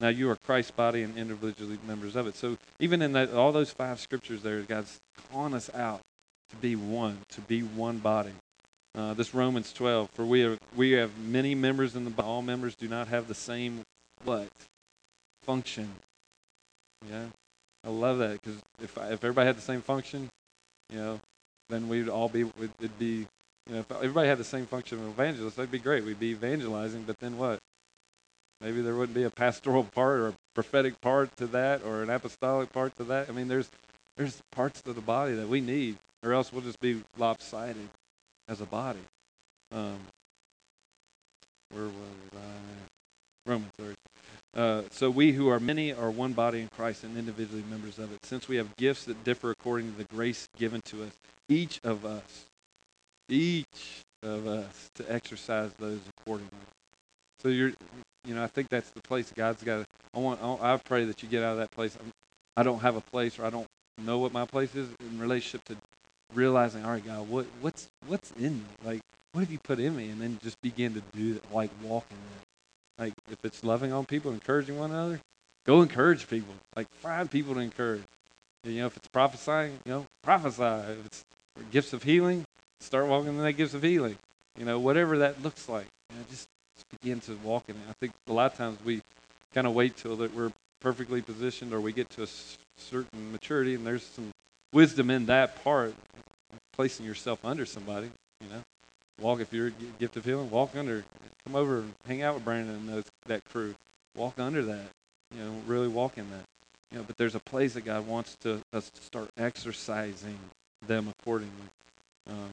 Now 0.00 0.08
you 0.08 0.30
are 0.30 0.36
Christ's 0.36 0.70
body 0.70 1.02
and 1.02 1.16
individually 1.16 1.78
members 1.86 2.16
of 2.16 2.26
it. 2.26 2.34
So 2.34 2.56
even 2.78 3.02
in 3.02 3.12
that, 3.12 3.32
all 3.32 3.52
those 3.52 3.70
five 3.70 4.00
scriptures 4.00 4.42
there, 4.42 4.60
God's 4.62 4.98
calling 5.30 5.54
us 5.54 5.70
out 5.74 6.00
to 6.50 6.56
be 6.56 6.74
one, 6.74 7.18
to 7.30 7.40
be 7.42 7.62
one 7.62 7.98
body. 7.98 8.32
Uh, 8.94 9.14
this 9.14 9.34
Romans 9.34 9.72
12, 9.72 10.10
for 10.10 10.24
we 10.24 10.40
have 10.40 10.58
we 10.74 10.92
have 10.92 11.16
many 11.18 11.54
members 11.54 11.94
in 11.94 12.04
the 12.04 12.10
body. 12.10 12.26
All 12.26 12.42
members 12.42 12.74
do 12.74 12.88
not 12.88 13.06
have 13.08 13.28
the 13.28 13.34
same 13.34 13.82
what 14.24 14.48
function. 15.44 15.88
Yeah, 17.08 17.26
I 17.84 17.90
love 17.90 18.18
that 18.18 18.40
because 18.40 18.60
if 18.82 18.96
if 18.96 19.24
everybody 19.24 19.46
had 19.46 19.56
the 19.56 19.62
same 19.62 19.80
function, 19.80 20.28
you 20.90 20.98
know, 20.98 21.20
then 21.68 21.88
we'd 21.88 22.08
all 22.08 22.28
be 22.28 22.50
it'd 22.80 22.98
be 22.98 23.26
you 23.68 23.74
know 23.74 23.78
if 23.78 23.92
everybody 23.92 24.28
had 24.28 24.38
the 24.38 24.44
same 24.44 24.66
function 24.66 24.98
of 24.98 25.06
evangelist, 25.06 25.56
that'd 25.56 25.70
be 25.70 25.78
great. 25.78 26.04
We'd 26.04 26.18
be 26.18 26.30
evangelizing, 26.30 27.04
but 27.04 27.16
then 27.20 27.38
what? 27.38 27.60
Maybe 28.60 28.82
there 28.82 28.94
wouldn't 28.94 29.14
be 29.14 29.24
a 29.24 29.30
pastoral 29.30 29.84
part 29.84 30.18
or 30.18 30.28
a 30.28 30.34
prophetic 30.54 31.00
part 31.00 31.34
to 31.38 31.46
that 31.48 31.82
or 31.84 32.02
an 32.02 32.10
apostolic 32.10 32.72
part 32.72 32.94
to 32.96 33.04
that. 33.04 33.28
I 33.28 33.32
mean, 33.32 33.48
there's 33.48 33.70
there's 34.16 34.42
parts 34.52 34.82
of 34.86 34.94
the 34.94 35.00
body 35.00 35.34
that 35.34 35.48
we 35.48 35.60
need, 35.60 35.96
or 36.22 36.32
else 36.32 36.52
we'll 36.52 36.62
just 36.62 36.80
be 36.80 37.02
lopsided 37.16 37.88
as 38.48 38.60
a 38.60 38.66
body. 38.66 39.00
Um, 39.72 39.98
where 41.72 41.84
was 41.84 41.94
I? 42.34 43.50
Romans, 43.50 43.72
sorry. 43.78 43.94
Uh, 44.54 44.82
so 44.90 45.08
we 45.08 45.32
who 45.32 45.48
are 45.48 45.60
many 45.60 45.92
are 45.92 46.10
one 46.10 46.32
body 46.32 46.60
in 46.60 46.68
Christ 46.76 47.04
and 47.04 47.16
individually 47.16 47.62
members 47.70 47.98
of 47.98 48.12
it. 48.12 48.18
Since 48.24 48.48
we 48.48 48.56
have 48.56 48.76
gifts 48.76 49.04
that 49.04 49.22
differ 49.24 49.50
according 49.50 49.92
to 49.92 49.98
the 49.98 50.04
grace 50.04 50.48
given 50.58 50.80
to 50.86 51.04
us, 51.04 51.12
each 51.48 51.80
of 51.84 52.04
us, 52.04 52.46
each 53.28 54.02
of 54.22 54.46
us, 54.46 54.90
to 54.96 55.10
exercise 55.10 55.70
those 55.78 56.00
accordingly. 56.18 56.50
So 57.38 57.48
you're, 57.48 57.72
you 58.24 58.34
know, 58.34 58.42
I 58.42 58.46
think 58.46 58.68
that's 58.68 58.90
the 58.90 59.00
place 59.00 59.32
God's 59.34 59.62
got. 59.62 59.86
I 60.14 60.18
want. 60.18 60.42
I 60.42 60.76
pray 60.76 61.04
that 61.04 61.22
you 61.22 61.28
get 61.28 61.42
out 61.42 61.52
of 61.52 61.58
that 61.58 61.70
place. 61.70 61.96
I 62.56 62.62
don't 62.62 62.80
have 62.80 62.96
a 62.96 63.00
place, 63.00 63.38
or 63.38 63.44
I 63.44 63.50
don't 63.50 63.66
know 63.98 64.18
what 64.18 64.32
my 64.32 64.44
place 64.44 64.74
is 64.74 64.88
in 65.00 65.18
relationship 65.18 65.64
to 65.66 65.76
realizing, 66.34 66.84
all 66.84 66.92
right, 66.92 67.04
God, 67.04 67.28
what 67.28 67.46
what's 67.60 67.88
what's 68.06 68.30
in 68.32 68.58
me? 68.58 68.64
Like, 68.84 69.00
what 69.32 69.40
have 69.40 69.50
you 69.50 69.58
put 69.58 69.78
in 69.78 69.96
me? 69.96 70.10
And 70.10 70.20
then 70.20 70.38
just 70.42 70.60
begin 70.60 70.94
to 70.94 71.02
do 71.12 71.34
that, 71.34 71.54
like 71.54 71.70
walking 71.82 72.16
in. 72.16 73.04
Like 73.04 73.14
if 73.30 73.44
it's 73.44 73.64
loving 73.64 73.92
on 73.92 74.04
people, 74.04 74.32
encouraging 74.32 74.78
one 74.78 74.90
another, 74.90 75.20
go 75.64 75.82
encourage 75.82 76.28
people. 76.28 76.54
Like 76.76 76.88
find 77.00 77.30
people 77.30 77.54
to 77.54 77.60
encourage. 77.60 78.02
You 78.64 78.80
know, 78.80 78.86
if 78.86 78.96
it's 78.96 79.08
prophesying, 79.08 79.78
you 79.86 79.92
know, 79.92 80.06
prophesy. 80.22 80.62
If 80.62 81.06
it's 81.06 81.24
gifts 81.70 81.92
of 81.92 82.02
healing, 82.02 82.44
start 82.80 83.06
walking 83.06 83.30
in 83.30 83.38
that 83.38 83.54
gifts 83.54 83.74
of 83.74 83.82
healing. 83.82 84.16
You 84.58 84.66
know, 84.66 84.78
whatever 84.78 85.18
that 85.18 85.42
looks 85.42 85.68
like. 85.68 85.86
You 86.10 86.16
know, 86.16 86.24
just 86.30 86.48
begin 86.84 87.20
to 87.20 87.36
walk 87.42 87.64
in 87.68 87.76
it. 87.76 87.82
I 87.88 87.92
think 88.00 88.12
a 88.28 88.32
lot 88.32 88.52
of 88.52 88.58
times 88.58 88.78
we 88.84 89.02
kind 89.54 89.66
of 89.66 89.74
wait 89.74 89.96
till 89.96 90.16
that 90.16 90.34
we're 90.34 90.52
perfectly 90.80 91.22
positioned 91.22 91.72
or 91.72 91.80
we 91.80 91.92
get 91.92 92.08
to 92.10 92.22
a 92.22 92.28
certain 92.78 93.32
maturity 93.32 93.74
and 93.74 93.86
there's 93.86 94.04
some 94.04 94.30
wisdom 94.72 95.10
in 95.10 95.26
that 95.26 95.62
part 95.62 95.94
placing 96.72 97.04
yourself 97.04 97.44
under 97.44 97.66
somebody 97.66 98.08
you 98.40 98.48
know 98.48 98.62
walk 99.20 99.40
if 99.40 99.52
you're 99.52 99.66
a 99.66 99.72
gift 99.98 100.16
of 100.16 100.24
healing 100.24 100.48
walk 100.50 100.74
under 100.74 101.04
come 101.44 101.56
over 101.56 101.78
and 101.78 101.94
hang 102.06 102.22
out 102.22 102.34
with 102.34 102.44
Brandon 102.44 102.74
and 102.74 102.88
those, 102.88 103.04
that 103.26 103.44
crew. 103.44 103.74
Walk 104.16 104.38
under 104.38 104.62
that, 104.62 104.86
you 105.34 105.42
know, 105.42 105.52
really 105.66 105.88
walk 105.88 106.18
in 106.18 106.28
that. 106.30 106.44
You 106.90 106.98
know, 106.98 107.04
but 107.04 107.16
there's 107.16 107.34
a 107.34 107.40
place 107.40 107.74
that 107.74 107.84
God 107.84 108.06
wants 108.06 108.36
to 108.40 108.60
us 108.72 108.90
to 108.90 109.02
start 109.02 109.28
exercising 109.36 110.38
them 110.86 111.08
accordingly. 111.08 111.68
Um, 112.28 112.50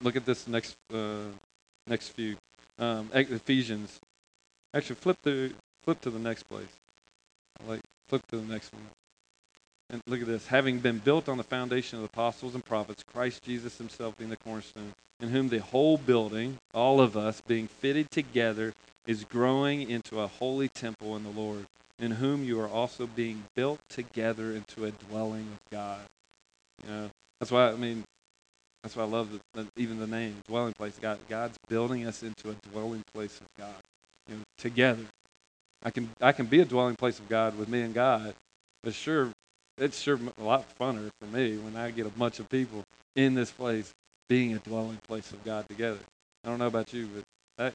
look 0.00 0.16
at 0.16 0.24
this 0.24 0.48
next 0.48 0.76
uh, 0.92 1.28
next 1.86 2.08
few 2.08 2.36
um, 2.80 3.08
Ephesians. 3.12 4.00
Actually, 4.74 4.96
flip 4.96 5.22
to 5.22 5.52
flip 5.82 6.00
to 6.00 6.10
the 6.10 6.18
next 6.18 6.44
place. 6.44 6.66
I 7.60 7.70
like 7.70 7.80
flip 8.08 8.26
to 8.28 8.36
the 8.38 8.52
next 8.52 8.72
one. 8.72 8.82
And 9.90 10.02
look 10.06 10.20
at 10.20 10.26
this. 10.26 10.46
Having 10.46 10.78
been 10.80 10.98
built 10.98 11.28
on 11.28 11.36
the 11.36 11.44
foundation 11.44 11.98
of 11.98 12.02
the 12.02 12.08
apostles 12.08 12.54
and 12.54 12.64
prophets, 12.64 13.02
Christ 13.02 13.42
Jesus 13.42 13.78
himself 13.78 14.16
being 14.16 14.30
the 14.30 14.36
cornerstone, 14.36 14.94
in 15.20 15.30
whom 15.30 15.48
the 15.48 15.58
whole 15.58 15.98
building, 15.98 16.58
all 16.72 17.00
of 17.00 17.16
us, 17.16 17.40
being 17.40 17.66
fitted 17.66 18.10
together, 18.10 18.72
is 19.06 19.24
growing 19.24 19.90
into 19.90 20.20
a 20.20 20.28
holy 20.28 20.68
temple 20.68 21.16
in 21.16 21.24
the 21.24 21.30
Lord, 21.30 21.66
in 21.98 22.12
whom 22.12 22.44
you 22.44 22.60
are 22.60 22.68
also 22.68 23.06
being 23.06 23.44
built 23.56 23.80
together 23.88 24.52
into 24.52 24.84
a 24.84 24.92
dwelling 24.92 25.48
of 25.52 25.70
God. 25.70 26.00
You 26.84 26.90
know, 26.90 27.10
that's 27.40 27.50
why 27.50 27.70
I 27.70 27.76
mean, 27.76 28.04
that's 28.82 28.96
why 28.96 29.02
I 29.02 29.06
love 29.06 29.38
the, 29.54 29.66
even 29.76 29.98
the 29.98 30.06
name 30.06 30.36
dwelling 30.48 30.72
place. 30.72 30.98
God, 31.00 31.18
God's 31.28 31.58
building 31.68 32.06
us 32.06 32.22
into 32.22 32.50
a 32.50 32.54
dwelling 32.70 33.02
place 33.12 33.40
of 33.40 33.46
God. 33.58 33.74
You 34.28 34.36
know, 34.36 34.42
together. 34.58 35.04
I 35.82 35.90
can 35.90 36.10
I 36.20 36.32
can 36.32 36.46
be 36.46 36.60
a 36.60 36.64
dwelling 36.64 36.96
place 36.96 37.18
of 37.18 37.28
God 37.28 37.58
with 37.58 37.68
me 37.68 37.82
and 37.82 37.94
God, 37.94 38.34
but 38.82 38.94
sure, 38.94 39.30
it's 39.78 39.98
sure 39.98 40.18
a 40.38 40.42
lot 40.42 40.66
funner 40.78 41.10
for 41.20 41.26
me 41.26 41.56
when 41.56 41.76
I 41.76 41.90
get 41.90 42.06
a 42.06 42.10
bunch 42.10 42.38
of 42.38 42.48
people 42.48 42.84
in 43.16 43.34
this 43.34 43.50
place 43.50 43.92
being 44.28 44.54
a 44.54 44.58
dwelling 44.58 44.98
place 45.08 45.32
of 45.32 45.42
God 45.44 45.68
together. 45.68 45.98
I 46.44 46.48
don't 46.48 46.58
know 46.58 46.66
about 46.66 46.92
you, 46.92 47.08
but 47.14 47.24
that 47.58 47.74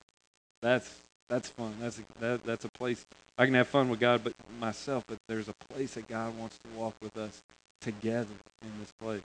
that's 0.61 1.01
that's 1.29 1.49
fun. 1.49 1.75
That's 1.81 1.99
a, 1.99 2.03
that, 2.19 2.43
that's 2.43 2.65
a 2.65 2.69
place 2.69 3.05
I 3.37 3.45
can 3.45 3.53
have 3.55 3.67
fun 3.67 3.89
with 3.89 3.99
God, 3.99 4.23
but 4.23 4.33
myself. 4.59 5.03
But 5.07 5.17
there's 5.27 5.49
a 5.49 5.55
place 5.73 5.95
that 5.95 6.07
God 6.07 6.37
wants 6.37 6.57
to 6.59 6.69
walk 6.77 6.95
with 7.01 7.17
us 7.17 7.41
together 7.81 8.33
in 8.61 8.71
this 8.79 8.91
place. 8.99 9.23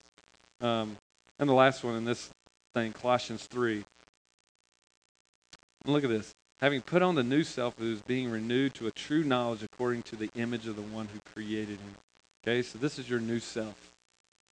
Um, 0.61 0.97
and 1.41 1.49
the 1.49 1.55
last 1.55 1.83
one 1.83 1.97
in 1.97 2.05
this 2.05 2.31
thing, 2.75 2.93
Colossians 2.93 3.47
three. 3.47 3.85
Look 5.87 6.05
at 6.05 6.11
this. 6.11 6.33
Having 6.61 6.83
put 6.83 7.01
on 7.01 7.15
the 7.15 7.25
new 7.25 7.43
self 7.43 7.79
who 7.79 7.91
is 7.91 8.03
being 8.03 8.31
renewed 8.31 8.75
to 8.75 8.87
a 8.87 8.91
true 8.91 9.25
knowledge 9.25 9.63
according 9.63 10.03
to 10.03 10.17
the 10.17 10.29
image 10.37 10.67
of 10.67 10.77
the 10.77 10.83
one 10.83 11.09
who 11.13 11.19
created 11.35 11.79
him. 11.81 11.95
Okay, 12.45 12.63
so 12.63 12.79
this 12.79 12.99
is 12.99 13.09
your 13.09 13.19
new 13.19 13.41
self. 13.41 13.91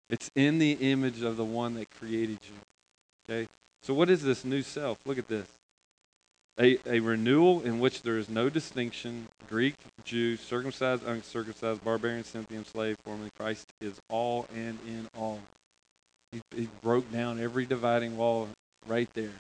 It's 0.09 0.31
in 0.37 0.59
the 0.59 0.73
image 0.73 1.23
of 1.23 1.37
the 1.37 1.45
one 1.45 1.75
that 1.75 1.91
created 1.91 2.39
you. 2.45 2.55
Okay, 3.29 3.49
so 3.83 3.93
what 3.93 4.09
is 4.09 4.23
this 4.23 4.45
new 4.45 4.63
self? 4.63 4.99
Look 5.05 5.19
at 5.19 5.27
this. 5.27 5.49
A, 6.61 6.79
a 6.87 7.01
renewal 7.01 7.63
in 7.63 7.81
which 7.81 8.03
there 8.03 8.17
is 8.17 8.29
no 8.29 8.49
distinction 8.49 9.27
Greek, 9.49 9.75
Jew, 10.05 10.37
circumcised, 10.37 11.03
uncircumcised, 11.05 11.85
barbarian, 11.85 12.25
Scythian, 12.25 12.65
slave, 12.65 12.97
formerly 13.05 13.31
Christ 13.37 13.67
is 13.81 14.01
all 14.09 14.47
and 14.55 14.79
in 14.87 15.09
all. 15.19 15.41
He, 16.33 16.41
he 16.55 16.69
broke 16.83 17.11
down 17.13 17.41
every 17.41 17.67
dividing 17.67 18.17
wall 18.17 18.49
right 18.87 19.09
there, 19.15 19.33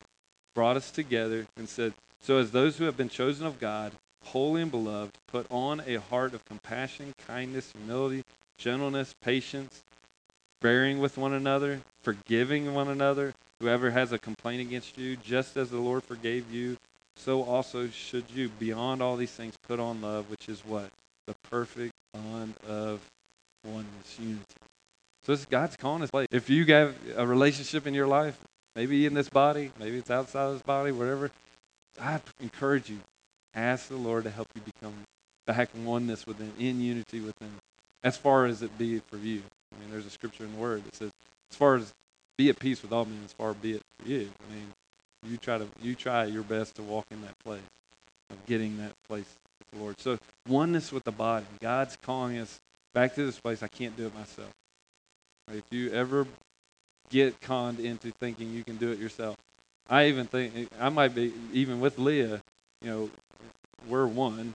brought 0.54 0.76
us 0.76 0.90
together, 0.90 1.46
and 1.56 1.68
said, 1.68 1.94
So, 2.20 2.38
as 2.38 2.50
those 2.50 2.76
who 2.76 2.84
have 2.84 2.96
been 2.96 3.08
chosen 3.08 3.46
of 3.46 3.60
God, 3.60 3.92
holy 4.24 4.62
and 4.62 4.70
beloved, 4.70 5.16
put 5.26 5.46
on 5.50 5.82
a 5.86 5.96
heart 5.96 6.34
of 6.34 6.44
compassion, 6.44 7.12
kindness, 7.26 7.72
humility, 7.72 8.24
gentleness, 8.58 9.14
patience, 9.22 9.82
bearing 10.60 10.98
with 10.98 11.18
one 11.18 11.32
another, 11.32 11.80
forgiving 12.02 12.74
one 12.74 12.88
another. 12.88 13.34
Whoever 13.60 13.90
has 13.90 14.12
a 14.12 14.18
complaint 14.18 14.60
against 14.60 14.98
you, 14.98 15.16
just 15.16 15.56
as 15.56 15.70
the 15.70 15.78
Lord 15.78 16.04
forgave 16.04 16.52
you, 16.52 16.76
so 17.16 17.42
also 17.42 17.88
should 17.88 18.24
you. 18.34 18.48
Beyond 18.48 19.02
all 19.02 19.16
these 19.16 19.30
things, 19.30 19.54
put 19.66 19.80
on 19.80 20.02
love, 20.02 20.30
which 20.30 20.48
is 20.48 20.64
what? 20.64 20.90
The 21.26 21.34
perfect 21.50 21.92
bond 22.12 22.54
of 22.68 23.00
oneness, 23.64 24.18
unity. 24.18 24.44
So 25.26 25.32
this 25.32 25.44
God's 25.44 25.76
calling 25.76 26.04
us. 26.04 26.10
If 26.30 26.48
you 26.48 26.64
have 26.66 26.94
a 27.16 27.26
relationship 27.26 27.84
in 27.88 27.94
your 27.94 28.06
life, 28.06 28.38
maybe 28.76 29.06
in 29.06 29.14
this 29.14 29.28
body, 29.28 29.72
maybe 29.76 29.98
it's 29.98 30.08
outside 30.08 30.44
of 30.44 30.52
this 30.52 30.62
body, 30.62 30.92
whatever, 30.92 31.32
I 32.00 32.20
encourage 32.40 32.88
you. 32.88 33.00
Ask 33.52 33.88
the 33.88 33.96
Lord 33.96 34.22
to 34.22 34.30
help 34.30 34.46
you 34.54 34.62
become 34.62 34.94
back 35.44 35.70
in 35.74 35.84
oneness 35.84 36.28
with 36.28 36.38
Him, 36.38 36.52
in 36.60 36.80
unity 36.80 37.18
with 37.18 37.36
Him, 37.40 37.50
as 38.04 38.16
far 38.16 38.46
as 38.46 38.62
it 38.62 38.78
be 38.78 39.00
for 39.00 39.16
you. 39.16 39.42
I 39.74 39.80
mean, 39.80 39.90
there's 39.90 40.06
a 40.06 40.10
scripture 40.10 40.44
in 40.44 40.52
the 40.52 40.58
Word 40.58 40.84
that 40.84 40.94
says, 40.94 41.10
as 41.50 41.56
far 41.56 41.74
as 41.74 41.92
be 42.38 42.48
at 42.48 42.60
peace 42.60 42.80
with 42.82 42.92
all 42.92 43.04
men, 43.04 43.18
as 43.24 43.32
far 43.32 43.52
be 43.52 43.72
it 43.72 43.82
for 43.98 44.08
you. 44.08 44.30
I 44.48 44.54
mean, 44.54 44.68
you 45.24 45.38
try 45.38 45.58
to 45.58 45.66
you 45.82 45.96
try 45.96 46.26
your 46.26 46.44
best 46.44 46.76
to 46.76 46.82
walk 46.82 47.06
in 47.10 47.20
that 47.22 47.36
place 47.40 47.60
of 48.30 48.46
getting 48.46 48.78
that 48.78 48.92
place 49.08 49.34
with 49.58 49.70
the 49.72 49.78
Lord. 49.84 49.98
So 49.98 50.20
oneness 50.48 50.92
with 50.92 51.02
the 51.02 51.10
body. 51.10 51.46
God's 51.60 51.96
calling 51.96 52.38
us 52.38 52.60
back 52.94 53.16
to 53.16 53.26
this 53.26 53.40
place. 53.40 53.64
I 53.64 53.68
can't 53.68 53.96
do 53.96 54.06
it 54.06 54.14
myself. 54.14 54.52
If 55.52 55.64
you 55.70 55.90
ever 55.92 56.26
get 57.10 57.40
conned 57.40 57.78
into 57.78 58.10
thinking 58.20 58.50
you 58.50 58.64
can 58.64 58.76
do 58.76 58.90
it 58.90 58.98
yourself, 58.98 59.36
I 59.88 60.08
even 60.08 60.26
think 60.26 60.68
I 60.80 60.88
might 60.88 61.14
be 61.14 61.32
even 61.52 61.80
with 61.80 61.98
Leah. 61.98 62.42
You 62.82 62.90
know, 62.90 63.10
we're 63.88 64.06
one, 64.06 64.54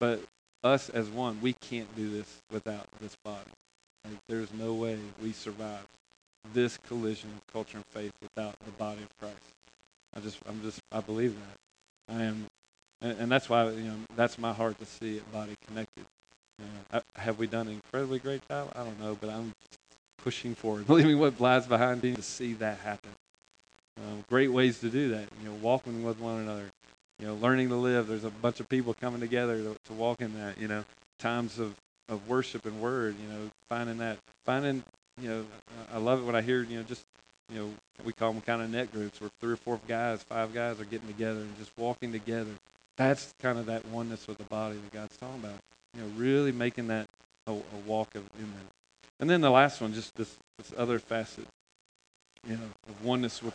but 0.00 0.20
us 0.64 0.88
as 0.88 1.08
one, 1.08 1.40
we 1.40 1.52
can't 1.54 1.94
do 1.94 2.10
this 2.10 2.40
without 2.50 2.86
this 3.00 3.14
body. 3.24 3.50
Like, 4.04 4.18
there's 4.28 4.52
no 4.52 4.74
way 4.74 4.98
we 5.22 5.32
survive 5.32 5.86
this 6.54 6.78
collision 6.78 7.30
of 7.36 7.52
culture 7.52 7.76
and 7.76 7.86
faith 7.86 8.12
without 8.22 8.54
the 8.64 8.70
body 8.72 9.02
of 9.02 9.08
Christ. 9.18 9.36
I 10.14 10.20
just, 10.20 10.38
I'm 10.48 10.62
just, 10.62 10.80
I 10.92 11.00
believe 11.00 11.34
that. 11.34 12.14
I 12.14 12.22
am, 12.22 12.46
and, 13.02 13.18
and 13.20 13.30
that's 13.30 13.48
why, 13.48 13.68
you 13.70 13.82
know, 13.82 13.96
that's 14.14 14.38
my 14.38 14.52
heart 14.52 14.78
to 14.78 14.86
see 14.86 15.16
it 15.16 15.32
body 15.32 15.54
connected. 15.66 16.04
You 16.58 16.64
know, 16.64 17.02
I, 17.16 17.20
have 17.20 17.38
we 17.38 17.46
done 17.46 17.66
an 17.66 17.74
incredibly 17.74 18.18
great 18.18 18.46
job? 18.48 18.72
I 18.74 18.84
don't 18.84 18.98
know, 19.00 19.16
but 19.20 19.30
I'm 19.30 19.52
pushing 20.26 20.56
forward, 20.56 20.84
believing 20.88 21.20
what 21.20 21.40
lies 21.40 21.68
behind 21.68 22.02
me 22.02 22.12
to 22.12 22.20
see 22.20 22.52
that 22.54 22.78
happen. 22.80 23.10
Um, 23.96 24.24
great 24.28 24.50
ways 24.50 24.80
to 24.80 24.90
do 24.90 25.10
that. 25.10 25.28
You 25.40 25.48
know, 25.48 25.54
walking 25.62 26.02
with 26.02 26.18
one 26.18 26.40
another. 26.40 26.66
You 27.20 27.28
know, 27.28 27.34
learning 27.34 27.68
to 27.68 27.76
live. 27.76 28.08
There's 28.08 28.24
a 28.24 28.30
bunch 28.30 28.58
of 28.58 28.68
people 28.68 28.92
coming 28.92 29.20
together 29.20 29.56
to, 29.58 29.76
to 29.86 29.92
walk 29.92 30.20
in 30.20 30.34
that. 30.34 30.58
You 30.58 30.66
know, 30.66 30.84
times 31.20 31.60
of 31.60 31.76
of 32.08 32.28
worship 32.28 32.66
and 32.66 32.80
word. 32.80 33.14
You 33.22 33.28
know, 33.28 33.50
finding 33.68 33.98
that, 33.98 34.18
finding. 34.44 34.82
You 35.22 35.28
know, 35.30 35.44
I 35.94 35.98
love 35.98 36.20
it 36.20 36.24
when 36.24 36.34
I 36.34 36.42
hear. 36.42 36.64
You 36.64 36.78
know, 36.78 36.82
just 36.82 37.04
you 37.52 37.60
know, 37.60 37.70
we 38.04 38.12
call 38.12 38.32
them 38.32 38.42
kind 38.42 38.60
of 38.60 38.68
net 38.68 38.90
groups 38.90 39.20
where 39.20 39.30
three 39.40 39.52
or 39.52 39.56
four 39.56 39.78
guys, 39.86 40.24
five 40.24 40.52
guys 40.52 40.80
are 40.80 40.84
getting 40.84 41.06
together 41.06 41.38
and 41.40 41.56
just 41.56 41.70
walking 41.78 42.10
together. 42.10 42.50
That's 42.96 43.32
kind 43.40 43.58
of 43.60 43.66
that 43.66 43.86
oneness 43.86 44.26
with 44.26 44.38
the 44.38 44.44
body 44.44 44.74
that 44.74 44.92
God's 44.92 45.16
talking 45.16 45.38
about. 45.38 45.58
You 45.94 46.02
know, 46.02 46.08
really 46.16 46.50
making 46.50 46.88
that 46.88 47.06
a, 47.46 47.52
a 47.52 47.78
walk 47.86 48.16
of 48.16 48.24
in. 48.40 48.52
And 49.18 49.30
then 49.30 49.40
the 49.40 49.50
last 49.50 49.80
one, 49.80 49.94
just 49.94 50.14
this, 50.14 50.36
this 50.58 50.72
other 50.76 50.98
facet, 50.98 51.46
you 52.46 52.56
know, 52.56 52.68
of 52.88 53.04
oneness 53.04 53.42
with. 53.42 53.54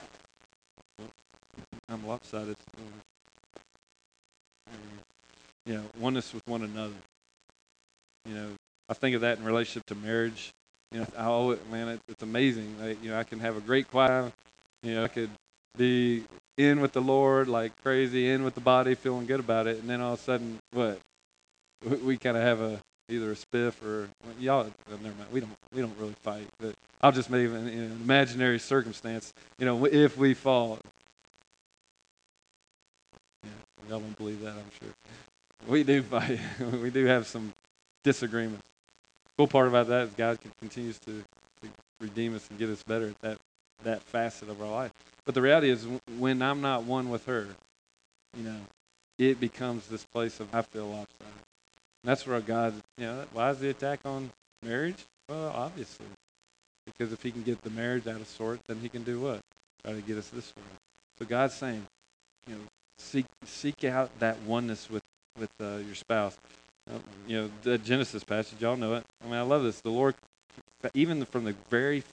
I'm 1.89 2.05
lopsided. 2.07 2.55
You 5.66 5.76
know, 5.76 5.84
oneness 5.99 6.34
with 6.34 6.45
one 6.47 6.64
another. 6.64 6.93
You 8.26 8.36
know, 8.36 8.49
I 8.89 8.93
think 8.93 9.16
of 9.16 9.22
that 9.22 9.38
in 9.38 9.43
relationship 9.43 9.86
to 9.88 9.95
marriage 9.95 10.51
you 10.91 10.99
know, 10.99 11.07
I 11.18 11.26
oh 11.26 11.57
man, 11.72 11.88
it, 11.88 12.01
it's 12.09 12.24
amazing. 12.24 12.76
Like, 12.80 13.01
you 13.03 13.12
know, 13.12 13.18
I 13.18 13.24
can 13.24 13.39
have 13.39 13.55
a 13.55 13.62
great 13.62 13.89
choir. 13.89 14.32
You 14.84 14.95
know, 14.95 15.03
I 15.05 15.07
could 15.07 15.30
be 15.78 16.24
in 16.57 16.82
with 16.82 16.91
the 16.91 17.01
Lord 17.01 17.47
like 17.47 17.72
crazy, 17.82 18.30
in 18.30 18.43
with 18.43 18.55
the 18.55 18.62
body, 18.62 18.95
feeling 18.95 19.26
good 19.26 19.39
about 19.39 19.68
it, 19.68 19.80
and 19.80 19.89
then 19.89 20.01
all 20.01 20.14
of 20.14 20.20
a 20.20 20.22
sudden, 20.22 20.59
what? 20.72 20.99
We, 21.88 21.95
we 21.97 22.18
kind 22.18 22.36
of 22.36 22.43
have 22.43 22.59
a 22.59 22.80
either 23.12 23.32
a 23.32 23.36
spiff 23.36 23.84
or 23.84 24.09
well, 24.24 24.36
y'all. 24.39 24.72
Well, 24.89 24.99
never 25.01 25.16
mind. 25.16 25.30
We 25.32 25.39
don't 25.41 25.51
we 25.74 25.82
don't 25.82 25.97
really 25.97 26.16
fight, 26.22 26.47
but 26.59 26.76
I'll 27.01 27.12
just 27.12 27.30
make 27.30 27.47
an, 27.47 27.68
an 27.68 27.99
imaginary 28.03 28.59
circumstance. 28.59 29.34
You 29.59 29.66
know, 29.66 29.86
if 29.86 30.18
we 30.18 30.34
fall. 30.34 30.80
Yeah, 33.43 33.49
y'all 33.89 33.99
don't 33.99 34.18
believe 34.18 34.41
that, 34.41 34.53
I'm 34.53 34.72
sure. 34.80 34.93
We 35.68 35.84
do 35.84 36.01
fight. 36.01 36.39
we 36.82 36.89
do 36.89 37.05
have 37.05 37.28
some 37.28 37.53
disagreements 38.03 38.66
cool 39.41 39.47
part 39.47 39.68
about 39.68 39.88
that 39.88 40.03
is 40.03 40.14
God 40.14 40.38
continues 40.59 40.99
to, 40.99 41.24
to 41.62 41.70
redeem 41.99 42.36
us 42.36 42.47
and 42.51 42.59
get 42.59 42.70
us 42.70 42.84
better 42.84 43.07
at 43.07 43.20
that 43.22 43.38
that 43.84 44.03
facet 44.03 44.49
of 44.49 44.62
our 44.62 44.70
life. 44.70 44.91
But 45.26 45.34
the 45.34 45.41
reality 45.41 45.72
is, 45.72 45.88
when 46.20 46.43
I'm 46.43 46.62
not 46.62 46.84
one 46.84 47.09
with 47.09 47.26
her, 47.26 47.47
you 48.38 48.43
know, 48.43 48.57
it 49.18 49.39
becomes 49.39 49.88
this 49.88 50.05
place 50.05 50.39
of 50.39 50.53
I 50.53 50.62
feel 50.62 50.86
lopsided. 50.86 51.31
That's 52.04 52.26
where 52.26 52.39
God, 52.41 52.74
you 52.97 53.06
know, 53.06 53.26
why 53.34 53.52
is 53.52 53.60
the 53.60 53.70
attack 53.70 53.99
on 54.06 54.32
marriage? 54.64 55.06
Well, 55.30 55.52
obviously, 55.56 56.08
because 56.86 57.14
if 57.14 57.22
he 57.22 57.32
can 57.32 57.43
get 57.43 57.62
the 57.62 57.70
marriage 57.70 58.08
out 58.08 58.20
of 58.20 58.28
sort, 58.28 58.60
then 58.68 58.80
he 58.82 58.89
can 58.89 59.04
do 59.04 59.20
what? 59.20 59.39
Try 59.84 59.93
to 59.93 60.02
get 60.02 60.18
us 60.18 60.30
this 60.30 60.54
way. 60.56 60.64
So 61.20 61.26
God's 61.26 61.54
saying, 61.54 61.86
you 62.47 62.56
know, 62.56 62.62
seek 62.97 63.26
seek 63.45 63.84
out 63.84 64.10
that 64.20 64.39
oneness 64.41 64.89
with 64.89 65.04
with 65.39 65.52
uh, 65.62 65.78
your 65.78 65.95
spouse. 65.95 66.38
Um, 66.91 67.04
you 67.28 67.38
know, 67.38 67.52
the 67.62 67.78
Genesis 67.78 68.24
passage, 68.24 68.62
y'all 68.62 68.76
know 68.76 68.95
it. 68.95 69.04
I 69.24 69.26
mean, 69.26 69.36
I 69.36 69.41
love 69.41 69.64
this. 69.64 69.80
The 69.82 69.91
Lord, 69.91 70.16
even 70.93 71.24
from 71.26 71.43
the 71.43 71.56
very 71.70 72.04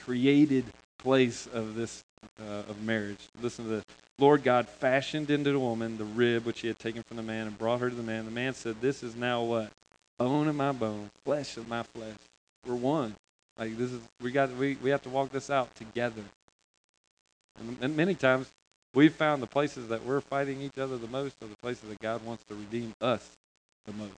created 0.00 0.64
place 0.98 1.46
of 1.52 1.74
this 1.74 2.02
uh, 2.40 2.70
of 2.70 2.82
marriage, 2.82 3.28
listen 3.40 3.64
to 3.64 3.70
this. 3.70 3.84
Lord 4.18 4.44
God 4.44 4.68
fashioned 4.68 5.30
into 5.30 5.52
the 5.52 5.58
woman 5.58 5.98
the 5.98 6.04
rib 6.04 6.44
which 6.44 6.60
he 6.60 6.68
had 6.68 6.78
taken 6.78 7.02
from 7.02 7.16
the 7.16 7.22
man 7.22 7.46
and 7.46 7.58
brought 7.58 7.80
her 7.80 7.90
to 7.90 7.96
the 7.96 8.02
man. 8.02 8.24
The 8.24 8.30
man 8.30 8.54
said, 8.54 8.80
"This 8.80 9.02
is 9.02 9.16
now 9.16 9.42
what 9.42 9.70
bone 10.18 10.48
of 10.48 10.54
my 10.54 10.72
bone, 10.72 11.10
flesh 11.24 11.56
of 11.56 11.68
my 11.68 11.82
flesh. 11.82 12.16
We're 12.66 12.74
one. 12.74 13.14
Like 13.58 13.76
this 13.76 13.92
is 13.92 14.00
we 14.20 14.30
got 14.30 14.54
we 14.56 14.76
we 14.82 14.90
have 14.90 15.02
to 15.02 15.08
walk 15.08 15.30
this 15.30 15.50
out 15.50 15.74
together. 15.74 16.22
And, 17.58 17.76
and 17.80 17.96
many 17.96 18.14
times 18.14 18.50
we've 18.94 19.14
found 19.14 19.42
the 19.42 19.46
places 19.46 19.88
that 19.88 20.04
we're 20.04 20.20
fighting 20.20 20.60
each 20.60 20.78
other 20.78 20.96
the 20.96 21.08
most 21.08 21.36
are 21.42 21.46
the 21.46 21.56
places 21.56 21.88
that 21.88 22.00
God 22.00 22.24
wants 22.24 22.44
to 22.44 22.54
redeem 22.54 22.94
us 23.00 23.28
the 23.86 23.92
most. 23.92 24.12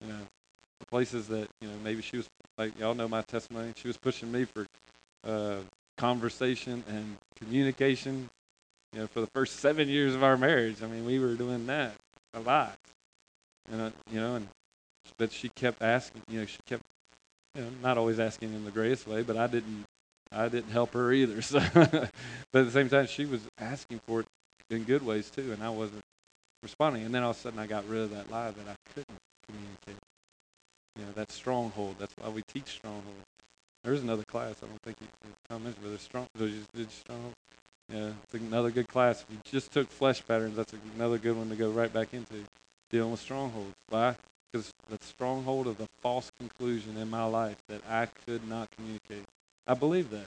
You 0.00 0.08
know, 0.08 0.20
the 0.80 0.86
places 0.86 1.28
that 1.28 1.48
you 1.60 1.68
know 1.68 1.74
maybe 1.82 2.02
she 2.02 2.18
was 2.18 2.28
like 2.58 2.78
y'all 2.78 2.94
know 2.94 3.08
my 3.08 3.22
testimony. 3.22 3.72
She 3.76 3.88
was 3.88 3.96
pushing 3.96 4.30
me 4.30 4.44
for 4.44 4.66
uh, 5.24 5.58
conversation 5.96 6.82
and 6.88 7.16
communication. 7.36 8.28
You 8.92 9.00
know, 9.00 9.06
for 9.06 9.20
the 9.20 9.26
first 9.28 9.60
seven 9.60 9.88
years 9.88 10.14
of 10.14 10.22
our 10.22 10.36
marriage, 10.36 10.82
I 10.82 10.86
mean, 10.86 11.04
we 11.04 11.18
were 11.18 11.34
doing 11.34 11.66
that 11.66 11.94
a 12.32 12.40
lot. 12.40 12.78
And 13.70 13.80
uh, 13.80 13.90
you 14.10 14.20
know, 14.20 14.36
and 14.36 14.48
but 15.18 15.32
she 15.32 15.48
kept 15.50 15.82
asking. 15.82 16.22
You 16.28 16.40
know, 16.40 16.46
she 16.46 16.58
kept 16.66 16.82
you 17.54 17.62
know 17.62 17.68
not 17.82 17.98
always 17.98 18.20
asking 18.20 18.52
in 18.52 18.64
the 18.64 18.70
greatest 18.70 19.06
way, 19.06 19.22
but 19.22 19.36
I 19.36 19.46
didn't. 19.46 19.84
I 20.32 20.48
didn't 20.48 20.70
help 20.70 20.94
her 20.94 21.12
either. 21.12 21.40
So, 21.42 21.60
but 21.72 22.10
at 22.60 22.64
the 22.66 22.70
same 22.70 22.88
time, 22.88 23.06
she 23.06 23.24
was 23.24 23.40
asking 23.58 24.00
for 24.06 24.20
it 24.20 24.26
in 24.70 24.84
good 24.84 25.04
ways 25.04 25.30
too, 25.30 25.52
and 25.52 25.62
I 25.62 25.70
wasn't 25.70 26.02
responding. 26.62 27.04
And 27.04 27.14
then 27.14 27.22
all 27.22 27.30
of 27.30 27.36
a 27.36 27.40
sudden, 27.40 27.58
I 27.58 27.66
got 27.66 27.88
rid 27.88 28.02
of 28.02 28.10
that 28.10 28.30
lie 28.30 28.50
that 28.50 28.68
I 28.68 28.74
couldn't 28.92 29.18
communicate. 29.46 30.02
You 30.96 31.06
know, 31.06 31.12
that 31.12 31.30
stronghold. 31.30 31.96
That's 31.98 32.14
why 32.20 32.28
we 32.30 32.42
teach 32.48 32.66
stronghold. 32.66 33.14
There's 33.84 34.02
another 34.02 34.24
class. 34.24 34.56
I 34.62 34.66
don't 34.66 34.80
think 34.82 34.96
you, 35.00 35.06
commented, 35.48 35.76
but 35.82 35.90
there's 35.90 36.00
strong. 36.00 36.26
So 36.38 36.44
you 36.46 36.62
stronghold. 36.88 37.34
Yeah, 37.92 38.12
it's 38.22 38.34
another 38.34 38.70
good 38.70 38.88
class. 38.88 39.22
If 39.22 39.30
you 39.30 39.38
just 39.44 39.72
took 39.72 39.90
flesh 39.90 40.26
patterns, 40.26 40.56
that's 40.56 40.74
another 40.96 41.18
good 41.18 41.36
one 41.36 41.50
to 41.50 41.56
go 41.56 41.70
right 41.70 41.92
back 41.92 42.14
into. 42.14 42.34
Dealing 42.90 43.10
with 43.10 43.20
strongholds. 43.20 43.74
Why? 43.90 44.16
Because 44.50 44.72
the 44.88 44.98
stronghold 45.02 45.66
of 45.66 45.76
the 45.76 45.86
false 46.00 46.30
conclusion 46.38 46.96
in 46.96 47.10
my 47.10 47.24
life 47.24 47.58
that 47.68 47.82
I 47.88 48.06
could 48.24 48.48
not 48.48 48.70
communicate. 48.70 49.24
I 49.66 49.74
believe 49.74 50.10
that. 50.10 50.26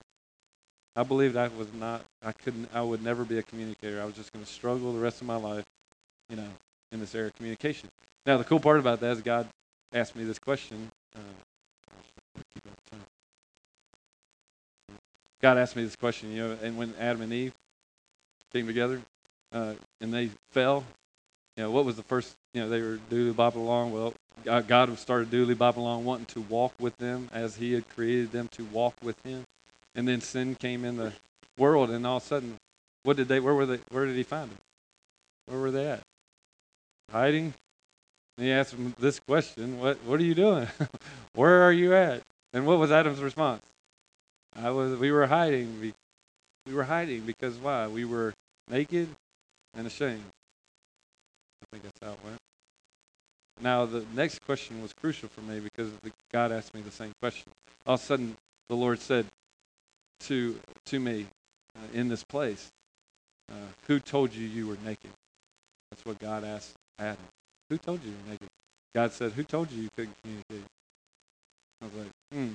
I 0.96 1.04
believed 1.04 1.36
I 1.36 1.48
was 1.48 1.72
not, 1.74 2.02
I 2.24 2.32
couldn't, 2.34 2.70
I 2.74 2.82
would 2.82 3.04
never 3.04 3.24
be 3.24 3.38
a 3.38 3.44
communicator. 3.44 4.02
I 4.02 4.06
was 4.06 4.16
just 4.16 4.34
going 4.34 4.44
to 4.44 4.52
struggle 4.52 4.94
the 4.94 5.00
rest 5.00 5.22
of 5.22 5.28
my 5.28 5.36
life, 5.36 5.64
you 6.30 6.36
know, 6.36 6.50
in 6.92 7.00
this 7.00 7.16
area 7.16 7.28
of 7.28 7.36
communication. 7.36 7.90
Now, 8.26 8.38
the 8.38 8.44
cool 8.44 8.60
part 8.60 8.80
about 8.80 9.00
that 9.00 9.12
is 9.12 9.22
God 9.22 9.48
asked 9.94 10.16
me 10.16 10.26
this 10.26 10.40
question. 10.40 10.92
Uh, 11.16 11.20
God 15.42 15.58
asked 15.58 15.76
me 15.76 15.84
this 15.84 15.96
question, 15.96 16.32
you 16.32 16.48
know, 16.48 16.58
and 16.62 16.78
when 16.78 16.94
Adam 17.00 17.22
and 17.22 17.32
Eve 17.32 17.54
came 18.52 18.66
together 18.66 19.02
uh, 19.52 19.74
and 20.02 20.14
they 20.14 20.30
fell, 20.50 20.84
you 21.56 21.64
know, 21.64 21.72
what 21.72 21.86
was 21.86 21.96
the 21.96 22.04
first, 22.04 22.36
you 22.54 22.62
know, 22.62 22.70
they 22.70 22.82
were 22.82 23.00
doodly 23.10 23.34
bopping 23.34 23.56
along. 23.58 23.92
Well, 23.92 24.14
God 24.46 24.98
started 24.98 25.30
doodly 25.30 25.56
bopping 25.56 25.78
along, 25.78 26.06
wanting 26.06 26.26
to 26.28 26.42
walk 26.42 26.74
with 26.80 26.98
them 26.98 27.30
as 27.32 27.56
He 27.56 27.74
had 27.74 27.90
created 27.90 28.32
them 28.32 28.48
to 28.54 28.64
walk 28.66 28.96
with 29.02 29.22
Him. 29.24 29.44
And 29.96 30.08
then 30.08 30.22
sin 30.22 30.56
came 30.56 30.86
in 30.86 30.98
the 30.98 31.14
world, 31.58 31.90
and 31.90 32.06
all 32.06 32.18
of 32.18 32.24
a 32.24 32.26
sudden, 32.26 32.58
what 33.04 33.18
did 33.18 33.28
they? 33.28 33.40
Where 33.40 33.56
were 33.56 33.66
they? 33.66 33.80
Where 33.90 34.06
did 34.06 34.16
He 34.16 34.24
find 34.24 34.52
them? 34.52 34.58
Where 35.48 35.60
were 35.60 35.72
they 35.72 35.88
at? 35.88 36.02
Hiding. 37.12 37.54
And 38.38 38.46
he 38.46 38.52
asked 38.52 38.72
them 38.72 38.94
this 39.00 39.20
question: 39.20 39.80
What 39.80 39.98
What 40.04 40.20
are 40.20 40.24
you 40.24 40.36
doing? 40.36 40.68
where 41.34 41.64
are 41.64 41.72
you 41.72 41.96
at? 41.96 42.22
And 42.54 42.68
what 42.68 42.78
was 42.78 42.92
Adam's 42.92 43.22
response? 43.22 43.64
I 44.62 44.72
was. 44.72 44.98
We 44.98 45.12
were 45.12 45.28
hiding. 45.28 45.80
We, 45.80 45.94
we 46.66 46.74
were 46.74 46.84
hiding 46.84 47.22
because 47.22 47.58
why? 47.58 47.88
We 47.88 48.06
were 48.06 48.34
naked 48.70 49.08
and 49.76 49.88
ashamed. 49.88 50.24
I 51.62 51.66
think 51.72 51.84
that's 51.84 52.00
how 52.02 52.14
it 52.14 52.20
went. 52.24 52.38
Now, 53.62 53.86
the 53.86 54.06
next 54.14 54.40
question 54.46 54.82
was 54.82 54.94
crucial 54.94 55.30
for 55.30 55.42
me 55.42 55.60
because 55.60 55.90
God 56.32 56.52
asked 56.52 56.74
me 56.74 56.82
the 56.82 56.92
same 56.92 57.12
question. 57.22 57.52
All 57.86 57.96
of 57.96 58.02
a 58.02 58.04
sudden, 58.04 58.36
the 58.70 58.76
Lord 58.76 59.00
said 59.00 59.26
to, 60.22 60.60
to 60.86 61.00
me 61.00 61.26
uh, 61.76 61.98
in 61.98 62.08
this 62.08 62.24
place, 62.24 62.70
uh, 63.50 63.56
Who 63.88 64.00
told 64.00 64.34
you 64.34 64.48
you 64.48 64.68
were 64.68 64.78
naked? 64.86 65.12
That's 65.90 66.06
what 66.06 66.20
God 66.20 66.44
asked 66.44 66.74
Adam. 67.00 67.18
Who 67.70 67.78
told 67.78 68.04
you 68.04 68.12
you 68.12 68.18
were 68.26 68.32
naked? 68.32 68.48
God 68.94 69.12
said, 69.12 69.32
Who 69.32 69.44
told 69.44 69.72
you 69.72 69.84
you 69.84 69.90
couldn't 69.96 70.16
communicate? 70.22 70.70
I 71.82 71.86
was 71.86 71.94
like, 71.94 72.12
Hmm. 72.34 72.54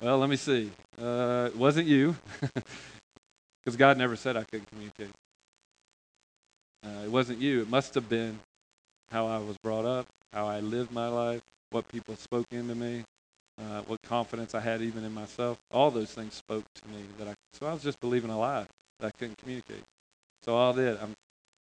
Well, 0.00 0.18
let 0.18 0.30
me 0.30 0.36
see. 0.36 0.70
Uh, 1.00 1.50
it 1.52 1.56
wasn't 1.56 1.86
you. 1.86 2.16
Because 3.62 3.76
God 3.76 3.98
never 3.98 4.16
said 4.16 4.36
I 4.36 4.44
couldn't 4.44 4.68
communicate. 4.68 5.10
Uh, 6.84 7.04
it 7.04 7.10
wasn't 7.10 7.40
you. 7.40 7.60
It 7.60 7.68
must 7.68 7.94
have 7.94 8.08
been 8.08 8.40
how 9.10 9.26
I 9.26 9.38
was 9.38 9.56
brought 9.62 9.84
up, 9.84 10.06
how 10.32 10.46
I 10.46 10.60
lived 10.60 10.92
my 10.92 11.08
life, 11.08 11.42
what 11.70 11.86
people 11.88 12.16
spoke 12.16 12.46
into 12.52 12.74
me, 12.74 13.04
uh, 13.58 13.82
what 13.82 14.00
confidence 14.02 14.54
I 14.54 14.60
had 14.60 14.80
even 14.80 15.04
in 15.04 15.12
myself. 15.12 15.58
All 15.70 15.90
those 15.90 16.10
things 16.12 16.34
spoke 16.34 16.64
to 16.76 16.88
me 16.88 17.02
that 17.18 17.28
I. 17.28 17.34
So 17.52 17.66
I 17.66 17.72
was 17.72 17.82
just 17.82 18.00
believing 18.00 18.30
a 18.30 18.38
lie 18.38 18.66
that 18.98 19.08
I 19.08 19.10
couldn't 19.10 19.36
communicate. 19.38 19.84
So 20.42 20.54
all 20.54 20.72
I 20.72 20.76
did, 20.76 20.96
I 20.96 21.06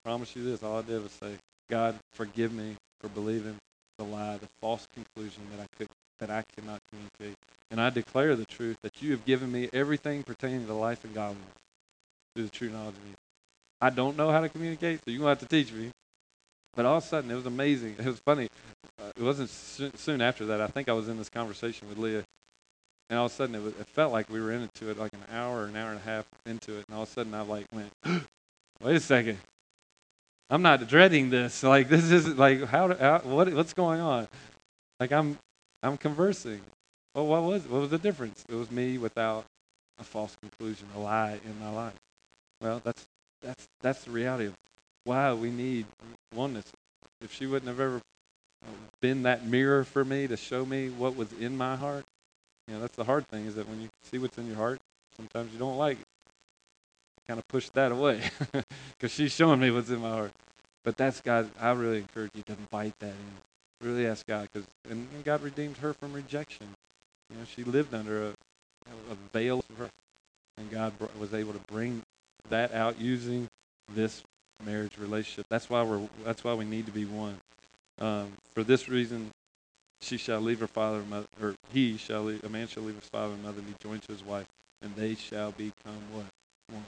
promise 0.04 0.36
you 0.36 0.44
this, 0.44 0.62
all 0.62 0.78
I 0.78 0.84
did 0.84 1.02
was 1.02 1.12
say, 1.14 1.34
God, 1.70 1.96
forgive 2.14 2.54
me 2.54 2.76
for 3.02 3.10
believing 3.10 3.58
the 3.98 4.04
lie, 4.04 4.38
the 4.38 4.48
false 4.62 4.86
conclusion 4.94 5.42
that 5.56 5.64
I 5.64 5.68
could 5.78 5.88
that 6.20 6.30
I 6.30 6.44
cannot 6.56 6.82
communicate. 6.90 7.38
And 7.70 7.82
I 7.82 7.90
declare 7.90 8.36
the 8.36 8.46
truth 8.46 8.78
that 8.84 9.02
you 9.02 9.12
have 9.12 9.26
given 9.26 9.52
me 9.52 9.70
everything 9.74 10.24
pertaining 10.24 10.66
to 10.68 10.74
life 10.74 11.04
and 11.04 11.14
godliness 11.14 11.44
through 12.36 12.46
the 12.46 12.52
true 12.52 12.70
knowledge 12.70 12.96
of 12.96 13.08
you. 13.08 13.16
I 13.82 13.90
don't 13.90 14.18
know 14.18 14.32
how 14.32 14.42
to 14.42 14.50
communicate, 14.50 15.00
so 15.00 15.12
you're 15.12 15.20
going 15.20 15.36
to 15.36 15.42
have 15.42 15.50
to 15.50 15.56
teach 15.56 15.72
me. 15.72 15.92
But 16.76 16.86
all 16.86 16.98
of 16.98 17.04
a 17.04 17.08
sudden, 17.08 17.30
it 17.30 17.36
was 17.36 17.46
amazing. 17.46 17.96
It 18.00 18.06
was 18.06 18.20
funny. 18.20 18.48
Uh, 19.00 19.12
it 19.16 19.24
wasn't 19.24 19.50
soon 19.50 20.22
after 20.22 20.46
that. 20.46 20.62
I 20.62 20.68
think 20.68 20.90
I 20.90 20.94
was 20.94 21.10
in 21.10 21.18
this 21.18 21.30
conversation 21.30 21.90
with 21.90 21.98
Leah, 21.98 22.24
and 23.10 23.20
all 23.20 23.26
of 23.26 23.32
a 23.32 23.36
sudden, 23.36 23.56
it, 23.56 23.64
was, 23.64 23.74
it 23.74 23.88
felt 23.88 24.12
like 24.12 24.30
we 24.30 24.40
were 24.40 24.52
into 24.52 24.90
it 24.90 24.98
like 24.98 25.14
an 25.14 25.24
hour 25.32 25.66
an 25.66 25.76
hour 25.76 25.90
and 25.90 26.00
a 26.00 26.04
half 26.04 26.26
into 26.46 26.78
it. 26.78 26.86
And 26.88 26.96
all 26.96 27.04
of 27.04 27.10
a 27.10 27.12
sudden, 27.12 27.34
I 27.34 27.42
like 27.42 27.66
went, 27.72 27.92
"Wait 28.82 28.96
a 28.96 29.00
second, 29.00 29.38
I'm 30.50 30.62
not 30.62 30.88
dreading 30.88 31.30
this. 31.30 31.64
Like 31.64 31.90
this 31.90 32.10
is 32.12 32.28
like 32.28 32.64
how, 32.66 32.94
how 32.96 33.20
what 33.20 33.52
what's 33.54 33.74
going 33.74 34.00
on? 34.00 34.28
Like 35.00 35.12
I'm 35.12 35.38
I'm 35.84 35.98
conversing. 35.98 36.62
Well, 37.14 37.28
what 37.28 37.44
was 37.44 37.68
what 37.68 37.82
was 37.82 37.90
the 37.90 37.98
difference? 37.98 38.44
It 38.50 38.56
was 38.56 38.72
me 38.72 38.98
without 38.98 39.46
a 40.00 40.04
false 40.04 40.36
conclusion, 40.42 40.88
a 40.96 41.00
lie 41.00 41.40
in 41.46 41.60
my 41.60 41.72
life. 41.72 42.00
Well, 42.62 42.82
that's 42.84 43.06
that's 43.42 43.68
that's 43.82 44.04
the 44.04 44.12
reality 44.12 44.46
of 44.46 44.56
why 45.04 45.34
we 45.34 45.52
need 45.52 45.86
oneness. 46.34 46.66
If 47.22 47.34
she 47.34 47.48
wouldn't 47.48 47.68
have 47.68 47.80
ever 47.80 48.02
been 49.02 49.24
that 49.24 49.46
mirror 49.46 49.84
for 49.84 50.04
me 50.04 50.28
to 50.28 50.38
show 50.38 50.66
me 50.66 50.90
what 50.90 51.16
was 51.16 51.32
in 51.34 51.58
my 51.58 51.76
heart, 51.76 52.06
you 52.68 52.76
know, 52.76 52.82
that's 52.82 52.96
the 52.96 53.04
hard 53.04 53.28
thing 53.28 53.46
is 53.46 53.56
that 53.56 53.68
when 53.68 53.82
you 53.82 53.90
see 54.04 54.18
what's 54.18 54.38
in 54.38 54.48
your 54.48 54.58
heart, 54.58 54.80
sometimes 55.16 55.54
you 55.54 55.60
don't 55.60 55.78
like 55.78 56.00
it. 56.00 56.06
Kind 57.28 57.40
of 57.40 57.48
push 57.48 57.70
that 57.70 57.92
away 57.92 58.22
because 58.98 59.12
she's 59.12 59.32
showing 59.34 59.60
me 59.60 59.72
what's 59.72 59.90
in 59.90 60.02
my 60.02 60.12
heart. 60.12 60.32
But 60.84 60.98
that's 60.98 61.20
God. 61.22 61.50
I 61.60 61.72
really 61.72 61.98
encourage 61.98 62.32
you 62.36 62.44
to 62.44 62.54
invite 62.54 62.98
that 63.00 63.08
in. 63.08 63.47
Really 63.82 64.08
ask 64.08 64.26
God 64.26 64.48
because 64.52 64.68
and, 64.90 65.08
and 65.14 65.24
God 65.24 65.44
redeemed 65.44 65.78
her 65.78 65.94
from 65.94 66.14
rejection. 66.14 66.68
You 67.30 67.38
know, 67.38 67.46
she 67.46 67.64
lived 67.64 67.94
under 67.94 68.28
a, 68.28 68.30
a 69.12 69.16
veil 69.34 69.64
of 69.70 69.78
her, 69.78 69.90
and 70.58 70.72
God 70.72 70.94
was 71.20 71.34
able 71.34 71.54
to 71.54 71.60
bring 71.68 72.02
that 72.50 72.74
out 72.74 73.00
using 73.00 73.48
this 73.94 74.24
marriage 74.66 74.98
relationship. 74.98 75.46
That's 75.50 75.70
why 75.70 75.84
we're. 75.84 76.02
That's 76.26 76.44
why 76.44 76.54
we 76.56 76.66
need 76.66 76.88
to 76.88 76.92
be 76.92 77.06
one. 77.06 77.38
Um, 78.00 78.34
for 78.54 78.64
this 78.64 78.90
reason, 78.90 79.32
she 80.02 80.18
shall 80.18 80.42
leave 80.42 80.60
her 80.60 80.68
father 80.68 81.00
and 81.00 81.10
mother, 81.10 81.28
or 81.42 81.56
he 81.72 81.98
shall 81.98 82.24
leave. 82.24 82.44
A 82.44 82.50
man 82.50 82.68
shall 82.68 82.84
leave 82.84 82.96
his 82.96 83.10
father 83.10 83.34
and 83.34 83.44
mother 83.44 83.60
and 83.60 83.68
be 83.68 83.76
joined 83.82 84.02
to 84.04 84.12
his 84.12 84.24
wife, 84.24 84.48
and 84.82 84.96
they 84.96 85.16
shall 85.16 85.52
become 85.52 86.02
what 86.12 86.26
one. 86.72 86.86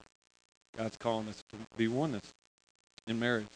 God's 0.78 0.98
calling 0.98 1.28
us 1.28 1.44
to 1.52 1.58
be 1.78 1.88
oneness 1.88 2.34
in 3.08 3.20
marriage. 3.20 3.48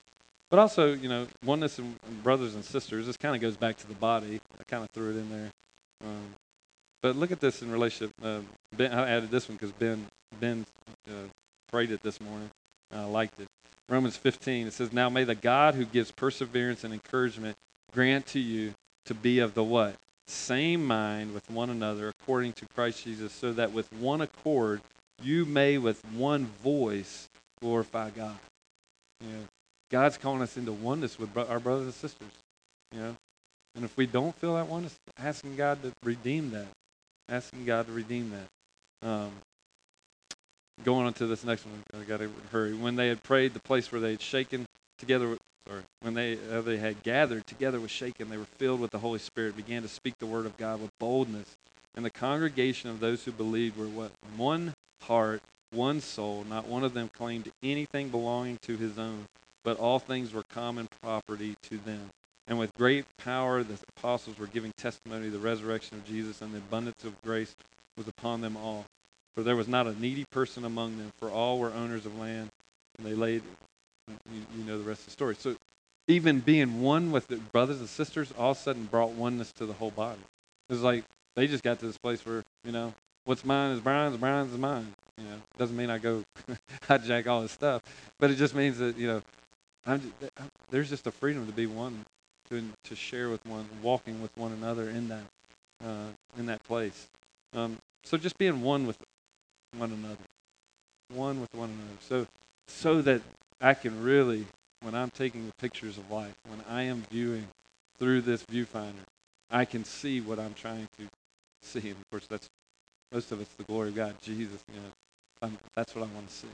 But 0.53 0.59
also, 0.59 0.93
you 0.93 1.09
know, 1.09 1.25
oneness 1.43 1.79
in 1.79 1.95
brothers 2.21 2.53
and 2.53 2.63
sisters. 2.63 3.07
This 3.07 3.17
kind 3.17 3.33
of 3.33 3.41
goes 3.41 3.57
back 3.57 3.75
to 3.77 3.87
the 3.87 3.95
body. 3.95 4.39
I 4.59 4.63
kind 4.65 4.83
of 4.83 4.91
threw 4.91 5.09
it 5.09 5.15
in 5.15 5.27
there. 5.31 5.49
Um, 6.05 6.35
but 7.01 7.15
look 7.15 7.31
at 7.31 7.39
this 7.39 7.63
in 7.63 7.71
relationship. 7.71 8.11
Uh, 8.21 8.41
ben, 8.77 8.91
I 8.91 9.09
added 9.09 9.31
this 9.31 9.49
one 9.49 9.57
because 9.57 9.71
Ben 9.71 10.05
Ben 10.39 10.63
uh, 11.09 11.13
prayed 11.71 11.89
it 11.89 12.03
this 12.03 12.21
morning. 12.21 12.51
I 12.93 13.03
liked 13.05 13.39
it. 13.39 13.47
Romans 13.89 14.15
15, 14.15 14.67
it 14.67 14.73
says, 14.73 14.93
Now 14.93 15.09
may 15.09 15.23
the 15.23 15.33
God 15.33 15.73
who 15.73 15.85
gives 15.85 16.11
perseverance 16.11 16.83
and 16.83 16.93
encouragement 16.93 17.57
grant 17.91 18.27
to 18.27 18.39
you 18.39 18.75
to 19.05 19.15
be 19.15 19.39
of 19.39 19.55
the 19.55 19.63
what? 19.63 19.95
Same 20.27 20.85
mind 20.85 21.33
with 21.33 21.49
one 21.49 21.71
another 21.71 22.09
according 22.09 22.53
to 22.53 22.67
Christ 22.75 23.05
Jesus, 23.05 23.33
so 23.33 23.53
that 23.53 23.71
with 23.71 23.91
one 23.91 24.21
accord 24.21 24.81
you 25.19 25.45
may 25.45 25.79
with 25.79 26.05
one 26.13 26.45
voice 26.45 27.27
glorify 27.59 28.11
God. 28.11 28.37
God's 29.91 30.17
calling 30.17 30.41
us 30.41 30.57
into 30.57 30.71
oneness 30.71 31.19
with 31.19 31.35
our 31.37 31.59
brothers 31.59 31.85
and 31.85 31.93
sisters. 31.93 32.31
You 32.93 32.99
know, 32.99 33.15
and 33.75 33.85
if 33.85 33.95
we 33.97 34.05
don't 34.05 34.35
feel 34.35 34.55
that 34.55 34.67
oneness, 34.67 34.95
asking 35.17 35.55
God 35.55 35.81
to 35.83 35.91
redeem 36.03 36.51
that, 36.51 36.67
asking 37.29 37.65
God 37.65 37.87
to 37.87 37.91
redeem 37.91 38.31
that. 38.31 39.07
Um, 39.07 39.31
going 40.83 41.05
on 41.05 41.13
to 41.13 41.27
this 41.27 41.43
next 41.43 41.65
one, 41.65 41.81
I 41.99 42.03
got 42.03 42.19
to 42.19 42.29
hurry. 42.51 42.73
When 42.73 42.95
they 42.95 43.07
had 43.07 43.23
prayed, 43.23 43.53
the 43.53 43.59
place 43.61 43.91
where 43.91 44.01
they 44.01 44.11
had 44.11 44.21
shaken 44.21 44.65
together, 44.97 45.37
or 45.69 45.83
when 46.01 46.13
they 46.13 46.37
uh, 46.51 46.61
they 46.61 46.77
had 46.77 47.03
gathered 47.03 47.47
together 47.47 47.79
was 47.79 47.91
shaken, 47.91 48.29
they 48.29 48.37
were 48.37 48.45
filled 48.45 48.79
with 48.79 48.91
the 48.91 48.99
Holy 48.99 49.19
Spirit, 49.19 49.55
began 49.55 49.81
to 49.81 49.87
speak 49.87 50.17
the 50.19 50.25
word 50.25 50.45
of 50.45 50.57
God 50.57 50.81
with 50.81 50.91
boldness. 50.99 51.55
And 51.95 52.03
the 52.03 52.09
congregation 52.09 52.89
of 52.89 52.99
those 52.99 53.23
who 53.23 53.31
believed 53.31 53.77
were 53.77 53.87
what 53.87 54.11
one 54.35 54.73
heart, 55.03 55.41
one 55.71 56.01
soul. 56.01 56.45
Not 56.47 56.67
one 56.67 56.83
of 56.83 56.93
them 56.93 57.09
claimed 57.09 57.51
anything 57.61 58.09
belonging 58.09 58.57
to 58.63 58.77
his 58.77 58.97
own, 58.97 59.25
but 59.63 59.77
all 59.77 59.99
things 59.99 60.33
were 60.33 60.43
common 60.43 60.87
property 61.01 61.55
to 61.63 61.77
them. 61.77 62.09
And 62.47 62.59
with 62.59 62.73
great 62.73 63.05
power, 63.17 63.63
the 63.63 63.77
apostles 63.97 64.37
were 64.37 64.47
giving 64.47 64.71
testimony 64.77 65.27
of 65.27 65.33
the 65.33 65.39
resurrection 65.39 65.97
of 65.97 66.05
Jesus, 66.05 66.41
and 66.41 66.53
the 66.53 66.57
abundance 66.57 67.03
of 67.03 67.19
grace 67.21 67.55
was 67.97 68.07
upon 68.07 68.41
them 68.41 68.57
all. 68.57 68.85
For 69.35 69.43
there 69.43 69.55
was 69.55 69.67
not 69.67 69.87
a 69.87 69.99
needy 69.99 70.25
person 70.31 70.65
among 70.65 70.97
them, 70.97 71.11
for 71.19 71.29
all 71.29 71.57
were 71.59 71.71
owners 71.71 72.05
of 72.05 72.17
land, 72.19 72.49
and 72.97 73.07
they 73.07 73.13
laid, 73.13 73.41
you, 74.07 74.41
you 74.57 74.63
know 74.65 74.77
the 74.77 74.83
rest 74.83 75.01
of 75.01 75.05
the 75.05 75.11
story. 75.11 75.35
So 75.39 75.55
even 76.07 76.41
being 76.41 76.81
one 76.81 77.11
with 77.11 77.27
the 77.27 77.37
brothers 77.37 77.79
and 77.79 77.87
sisters 77.87 78.33
all 78.37 78.51
of 78.51 78.57
a 78.57 78.59
sudden 78.59 78.85
brought 78.85 79.11
oneness 79.11 79.51
to 79.53 79.65
the 79.65 79.73
whole 79.73 79.91
body. 79.91 80.19
It 80.69 80.73
was 80.73 80.81
like 80.81 81.03
they 81.35 81.47
just 81.47 81.63
got 81.63 81.79
to 81.79 81.85
this 81.85 81.97
place 81.97 82.25
where, 82.25 82.43
you 82.63 82.71
know, 82.71 82.93
what's 83.25 83.45
mine 83.45 83.71
is 83.71 83.79
Brian's, 83.79 84.17
Brian's 84.17 84.51
is 84.51 84.59
mine. 84.59 84.93
You 85.17 85.25
know, 85.25 85.35
It 85.35 85.57
doesn't 85.57 85.77
mean 85.77 85.89
I 85.89 85.97
go 85.97 86.23
hijack 86.87 87.27
all 87.27 87.41
his 87.41 87.51
stuff, 87.51 87.81
but 88.19 88.31
it 88.31 88.35
just 88.35 88.55
means 88.55 88.79
that, 88.79 88.97
you 88.97 89.07
know, 89.07 89.21
I'm 89.85 90.01
just, 90.01 90.31
there's 90.69 90.89
just 90.89 91.07
a 91.07 91.11
freedom 91.11 91.45
to 91.45 91.53
be 91.53 91.65
one, 91.65 92.05
to, 92.49 92.63
to 92.85 92.95
share 92.95 93.29
with 93.29 93.45
one, 93.45 93.67
walking 93.81 94.21
with 94.21 94.35
one 94.37 94.51
another 94.51 94.89
in 94.89 95.07
that, 95.09 95.23
uh, 95.83 96.07
in 96.37 96.45
that 96.47 96.63
place. 96.63 97.07
Um, 97.53 97.77
so 98.03 98.17
just 98.17 98.37
being 98.37 98.61
one 98.61 98.87
with 98.87 98.97
one 99.77 99.91
another. 99.91 100.17
one 101.13 101.41
with 101.41 101.53
one 101.53 101.69
another. 101.69 101.97
So, 102.01 102.27
so 102.67 103.01
that 103.01 103.21
I 103.61 103.73
can 103.73 104.03
really, 104.03 104.45
when 104.81 104.95
I'm 104.95 105.09
taking 105.11 105.47
the 105.47 105.53
pictures 105.59 105.97
of 105.97 106.09
life, 106.11 106.35
when 106.47 106.61
I 106.69 106.83
am 106.83 107.03
viewing 107.09 107.47
through 107.99 108.21
this 108.21 108.43
viewfinder, 108.43 109.05
I 109.51 109.65
can 109.65 109.85
see 109.85 110.21
what 110.21 110.39
I'm 110.39 110.53
trying 110.53 110.87
to 110.97 111.05
see. 111.61 111.89
And 111.89 111.97
of 111.97 112.09
course, 112.09 112.27
that's 112.27 112.47
most 113.11 113.31
of 113.31 113.41
it's 113.41 113.53
the 113.53 113.63
glory 113.63 113.89
of 113.89 113.95
God, 113.95 114.15
Jesus. 114.21 114.63
You 114.73 114.79
know, 114.79 114.91
I'm, 115.41 115.57
that's 115.75 115.93
what 115.95 116.03
I 116.03 116.13
want 116.13 116.27
to 116.27 116.33
see. 116.33 116.47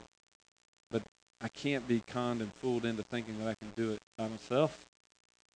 But 0.92 1.04
I 1.42 1.48
can't 1.48 1.88
be 1.88 2.02
conned 2.06 2.42
and 2.42 2.54
fooled 2.56 2.86
into 2.86 3.04
thinking 3.04 3.40
that 3.40 3.48
I 3.48 3.56
can 3.56 3.72
do 3.76 3.92
it 3.92 4.00
by 4.18 4.28
myself. 4.28 4.86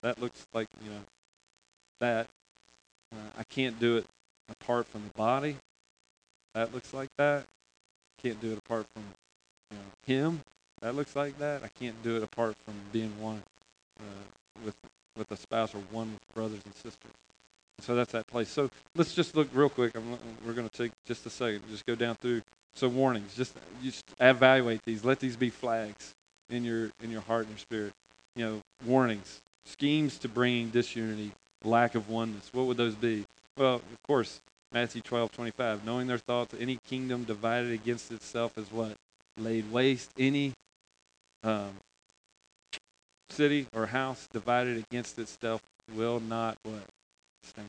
That 0.02 0.20
looks 0.20 0.46
like 0.52 0.68
you 0.82 0.90
know 0.90 1.00
that. 2.00 2.28
Uh, 3.12 3.30
I 3.38 3.44
can't 3.44 3.78
do 3.78 3.98
it 3.98 4.06
apart 4.48 4.86
from 4.86 5.02
the 5.04 5.10
body. 5.10 5.56
That 6.54 6.72
looks 6.72 6.94
like 6.94 7.08
that. 7.18 7.44
Can't 8.22 8.40
do 8.40 8.52
it 8.52 8.58
apart 8.58 8.86
from 8.92 9.02
you 9.70 9.78
know, 9.78 9.84
Him. 10.06 10.40
That 10.80 10.94
looks 10.94 11.14
like 11.14 11.38
that. 11.38 11.62
I 11.62 11.68
can't 11.68 12.00
do 12.02 12.16
it 12.16 12.22
apart 12.22 12.56
from 12.64 12.74
being 12.92 13.12
one 13.20 13.42
uh, 14.00 14.04
with 14.64 14.76
with 15.16 15.30
a 15.30 15.36
spouse 15.36 15.74
or 15.74 15.82
one 15.90 16.12
with 16.12 16.34
brothers 16.34 16.60
and 16.64 16.74
sisters. 16.74 17.12
So 17.80 17.94
that's 17.94 18.12
that 18.12 18.26
place. 18.26 18.48
So 18.48 18.70
let's 18.94 19.14
just 19.14 19.34
look 19.34 19.48
real 19.52 19.68
quick. 19.68 19.96
I'm, 19.96 20.18
we're 20.46 20.52
going 20.52 20.68
to 20.68 20.76
take 20.76 20.92
just 21.06 21.26
a 21.26 21.30
second, 21.30 21.62
just 21.70 21.86
go 21.86 21.94
down 21.94 22.14
through. 22.16 22.42
So 22.74 22.88
warnings, 22.88 23.34
just 23.34 23.54
just 23.82 24.04
evaluate 24.18 24.82
these. 24.84 25.04
Let 25.04 25.20
these 25.20 25.36
be 25.36 25.50
flags 25.50 26.14
in 26.48 26.64
your 26.64 26.90
in 27.02 27.10
your 27.10 27.20
heart 27.22 27.42
and 27.42 27.50
your 27.50 27.58
spirit. 27.58 27.92
You 28.34 28.44
know, 28.46 28.60
warnings, 28.86 29.42
schemes 29.66 30.16
to 30.18 30.28
bringing 30.28 30.70
disunity, 30.70 31.32
lack 31.64 31.94
of 31.94 32.08
oneness. 32.08 32.48
What 32.52 32.66
would 32.66 32.78
those 32.78 32.94
be? 32.94 33.26
Well, 33.58 33.74
of 33.74 34.02
course, 34.06 34.40
Matthew 34.72 35.02
12, 35.02 35.32
25. 35.32 35.84
Knowing 35.84 36.06
their 36.06 36.18
thoughts, 36.18 36.54
any 36.58 36.78
kingdom 36.88 37.24
divided 37.24 37.72
against 37.72 38.10
itself 38.10 38.56
is 38.56 38.72
what? 38.72 38.94
Laid 39.36 39.70
waste. 39.70 40.10
Any 40.18 40.52
um, 41.42 41.72
city 43.28 43.66
or 43.74 43.86
house 43.86 44.28
divided 44.32 44.78
against 44.78 45.18
itself 45.18 45.60
will 45.94 46.20
not 46.20 46.56
what? 46.62 46.84
Stand. 47.42 47.68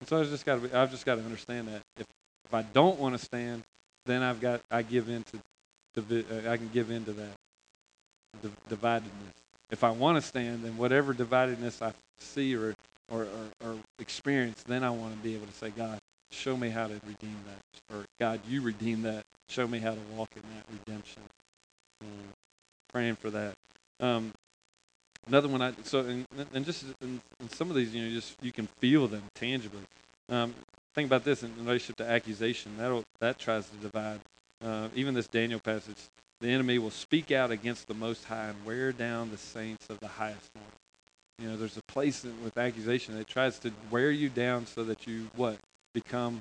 And 0.00 0.08
so 0.08 0.20
I've 0.20 0.28
just 0.28 0.44
got 0.44 0.62
to 0.62 0.78
I've 0.78 0.90
just 0.90 1.06
got 1.06 1.16
to 1.16 1.22
understand 1.22 1.68
that 1.68 1.82
if 1.96 2.06
if 2.44 2.54
I 2.54 2.62
don't 2.62 2.98
want 2.98 3.18
to 3.18 3.24
stand, 3.24 3.62
then 4.06 4.22
I've 4.22 4.40
got 4.40 4.60
I 4.70 4.82
give 4.82 5.08
in 5.08 5.24
to, 5.24 6.00
uh, 6.00 6.50
I 6.50 6.56
can 6.56 6.70
give 6.72 6.90
in 6.90 7.04
to 7.04 7.12
that 7.12 7.36
dividedness. 8.68 9.34
If 9.70 9.84
I 9.84 9.90
want 9.90 10.16
to 10.16 10.22
stand, 10.22 10.64
then 10.64 10.76
whatever 10.76 11.14
dividedness 11.14 11.82
I 11.82 11.92
see 12.18 12.54
or 12.56 12.74
or, 13.10 13.22
or, 13.22 13.68
or 13.68 13.76
experience, 13.98 14.62
then 14.62 14.82
I 14.82 14.90
want 14.90 15.14
to 15.14 15.18
be 15.18 15.34
able 15.34 15.46
to 15.46 15.52
say, 15.52 15.70
God, 15.70 15.98
show 16.30 16.56
me 16.56 16.70
how 16.70 16.86
to 16.86 16.94
redeem 17.06 17.36
that. 17.46 17.94
Or 17.94 18.04
God, 18.18 18.40
you 18.48 18.62
redeem 18.62 19.02
that. 19.02 19.24
Show 19.48 19.68
me 19.68 19.78
how 19.78 19.92
to 19.92 20.00
walk 20.16 20.28
in 20.34 20.42
that 20.42 20.64
redemption. 20.72 21.22
Um, 22.00 22.08
praying 22.92 23.16
for 23.16 23.30
that. 23.30 23.54
Um, 24.00 24.32
another 25.26 25.48
one 25.48 25.62
I 25.62 25.72
so 25.84 26.00
and, 26.00 26.26
and 26.52 26.64
just 26.64 26.84
in, 27.00 27.20
in, 27.40 27.48
some 27.50 27.70
of 27.70 27.76
these, 27.76 27.94
you 27.94 28.04
know, 28.04 28.10
just 28.10 28.36
you 28.42 28.52
can 28.52 28.66
feel 28.78 29.06
them 29.08 29.22
tangibly. 29.34 29.82
Um, 30.28 30.54
think 30.94 31.06
about 31.06 31.24
this 31.24 31.42
in 31.42 31.54
relationship 31.58 31.96
to 31.96 32.08
accusation. 32.08 32.76
That 32.78 33.04
that 33.20 33.38
tries 33.38 33.68
to 33.68 33.76
divide. 33.76 34.20
Uh, 34.64 34.88
even 34.94 35.14
this 35.14 35.26
Daniel 35.26 35.58
passage, 35.58 35.96
the 36.40 36.48
enemy 36.48 36.78
will 36.78 36.90
speak 36.90 37.32
out 37.32 37.50
against 37.50 37.88
the 37.88 37.94
Most 37.94 38.24
High 38.24 38.46
and 38.46 38.64
wear 38.64 38.92
down 38.92 39.30
the 39.30 39.38
saints 39.38 39.90
of 39.90 39.98
the 39.98 40.06
highest 40.06 40.50
one. 40.54 40.64
You 41.38 41.48
know, 41.48 41.56
there's 41.56 41.76
a 41.76 41.82
place 41.88 42.24
with 42.44 42.56
accusation 42.56 43.18
that 43.18 43.26
tries 43.26 43.58
to 43.60 43.72
wear 43.90 44.12
you 44.12 44.28
down 44.28 44.66
so 44.66 44.84
that 44.84 45.06
you 45.06 45.28
what 45.34 45.56
become 45.94 46.40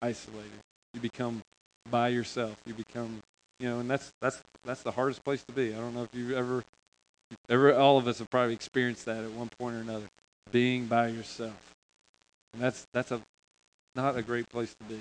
isolated. 0.00 0.50
You 0.94 1.00
become 1.00 1.42
by 1.90 2.08
yourself. 2.08 2.56
You 2.66 2.74
become, 2.74 3.20
you 3.58 3.68
know, 3.68 3.80
and 3.80 3.90
that's 3.90 4.12
that's 4.20 4.40
that's 4.64 4.82
the 4.82 4.92
hardest 4.92 5.24
place 5.24 5.42
to 5.44 5.52
be. 5.52 5.74
I 5.74 5.78
don't 5.78 5.94
know 5.94 6.04
if 6.04 6.14
you've 6.14 6.32
ever 6.32 6.62
all 7.50 7.98
of 7.98 8.06
us 8.06 8.18
have 8.18 8.30
probably 8.30 8.54
experienced 8.54 9.04
that 9.06 9.24
at 9.24 9.30
one 9.30 9.50
point 9.58 9.76
or 9.76 9.80
another, 9.80 10.06
being 10.50 10.86
by 10.86 11.08
yourself. 11.08 11.74
And 12.52 12.62
that's 12.62 12.86
that's 12.92 13.10
a 13.10 13.20
not 13.94 14.16
a 14.16 14.22
great 14.22 14.48
place 14.48 14.74
to 14.74 14.84
be, 14.84 15.00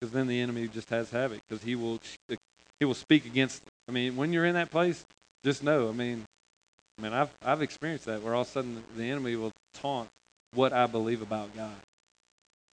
because 0.00 0.12
then 0.12 0.26
the 0.26 0.40
enemy 0.40 0.68
just 0.68 0.90
has 0.90 1.10
havoc. 1.10 1.40
Because 1.48 1.62
he 1.64 1.74
will 1.74 2.00
uh, 2.30 2.36
he 2.78 2.84
will 2.84 2.94
speak 2.94 3.26
against. 3.26 3.62
I 3.88 3.92
mean, 3.92 4.16
when 4.16 4.32
you're 4.32 4.44
in 4.44 4.54
that 4.54 4.70
place, 4.70 5.04
just 5.44 5.62
know. 5.62 5.88
I 5.88 5.92
mean, 5.92 6.24
I 6.98 7.02
mean, 7.02 7.12
I've 7.12 7.30
I've 7.44 7.62
experienced 7.62 8.06
that 8.06 8.22
where 8.22 8.34
all 8.34 8.42
of 8.42 8.48
a 8.48 8.50
sudden 8.50 8.82
the 8.96 9.10
enemy 9.10 9.36
will 9.36 9.52
taunt 9.74 10.08
what 10.54 10.72
I 10.72 10.86
believe 10.86 11.22
about 11.22 11.54
God. 11.56 11.76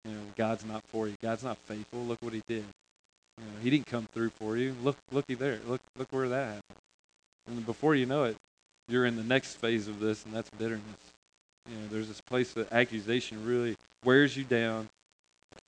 You 0.04 0.12
know, 0.12 0.20
God's 0.36 0.64
not 0.64 0.82
for 0.84 1.08
you. 1.08 1.14
God's 1.22 1.44
not 1.44 1.58
faithful. 1.58 2.00
Look 2.00 2.18
what 2.22 2.32
He 2.32 2.42
did. 2.46 2.64
You 3.38 3.44
know, 3.44 3.60
He 3.62 3.70
didn't 3.70 3.86
come 3.86 4.06
through 4.12 4.30
for 4.30 4.56
you. 4.56 4.74
Look, 4.82 4.96
looky 5.12 5.34
there. 5.34 5.60
Look, 5.66 5.80
look 5.96 6.08
where 6.10 6.28
that 6.28 6.46
happened. 6.46 6.78
And 7.46 7.66
before 7.66 7.94
you 7.94 8.06
know 8.06 8.24
it, 8.24 8.36
you're 8.90 9.06
in 9.06 9.16
the 9.16 9.24
next 9.24 9.56
phase 9.56 9.88
of 9.88 10.00
this, 10.00 10.24
and 10.24 10.34
that's 10.34 10.50
bitterness. 10.50 10.82
You 11.70 11.76
know, 11.76 11.88
there's 11.90 12.08
this 12.08 12.20
place 12.20 12.52
that 12.54 12.72
accusation 12.72 13.46
really 13.46 13.76
wears 14.04 14.36
you 14.36 14.44
down. 14.44 14.88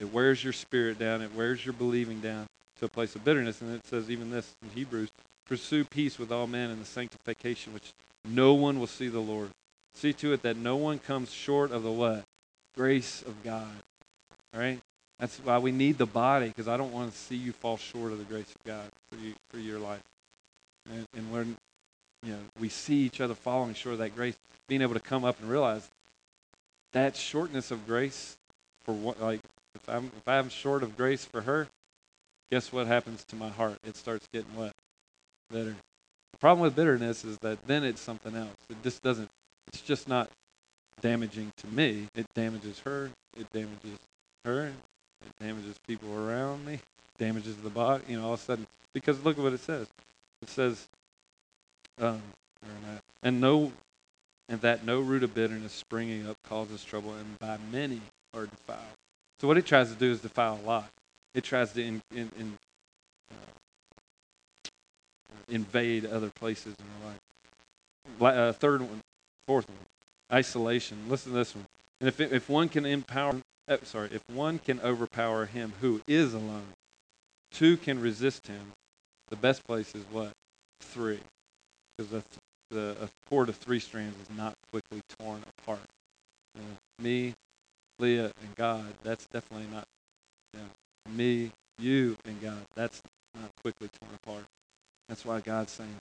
It 0.01 0.13
wears 0.13 0.43
your 0.43 0.53
spirit 0.53 0.99
down. 0.99 1.23
It 1.23 1.35
wears 1.35 1.65
your 1.65 1.75
believing 1.75 2.21
down 2.21 2.47
to 2.79 2.87
a 2.87 2.89
place 2.89 3.15
of 3.15 3.25
bitterness. 3.25 3.61
And 3.61 3.75
it 3.75 3.87
says 3.87 4.11
even 4.11 4.31
this 4.31 4.55
in 4.63 4.71
Hebrews: 4.71 5.11
pursue 5.47 5.85
peace 5.85 6.19
with 6.19 6.33
all 6.33 6.47
men 6.47 6.71
and 6.71 6.81
the 6.81 6.87
sanctification 6.87 7.73
which 7.73 7.93
no 8.25 8.55
one 8.55 8.81
will 8.81 8.87
see 8.87 9.09
the 9.09 9.21
Lord. 9.21 9.51
See 9.95 10.13
to 10.15 10.33
it 10.33 10.43
that 10.43 10.57
no 10.57 10.77
one 10.77 10.99
comes 10.99 11.33
short 11.33 11.71
of 11.71 11.83
the 11.83 11.93
what? 11.93 12.25
Grace 12.75 13.23
of 13.23 13.43
God. 13.45 13.77
All 14.55 14.61
right? 14.61 14.81
That's 15.19 15.39
why 15.39 15.59
we 15.59 15.71
need 15.71 15.99
the 15.99 16.07
body, 16.07 16.49
because 16.49 16.67
I 16.67 16.77
don't 16.77 16.93
want 16.93 17.13
to 17.13 17.17
see 17.17 17.37
you 17.37 17.53
fall 17.53 17.77
short 17.77 18.11
of 18.11 18.19
the 18.19 18.25
grace 18.25 18.53
of 18.55 18.65
God 18.65 18.89
for 19.11 19.19
you 19.19 19.35
for 19.51 19.59
your 19.59 19.79
life. 19.79 20.03
And, 20.91 21.07
and 21.15 21.31
when 21.31 21.57
you 22.23 22.33
know 22.33 22.39
we 22.59 22.69
see 22.69 22.97
each 22.97 23.21
other 23.21 23.35
falling 23.35 23.75
short 23.75 23.95
of 23.95 23.99
that 24.01 24.15
grace, 24.15 24.37
being 24.69 24.83
able 24.83 24.95
to 24.95 25.01
come 25.01 25.25
up 25.25 25.41
and 25.41 25.51
realize 25.51 25.89
that 26.93 27.17
shortness 27.17 27.71
of 27.71 27.87
grace 27.87 28.37
for 28.85 28.93
what 28.93 29.21
like 29.21 29.41
if 29.75 29.89
I'm 29.89 30.11
if 30.17 30.27
I'm 30.27 30.49
short 30.49 30.83
of 30.83 30.97
grace 30.97 31.25
for 31.25 31.43
her, 31.43 31.69
guess 32.51 32.73
what 32.73 32.87
happens 32.87 33.25
to 33.25 33.37
my 33.37 33.49
heart? 33.49 33.79
It 33.85 33.97
starts 33.97 34.27
getting 34.33 34.55
what? 34.55 34.73
Better 35.51 35.77
problem 36.43 36.65
with 36.65 36.75
bitterness 36.75 37.25
is 37.25 37.39
that 37.39 37.57
then 37.69 37.85
it's 37.85 38.01
something 38.01 38.35
else. 38.35 38.57
It 38.69 38.83
just 38.83 39.01
doesn't, 39.01 39.31
it's 39.69 39.81
just 39.81 40.09
not 40.09 40.29
damaging 41.01 41.53
to 41.59 41.69
me. 41.69 42.09
It 42.17 42.27
damages 42.35 42.81
her. 42.81 43.11
It 43.39 43.47
damages 43.53 44.01
her. 44.45 44.73
It 45.25 45.33
damages 45.41 45.77
people 45.87 46.13
around 46.13 46.67
me. 46.67 46.81
Damages 47.17 47.57
the 47.59 47.71
body. 47.71 48.03
You 48.09 48.19
know, 48.19 48.27
all 48.27 48.33
of 48.35 48.41
a 48.41 48.43
sudden, 48.43 48.67
because 48.93 49.25
look 49.25 49.39
at 49.39 49.45
what 49.45 49.53
it 49.53 49.61
says. 49.61 49.87
It 50.43 50.49
says, 50.49 50.89
um, 52.03 52.23
and 53.23 53.41
no, 53.41 53.73
and 54.49 54.61
that 54.61 54.85
no 54.85 55.01
root 55.01 55.23
of 55.23 55.35
bitterness 55.35 55.73
springing 55.73 56.27
up 56.27 56.37
causes 56.45 56.85
trouble, 56.85 57.15
and 57.15 57.39
by 57.39 57.59
many 57.71 58.01
are 58.35 58.47
defiled. 58.47 58.81
So 59.41 59.49
what 59.49 59.57
it 59.57 59.67
tries 59.67 59.91
to 59.91 59.97
do 59.97 60.11
is 60.11 60.21
defile 60.21 60.59
a 60.63 60.67
lot. 60.67 60.89
It 61.35 61.45
tries 61.45 61.73
to 61.73 61.83
in, 61.83 62.03
in, 62.15 62.31
in 62.39 62.59
invade 65.49 66.07
other 66.07 66.31
places 66.31 66.75
in 66.79 66.85
our 67.03 67.11
life. 67.11 68.37
Uh, 68.37 68.53
third 68.53 68.81
one, 68.81 69.01
fourth 69.47 69.69
one, 69.69 69.79
isolation. 70.33 70.99
Listen 71.09 71.33
to 71.33 71.39
this 71.39 71.55
one. 71.55 71.67
And 72.01 72.09
if 72.09 72.21
if 72.21 72.49
one 72.49 72.69
can 72.69 72.85
empower, 72.85 73.37
uh, 73.69 73.77
sorry, 73.85 74.11
if 74.13 74.23
one 74.29 74.59
can 74.59 74.81
overpower 74.81 75.47
him 75.47 75.73
who 75.81 76.01
is 76.07 76.35
alone, 76.35 76.75
two 77.51 77.77
can 77.77 78.01
resist 78.01 78.47
him. 78.47 78.73
The 79.29 79.37
best 79.37 79.65
place 79.65 79.95
is 79.95 80.05
what? 80.11 80.33
Three, 80.81 81.21
because 81.97 82.11
the 82.11 82.23
the 82.73 82.97
a 83.03 83.09
cord 83.29 83.49
of 83.49 83.57
three 83.57 83.79
strands 83.79 84.17
is 84.21 84.37
not 84.37 84.55
quickly 84.71 85.03
torn 85.19 85.43
apart. 85.59 85.81
Uh, 86.57 86.63
me, 86.99 87.35
Leah, 87.99 88.33
and 88.43 88.55
God. 88.57 88.95
That's 89.03 89.27
definitely 89.27 89.69
not. 89.73 89.87
Yeah, 90.55 90.61
me, 91.15 91.53
you, 91.79 92.17
and 92.25 92.41
God. 92.41 92.63
That's 92.75 93.03
not 93.39 93.51
quickly 93.63 93.89
torn 94.01 94.13
apart. 94.23 94.45
That's 95.09 95.25
why 95.25 95.41
God's 95.41 95.73
saying, 95.73 95.95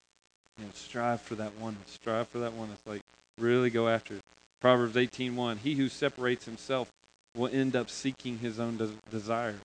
you 0.58 0.66
know, 0.66 0.72
strive 0.74 1.22
for 1.22 1.36
that 1.36 1.58
one. 1.58 1.78
Strive 1.88 2.28
for 2.28 2.40
that 2.40 2.54
oneness. 2.54 2.80
Like, 2.86 3.02
really 3.38 3.70
go 3.70 3.88
after 3.88 4.16
it. 4.16 4.22
Proverbs 4.62 4.96
18.1, 4.96 5.58
he 5.58 5.76
who 5.76 5.90
separates 5.90 6.46
himself 6.46 6.90
will 7.36 7.50
end 7.52 7.76
up 7.76 7.90
seeking 7.90 8.38
his 8.40 8.60
own 8.60 8.78
des- 8.78 8.92
desire. 9.10 9.56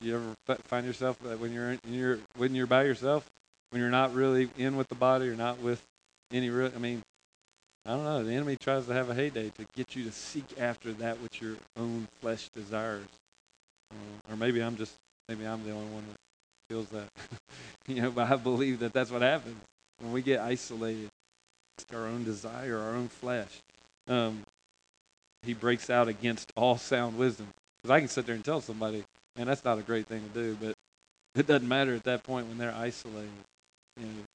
You 0.00 0.34
ever 0.48 0.56
find 0.64 0.86
yourself 0.86 1.18
that 1.20 1.38
when 1.38 1.52
you're, 1.52 1.72
in, 1.72 1.80
you're 1.86 2.18
when 2.36 2.54
you're 2.54 2.68
by 2.68 2.84
yourself, 2.84 3.28
when 3.70 3.80
you're 3.80 3.90
not 3.90 4.14
really 4.14 4.48
in 4.56 4.76
with 4.76 4.88
the 4.88 4.94
body 4.94 5.28
or 5.28 5.36
not 5.36 5.58
with 5.60 5.82
any 6.32 6.50
real, 6.50 6.70
I 6.74 6.78
mean, 6.78 7.02
I 7.86 7.90
don't 7.90 8.04
know. 8.04 8.22
The 8.22 8.32
enemy 8.32 8.56
tries 8.56 8.86
to 8.86 8.92
have 8.92 9.10
a 9.10 9.14
heyday 9.14 9.50
to 9.50 9.66
get 9.74 9.96
you 9.96 10.04
to 10.04 10.12
seek 10.12 10.44
after 10.58 10.92
that 10.94 11.20
which 11.20 11.40
your 11.40 11.56
own 11.76 12.06
flesh 12.20 12.48
desires. 12.54 13.06
Uh, 13.90 14.32
or 14.32 14.36
maybe 14.36 14.60
I'm 14.60 14.76
just, 14.76 14.94
maybe 15.28 15.46
I'm 15.46 15.64
the 15.64 15.72
only 15.72 15.90
one 15.92 16.04
that 16.08 16.16
feels 16.68 16.88
that. 16.90 17.08
you 17.86 18.02
know, 18.02 18.10
but 18.10 18.30
I 18.30 18.36
believe 18.36 18.80
that 18.80 18.92
that's 18.92 19.10
what 19.10 19.22
happens 19.22 19.56
when 20.00 20.12
we 20.12 20.22
get 20.22 20.40
isolated. 20.40 21.08
It's 21.78 21.86
our 21.94 22.06
own 22.06 22.24
desire, 22.24 22.78
our 22.78 22.94
own 22.94 23.08
flesh. 23.08 23.60
Um, 24.06 24.42
he 25.42 25.54
breaks 25.54 25.88
out 25.88 26.08
against 26.08 26.52
all 26.56 26.76
sound 26.76 27.16
wisdom. 27.16 27.48
Because 27.76 27.90
I 27.90 28.00
can 28.00 28.08
sit 28.08 28.26
there 28.26 28.34
and 28.34 28.44
tell 28.44 28.60
somebody, 28.60 29.04
man, 29.36 29.46
that's 29.46 29.64
not 29.64 29.78
a 29.78 29.82
great 29.82 30.06
thing 30.06 30.22
to 30.22 30.40
do, 30.40 30.56
but 30.60 30.74
It 31.34 31.46
doesn't 31.46 31.68
matter 31.68 31.94
at 31.94 32.04
that 32.04 32.24
point 32.24 32.48
when 32.48 32.58
they're 32.58 32.74
isolated. 32.74 33.30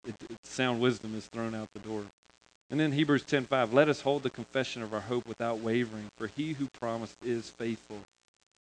It, 0.05 0.16
it, 0.30 0.38
sound 0.43 0.80
wisdom 0.80 1.16
is 1.16 1.26
thrown 1.28 1.55
out 1.55 1.70
the 1.74 1.80
door. 1.80 2.03
And 2.70 2.80
then 2.80 2.91
Hebrews 2.91 3.24
10:5, 3.24 3.74
let 3.74 3.89
us 3.89 4.01
hold 4.01 4.24
the 4.24 4.30
confession 4.30 4.82
of 4.82 4.93
our 4.93 5.01
hope 5.01 5.28
without 5.28 5.59
wavering, 5.59 6.09
for 6.18 6.28
he 6.28 6.53
who 6.53 6.68
promised 6.80 7.18
is 7.24 7.49
faithful. 7.49 7.99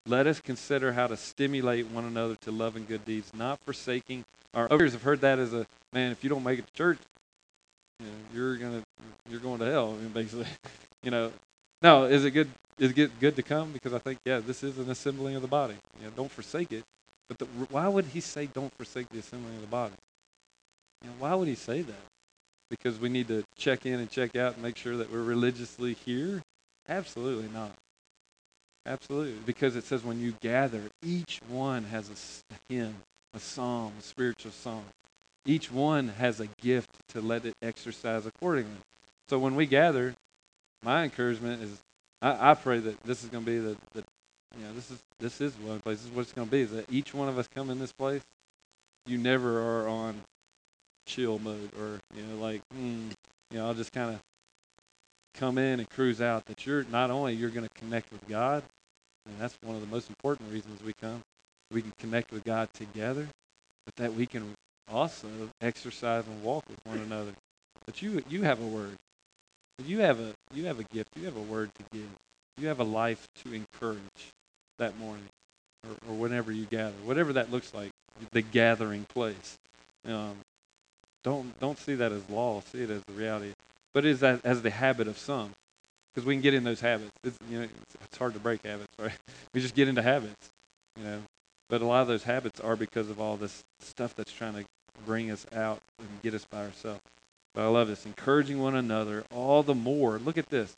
Let 0.06 0.26
us 0.26 0.40
consider 0.40 0.92
how 0.92 1.06
to 1.06 1.16
stimulate 1.16 1.86
one 1.86 2.04
another 2.04 2.34
to 2.42 2.50
love 2.50 2.76
and 2.76 2.86
good 2.86 3.04
deeds, 3.04 3.32
not 3.34 3.60
forsaking 3.60 4.24
our 4.54 4.70
others 4.70 4.92
have 4.92 5.02
heard 5.02 5.22
that 5.22 5.38
as 5.38 5.54
a 5.54 5.66
man, 5.92 6.12
if 6.12 6.22
you 6.22 6.30
don't 6.30 6.44
make 6.44 6.58
it 6.58 6.66
to 6.66 6.72
church, 6.74 6.98
you 8.00 8.06
know, 8.06 8.12
you're 8.34 8.56
gonna 8.56 8.82
you're 9.28 9.40
going 9.40 9.58
to 9.60 9.64
hell, 9.64 9.94
I 9.96 9.96
mean, 10.02 10.08
basically. 10.08 10.46
You 11.02 11.10
know. 11.10 11.32
No, 11.80 12.04
is 12.04 12.24
it 12.24 12.30
good 12.30 12.50
is 12.78 12.96
it 12.96 13.18
good 13.20 13.36
to 13.36 13.42
come? 13.42 13.72
Because 13.72 13.92
I 13.92 13.98
think, 13.98 14.18
yeah, 14.24 14.40
this 14.40 14.62
is 14.62 14.78
an 14.78 14.90
assembling 14.90 15.36
of 15.36 15.42
the 15.42 15.48
body. 15.48 15.74
You 16.00 16.06
know, 16.06 16.12
don't 16.14 16.30
forsake 16.30 16.72
it. 16.72 16.84
But 17.28 17.38
the, 17.38 17.44
why 17.70 17.88
would 17.88 18.06
he 18.06 18.20
say 18.20 18.46
don't 18.46 18.72
forsake 18.76 19.08
the 19.08 19.18
assembling 19.18 19.56
of 19.56 19.62
the 19.62 19.66
body? 19.66 19.94
Why 21.18 21.34
would 21.34 21.48
he 21.48 21.54
say 21.54 21.82
that? 21.82 22.04
Because 22.70 22.98
we 22.98 23.08
need 23.08 23.28
to 23.28 23.44
check 23.56 23.86
in 23.86 24.00
and 24.00 24.10
check 24.10 24.36
out 24.36 24.54
and 24.54 24.62
make 24.62 24.76
sure 24.76 24.96
that 24.96 25.12
we're 25.12 25.22
religiously 25.22 25.94
here? 26.04 26.42
Absolutely 26.88 27.48
not. 27.52 27.72
Absolutely. 28.86 29.38
Because 29.46 29.76
it 29.76 29.84
says 29.84 30.02
when 30.02 30.20
you 30.20 30.34
gather, 30.40 30.82
each 31.02 31.40
one 31.48 31.84
has 31.84 32.08
a, 32.08 32.54
a 32.54 32.72
hymn, 32.72 32.96
a 33.34 33.38
psalm, 33.38 33.92
a 33.98 34.02
spiritual 34.02 34.52
song. 34.52 34.84
Each 35.44 35.70
one 35.70 36.08
has 36.08 36.40
a 36.40 36.46
gift 36.60 36.90
to 37.10 37.20
let 37.20 37.44
it 37.44 37.54
exercise 37.62 38.26
accordingly. 38.26 38.78
So 39.28 39.38
when 39.38 39.54
we 39.54 39.66
gather, 39.66 40.14
my 40.82 41.04
encouragement 41.04 41.62
is 41.62 41.78
I, 42.20 42.52
I 42.52 42.54
pray 42.54 42.78
that 42.78 43.02
this 43.02 43.24
is 43.24 43.30
going 43.30 43.44
to 43.44 43.50
be 43.50 43.58
the, 43.58 43.76
the 43.92 44.04
you 44.56 44.64
know, 44.64 44.72
this 44.74 44.90
is 44.90 44.98
this 45.18 45.40
is 45.40 45.54
one 45.58 45.80
place. 45.80 45.98
This 45.98 46.06
is 46.06 46.12
what 46.12 46.22
it's 46.22 46.32
going 46.32 46.48
to 46.48 46.50
be. 46.50 46.62
Is 46.62 46.70
that 46.70 46.90
each 46.90 47.12
one 47.12 47.28
of 47.28 47.38
us 47.38 47.48
come 47.48 47.70
in 47.70 47.78
this 47.78 47.92
place, 47.92 48.22
you 49.06 49.18
never 49.18 49.60
are 49.60 49.88
on 49.88 50.20
chill 51.12 51.38
mode 51.38 51.70
or 51.78 52.00
you 52.16 52.22
know 52.22 52.42
like 52.42 52.62
mm, 52.74 53.10
you 53.50 53.58
know 53.58 53.66
I'll 53.66 53.74
just 53.74 53.92
kind 53.92 54.14
of 54.14 54.20
come 55.34 55.58
in 55.58 55.80
and 55.80 55.88
cruise 55.90 56.20
out. 56.20 56.46
That 56.46 56.66
you're 56.66 56.84
not 56.84 57.10
only 57.10 57.34
you're 57.34 57.50
going 57.50 57.68
to 57.68 57.74
connect 57.80 58.10
with 58.12 58.26
God, 58.28 58.62
and 59.26 59.36
that's 59.38 59.56
one 59.62 59.74
of 59.76 59.82
the 59.82 59.88
most 59.88 60.08
important 60.08 60.50
reasons 60.50 60.82
we 60.82 60.92
come. 61.00 61.20
We 61.70 61.82
can 61.82 61.92
connect 61.98 62.32
with 62.32 62.44
God 62.44 62.68
together, 62.74 63.28
but 63.84 63.96
that 63.96 64.14
we 64.14 64.26
can 64.26 64.54
also 64.90 65.28
exercise 65.60 66.24
and 66.26 66.42
walk 66.42 66.64
with 66.68 66.78
one 66.84 66.98
another. 66.98 67.32
But 67.84 68.00
you 68.00 68.22
you 68.28 68.42
have 68.42 68.60
a 68.60 68.66
word. 68.66 68.96
You 69.84 70.00
have 70.00 70.18
a 70.18 70.32
you 70.54 70.66
have 70.66 70.80
a 70.80 70.84
gift. 70.84 71.10
You 71.16 71.26
have 71.26 71.36
a 71.36 71.40
word 71.42 71.70
to 71.74 71.82
give. 71.92 72.08
You 72.58 72.68
have 72.68 72.80
a 72.80 72.84
life 72.84 73.28
to 73.44 73.52
encourage 73.52 73.98
that 74.78 74.98
morning, 74.98 75.28
or, 75.86 76.10
or 76.10 76.14
whenever 76.14 76.52
you 76.52 76.64
gather, 76.66 76.94
whatever 77.04 77.32
that 77.34 77.50
looks 77.50 77.72
like, 77.74 77.90
the 78.30 78.42
gathering 78.42 79.04
place. 79.04 79.58
Um, 80.06 80.36
don't 81.24 81.58
don't 81.60 81.78
see 81.78 81.94
that 81.94 82.12
as 82.12 82.28
law. 82.28 82.60
See 82.60 82.82
it 82.82 82.90
as 82.90 83.02
the 83.06 83.12
reality. 83.12 83.52
But 83.92 84.04
it 84.04 84.10
is 84.10 84.22
as, 84.22 84.40
as 84.42 84.62
the 84.62 84.70
habit 84.70 85.06
of 85.06 85.18
some, 85.18 85.50
because 86.12 86.26
we 86.26 86.34
can 86.34 86.42
get 86.42 86.54
in 86.54 86.64
those 86.64 86.80
habits. 86.80 87.12
It's, 87.24 87.38
you 87.50 87.58
know, 87.58 87.64
it's, 87.64 87.96
it's 88.02 88.16
hard 88.16 88.32
to 88.34 88.40
break 88.40 88.64
habits, 88.64 88.92
right? 88.98 89.12
We 89.54 89.60
just 89.60 89.74
get 89.74 89.88
into 89.88 90.02
habits, 90.02 90.50
you 90.96 91.04
know. 91.04 91.22
But 91.68 91.82
a 91.82 91.86
lot 91.86 92.02
of 92.02 92.08
those 92.08 92.24
habits 92.24 92.58
are 92.60 92.76
because 92.76 93.10
of 93.10 93.20
all 93.20 93.36
this 93.36 93.64
stuff 93.80 94.14
that's 94.16 94.32
trying 94.32 94.54
to 94.54 94.64
bring 95.06 95.30
us 95.30 95.46
out 95.54 95.80
and 95.98 96.08
get 96.22 96.34
us 96.34 96.46
by 96.50 96.64
ourselves. 96.64 97.00
But 97.54 97.62
I 97.62 97.66
love 97.66 97.88
this. 97.88 98.06
Encouraging 98.06 98.60
one 98.60 98.74
another 98.74 99.24
all 99.30 99.62
the 99.62 99.74
more. 99.74 100.18
Look 100.18 100.38
at 100.38 100.48
this. 100.48 100.74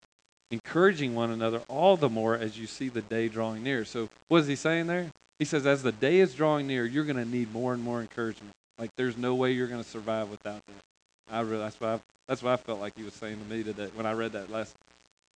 Encouraging 0.50 1.14
one 1.14 1.30
another 1.30 1.62
all 1.68 1.96
the 1.96 2.08
more 2.08 2.36
as 2.36 2.58
you 2.58 2.66
see 2.66 2.88
the 2.88 3.00
day 3.00 3.28
drawing 3.28 3.62
near. 3.62 3.84
So, 3.84 4.08
what 4.28 4.38
is 4.38 4.46
he 4.46 4.56
saying 4.56 4.88
there? 4.88 5.10
He 5.38 5.44
says, 5.44 5.66
as 5.66 5.82
the 5.82 5.92
day 5.92 6.18
is 6.18 6.34
drawing 6.34 6.66
near, 6.66 6.84
you're 6.84 7.04
going 7.04 7.16
to 7.16 7.24
need 7.24 7.52
more 7.52 7.74
and 7.74 7.82
more 7.82 8.00
encouragement. 8.00 8.52
Like, 8.78 8.90
there's 8.96 9.16
no 9.16 9.34
way 9.34 9.52
you're 9.52 9.68
going 9.68 9.82
to 9.82 9.88
survive 9.88 10.30
without 10.30 10.60
that. 10.66 10.84
I 11.30 11.40
really, 11.40 11.58
that's 11.58 11.80
what 11.80 11.90
I, 11.90 12.00
that's 12.28 12.42
what 12.42 12.52
I 12.52 12.56
felt 12.56 12.80
like 12.80 12.94
he 12.96 13.02
was 13.02 13.14
saying 13.14 13.38
to 13.38 13.54
me 13.54 13.62
today 13.62 13.88
when 13.94 14.06
I 14.06 14.12
read 14.12 14.32
that 14.32 14.50
last 14.50 14.74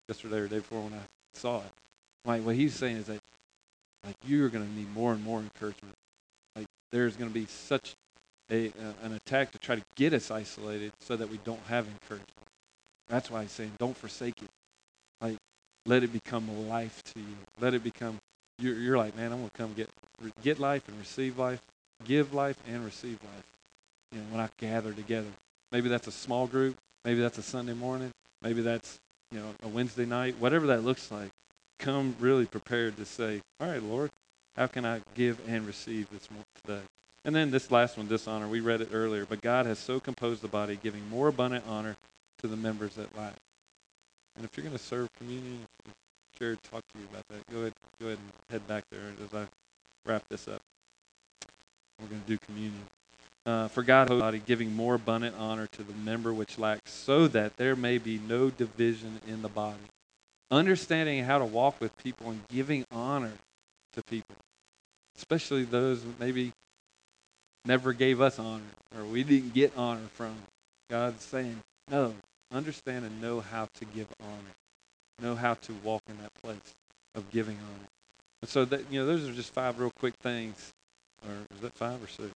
yesterday 0.09 0.39
or 0.39 0.49
day 0.49 0.59
before 0.59 0.83
when 0.83 0.95
I 0.95 1.03
saw 1.35 1.59
it. 1.59 1.73
Like, 2.25 2.43
what 2.45 2.57
he's 2.57 2.75
saying 2.75 2.97
is 2.97 3.07
that, 3.07 3.21
like, 4.05 4.17
you're 4.27 4.49
going 4.49 4.67
to 4.67 4.73
need 4.73 4.93
more 4.95 5.13
and 5.13 5.23
more 5.23 5.41
encouragement. 5.41 5.95
Like, 6.57 6.67
there's 6.91 7.17
going 7.17 7.31
to 7.31 7.35
be 7.35 7.47
such 7.47 7.95
a, 8.51 8.69
uh, 8.69 8.93
an 9.03 9.13
attack 9.13 9.53
to 9.53 9.59
try 9.59 9.77
to 9.77 9.83
get 9.97 10.13
us 10.13 10.31
isolated 10.31 10.93
so 11.01 11.17
that 11.17 11.31
we 11.31 11.39
don't 11.45 11.65
have 11.69 11.87
encouragement. 11.87 12.33
That's 13.09 13.31
why 13.31 13.43
he's 13.43 13.53
saying, 13.53 13.73
don't 13.79 13.97
forsake 13.97 14.43
it. 14.43 14.49
Like, 15.21 15.37
let 15.87 16.03
it 16.03 16.13
become 16.13 16.49
a 16.49 16.61
life 16.69 17.03
to 17.15 17.21
you. 17.21 17.37
Let 17.61 17.75
it 17.75 17.83
become, 17.83 18.19
you're, 18.59 18.75
you're 18.75 18.99
like, 18.99 19.17
man, 19.17 19.33
I'm 19.33 19.45
to 19.45 19.51
come 19.57 19.73
get, 19.75 19.89
get 20.43 20.59
life 20.59 20.87
and 20.89 20.99
receive 20.99 21.39
life, 21.39 21.61
give 22.05 22.35
life 22.35 22.57
and 22.69 22.85
receive 22.85 23.19
life. 23.23 23.45
You 24.13 24.21
know, 24.21 24.27
when 24.31 24.41
I 24.41 24.49
gather 24.59 24.93
together. 24.93 25.29
Maybe 25.71 25.89
that's 25.89 26.07
a 26.07 26.13
small 26.13 26.47
group. 26.47 26.77
Maybe 27.05 27.21
that's 27.21 27.39
a 27.39 27.43
Sunday 27.43 27.75
morning. 27.75 28.11
Maybe 28.43 28.63
that's, 28.63 28.99
you 29.31 29.39
know, 29.39 29.47
a 29.63 29.69
Wednesday 29.69 30.07
night. 30.07 30.37
Whatever 30.39 30.69
that 30.69 30.85
looks 30.85 31.11
like, 31.11 31.31
come 31.79 32.17
really 32.19 32.47
prepared 32.47 32.97
to 32.97 33.05
say, 33.05 33.41
all 33.61 33.69
right, 33.69 33.83
Lord, 33.83 34.11
how 34.57 34.67
can 34.67 34.85
I 34.85 35.01
give 35.15 35.41
and 35.47 35.67
receive 35.67 36.09
this 36.11 36.29
today? 36.65 36.81
And 37.25 37.35
then 37.35 37.51
this 37.51 37.71
last 37.71 37.99
one, 37.99 38.09
dishonor. 38.09 38.49
We 38.49 38.61
read 38.61 38.81
it 38.81 38.91
earlier. 38.93 39.27
But 39.27 39.43
God 39.43 39.67
has 39.67 39.79
so 39.79 40.01
composed 40.01 40.41
the 40.41 40.49
body, 40.49 40.79
giving 40.83 41.09
more 41.11 41.29
abundant 41.29 41.65
honor 41.69 41.97
to 42.39 42.47
the 42.47 42.57
members 42.57 42.95
that 42.95 43.15
lack. 43.17 43.35
And 44.37 44.45
if 44.45 44.57
you're 44.57 44.65
going 44.65 44.77
to 44.77 44.83
serve 44.83 45.13
communion, 45.19 45.67
Jared 46.39 46.63
talk 46.63 46.83
to 46.93 46.99
you 46.99 47.05
about 47.11 47.25
that. 47.29 47.53
Go 47.53 47.61
ahead, 47.61 47.73
go 48.01 48.07
ahead 48.07 48.19
and 48.19 48.33
head 48.51 48.67
back 48.69 48.85
there 48.91 49.01
as 49.23 49.35
I 49.35 49.47
wrap 50.07 50.23
this 50.29 50.47
up. 50.49 50.63
We're 52.01 52.09
going 52.09 52.23
to 52.23 52.29
do 52.29 52.39
communion. 52.39 52.83
Uh, 53.47 53.69
for 53.69 53.83
God, 53.83 54.09
body, 54.09 54.43
giving 54.45 54.75
more 54.75 54.95
abundant 54.95 55.35
honor 55.39 55.67
to 55.73 55.83
the 55.83 55.95
member 55.95 56.33
which 56.35 56.59
lacks, 56.59 56.93
so 56.93 57.27
that 57.29 57.57
there 57.57 57.75
may 57.75 57.99
be 57.99 58.19
no 58.19 58.51
division 58.51 59.21
in 59.27 59.43
the 59.43 59.49
body. 59.49 59.79
Understanding 60.51 61.25
how 61.25 61.39
to 61.39 61.45
walk 61.45 61.81
with 61.81 61.97
people 61.99 62.31
and 62.31 62.41
giving 62.49 62.85
honor 62.93 63.33
to 63.95 64.03
people, 64.03 64.37
especially 65.17 65.65
those 65.65 66.05
maybe 66.19 66.53
never 67.65 67.93
gave 67.93 68.21
us 68.21 68.39
honor 68.39 68.63
or 68.97 69.05
we 69.05 69.23
didn't 69.23 69.55
get 69.55 69.73
honor 69.77 70.07
from. 70.15 70.35
God's 70.91 71.23
saying, 71.23 71.61
no, 71.91 72.15
understand 72.51 73.05
and 73.05 73.21
know 73.21 73.41
how 73.41 73.69
to 73.75 73.85
give 73.85 74.07
honor. 74.21 74.55
Know 75.21 75.35
how 75.35 75.55
to 75.55 75.73
walk 75.83 76.03
in 76.09 76.17
that 76.19 76.33
place 76.35 76.75
of 77.15 77.31
giving 77.31 77.57
honor. 77.57 77.89
And 78.43 78.49
so 78.49 78.65
that 78.65 78.91
you 78.91 79.01
know, 79.01 79.07
those 79.07 79.29
are 79.29 79.33
just 79.33 79.53
five 79.53 79.79
real 79.79 79.93
quick 79.99 80.15
things. 80.23 80.73
Or 81.27 81.35
is 81.55 81.61
that 81.61 81.75
five 81.75 82.03
or 82.03 82.09
six? 82.09 82.31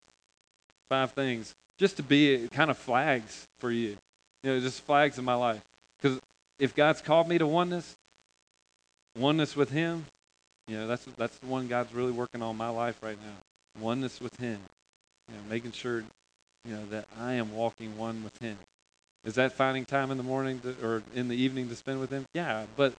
Five 0.88 1.12
things. 1.12 1.54
Just 1.78 1.96
to 1.96 2.02
be 2.02 2.48
kind 2.52 2.70
of 2.70 2.78
flags 2.78 3.46
for 3.58 3.70
you. 3.70 3.96
You 4.42 4.54
know, 4.54 4.60
just 4.60 4.82
flags 4.82 5.18
in 5.18 5.24
my 5.24 5.34
life. 5.34 5.62
Because 6.00 6.18
if 6.58 6.74
God's 6.74 7.00
called 7.00 7.28
me 7.28 7.38
to 7.38 7.46
oneness, 7.46 7.94
oneness 9.16 9.56
with 9.56 9.70
Him, 9.70 10.04
you 10.68 10.76
know, 10.76 10.86
that's 10.86 11.04
that's 11.16 11.36
the 11.38 11.46
one 11.46 11.68
God's 11.68 11.94
really 11.94 12.12
working 12.12 12.42
on 12.42 12.56
my 12.56 12.68
life 12.68 12.98
right 13.02 13.18
now. 13.20 13.82
Oneness 13.82 14.20
with 14.20 14.36
Him. 14.36 14.58
You 15.28 15.36
know, 15.36 15.42
making 15.48 15.72
sure, 15.72 16.04
you 16.64 16.74
know, 16.74 16.86
that 16.86 17.06
I 17.18 17.34
am 17.34 17.54
walking 17.54 17.96
one 17.96 18.22
with 18.24 18.38
Him. 18.38 18.58
Is 19.24 19.34
that 19.36 19.52
finding 19.52 19.84
time 19.84 20.10
in 20.10 20.16
the 20.16 20.24
morning 20.24 20.60
to, 20.60 20.74
or 20.84 21.02
in 21.14 21.28
the 21.28 21.36
evening 21.36 21.68
to 21.68 21.76
spend 21.76 22.00
with 22.00 22.10
Him? 22.10 22.24
Yeah, 22.34 22.66
but 22.76 22.94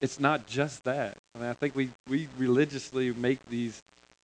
it's 0.00 0.20
not 0.20 0.46
just 0.46 0.84
that. 0.84 1.16
I 1.34 1.38
mean, 1.38 1.48
I 1.48 1.54
think 1.54 1.74
we 1.74 1.90
we 2.08 2.28
religiously 2.36 3.12
make 3.12 3.44
these 3.46 3.82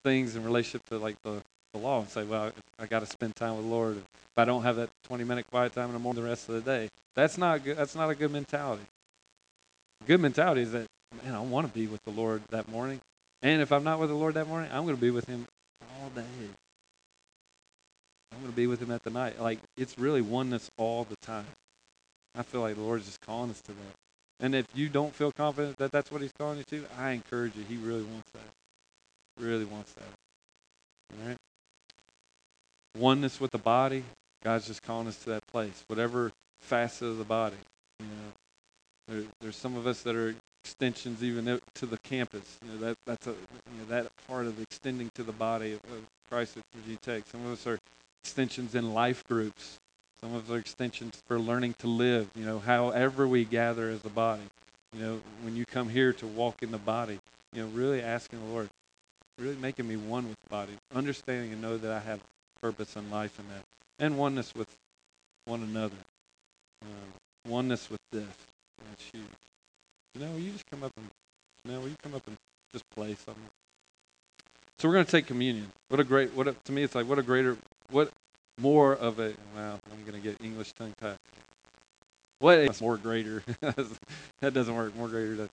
things 0.06 0.36
in 0.36 0.44
relationship 0.44 0.86
to 0.88 0.98
like 0.98 1.22
the, 1.24 1.42
the 1.74 1.80
law 1.80 2.00
and 2.00 2.10
say, 2.10 2.24
well, 2.24 2.52
I 2.80 2.86
got 2.86 3.00
to 3.00 3.06
spend 3.06 3.36
time 3.36 3.58
with 3.58 3.66
the 3.66 3.72
Lord. 3.72 3.98
If 3.98 4.38
I 4.38 4.46
don't 4.46 4.64
have 4.64 4.78
that 4.78 4.90
20 5.08 5.24
minute 5.24 5.48
quiet 5.52 5.74
time 5.74 5.88
in 5.88 5.94
the 5.94 6.00
morning, 6.00 6.24
the 6.24 6.30
rest 6.30 6.48
of 6.48 6.56
the 6.56 6.62
day, 6.62 6.90
that's 7.16 7.38
not 7.38 7.64
good. 7.64 7.76
That's 7.76 7.96
not 7.96 8.10
a 8.10 8.16
good 8.16 8.32
mentality. 8.32 8.86
Good 10.06 10.22
mentality 10.22 10.62
is 10.62 10.72
that 10.72 10.88
man, 11.24 11.34
I 11.34 11.42
want 11.42 11.68
to 11.68 11.74
be 11.74 11.88
with 11.88 12.04
the 12.04 12.12
Lord 12.12 12.44
that 12.52 12.70
morning, 12.70 13.02
and 13.42 13.62
if 13.62 13.72
I'm 13.72 13.84
not 13.84 14.00
with 14.00 14.10
the 14.10 14.16
Lord 14.16 14.36
that 14.36 14.48
morning, 14.48 14.70
I'm 14.72 14.84
going 14.84 14.96
to 14.96 15.02
be 15.02 15.12
with 15.12 15.26
Him 15.26 15.46
all 16.02 16.10
day. 16.10 16.24
I'm 18.36 18.42
going 18.42 18.52
to 18.52 18.56
be 18.56 18.68
with 18.68 18.82
him 18.82 18.92
at 18.92 19.02
the 19.04 19.10
night. 19.10 19.40
Like, 19.42 19.60
it's 19.78 19.98
really 19.98 20.22
oneness 20.22 20.70
all 20.78 21.06
the 21.06 21.16
time. 21.26 21.46
I 22.38 22.44
feel 22.44 22.60
like 22.60 22.76
the 22.76 22.82
Lord's 22.82 23.06
just 23.06 23.22
calling 23.22 23.50
us 23.50 23.62
to 23.62 23.72
that. 23.72 23.96
And 24.42 24.54
if 24.54 24.66
you 24.76 24.90
don't 24.90 25.16
feel 25.16 25.32
confident 25.32 25.78
that 25.78 25.94
that's 25.94 26.12
what 26.12 26.22
he's 26.22 26.34
calling 26.38 26.58
you 26.58 26.64
to, 26.66 26.86
I 27.00 27.12
encourage 27.12 27.56
you. 27.56 27.64
He 27.64 27.78
really 27.78 28.04
wants 28.04 28.30
that. 28.34 28.65
Really 29.40 29.66
wants 29.66 29.94
that. 29.94 30.04
All 31.20 31.28
right? 31.28 31.38
Oneness 32.98 33.40
with 33.40 33.52
the 33.52 33.58
body, 33.58 34.04
God's 34.44 34.68
just 34.68 34.82
calling 34.84 35.08
us 35.08 35.18
to 35.24 35.30
that 35.32 35.46
place. 35.48 35.84
Whatever 35.88 36.32
facet 36.60 37.08
of 37.08 37.18
the 37.18 37.24
body. 37.24 37.58
You 38.00 38.06
know, 38.06 38.32
there, 39.08 39.24
there's 39.42 39.56
some 39.56 39.76
of 39.76 39.88
us 39.88 40.02
that 40.04 40.16
are 40.16 40.36
extensions 40.64 41.24
even 41.24 41.60
to 41.76 41.86
the 41.86 41.98
campus. 42.00 42.58
You 42.66 42.72
know, 42.72 42.78
that 42.86 42.98
that's 43.06 43.28
a 43.28 43.32
you 43.32 43.80
know, 43.80 43.86
that 43.90 44.08
part 44.28 44.46
of 44.46 44.60
extending 44.62 45.10
to 45.16 45.24
the 45.24 45.32
body 45.32 45.74
of, 45.74 45.80
of 45.92 46.04
Christ 46.30 46.58
at 46.58 46.64
Virginia 46.74 47.00
Tech. 47.02 47.24
Some 47.32 47.46
of 47.46 47.54
us 47.54 47.68
are 47.68 47.78
extensions 48.24 48.74
in 48.74 48.94
life 48.94 49.24
groups. 49.28 49.78
Some 50.20 50.34
of 50.34 50.50
us 50.50 50.56
are 50.56 50.60
extensions 50.60 51.22
for 51.28 51.38
learning 51.38 51.76
to 51.80 51.88
live, 51.88 52.30
you 52.36 52.46
know, 52.46 52.58
however 52.58 53.28
we 53.28 53.46
gather 53.46 53.90
as 53.90 54.04
a 54.06 54.10
body. 54.10 54.42
You 54.94 55.02
know, 55.02 55.22
when 55.44 55.56
you 55.56 55.66
come 55.66 55.90
here 55.90 56.14
to 56.14 56.26
walk 56.26 56.64
in 56.64 56.72
the 56.72 56.78
body, 56.78 57.20
you 57.54 57.62
know, 57.62 57.68
really 57.68 58.02
asking 58.02 58.40
the 58.40 58.52
Lord, 58.52 58.70
really 59.38 59.56
making 59.58 59.88
me 59.88 59.96
one 59.96 60.28
with 60.28 60.38
the 60.44 60.50
body, 60.50 60.74
understanding 60.94 61.52
and 61.52 61.62
know 61.62 61.78
that 61.78 61.92
I 61.92 62.00
have 62.00 62.22
purpose 62.62 62.96
in 62.96 63.10
life 63.10 63.38
in 63.40 63.46
that, 63.50 63.64
and 64.00 64.18
oneness 64.18 64.54
with 64.56 64.68
one 65.46 65.62
another, 65.62 65.96
uh, 66.84 67.48
oneness 67.48 67.90
with 67.90 68.00
this. 68.12 68.28
That's 68.90 69.04
huge. 69.12 69.26
You 70.14 70.22
know, 70.22 70.36
you 70.38 70.52
just 70.52 70.66
come 70.68 70.84
up 70.84 70.92
and, 70.98 71.08
you 71.64 71.72
know, 71.72 71.80
will 71.82 71.90
you 71.90 71.96
come 72.02 72.14
up 72.14 72.26
and 72.28 72.38
just 72.72 72.90
play 72.92 73.16
something? 73.16 73.50
So 74.80 74.88
we're 74.88 74.96
going 74.96 75.06
to 75.06 75.12
take 75.12 75.28
communion. 75.28 75.72
What 75.90 76.00
a 76.00 76.04
great, 76.04 76.34
what 76.34 76.48
a, 76.48 76.54
to 76.66 76.72
me, 76.72 76.84
it's 76.84 76.96
like, 76.96 77.08
what 77.08 77.20
a 77.20 77.24
greater, 77.24 77.58
what 77.92 78.12
more 78.60 78.94
of 78.94 79.20
a, 79.20 79.34
wow, 79.56 79.80
I'm 79.92 80.02
going 80.10 80.22
to 80.22 80.28
get 80.28 80.42
English 80.44 80.72
tongue 80.74 80.94
tied. 81.00 81.18
What 82.40 82.60
a 82.60 82.84
more 82.84 82.98
greater, 82.98 83.44
that 83.62 84.54
doesn't 84.54 84.76
work, 84.76 84.96
more 84.96 85.08
greater. 85.08 85.50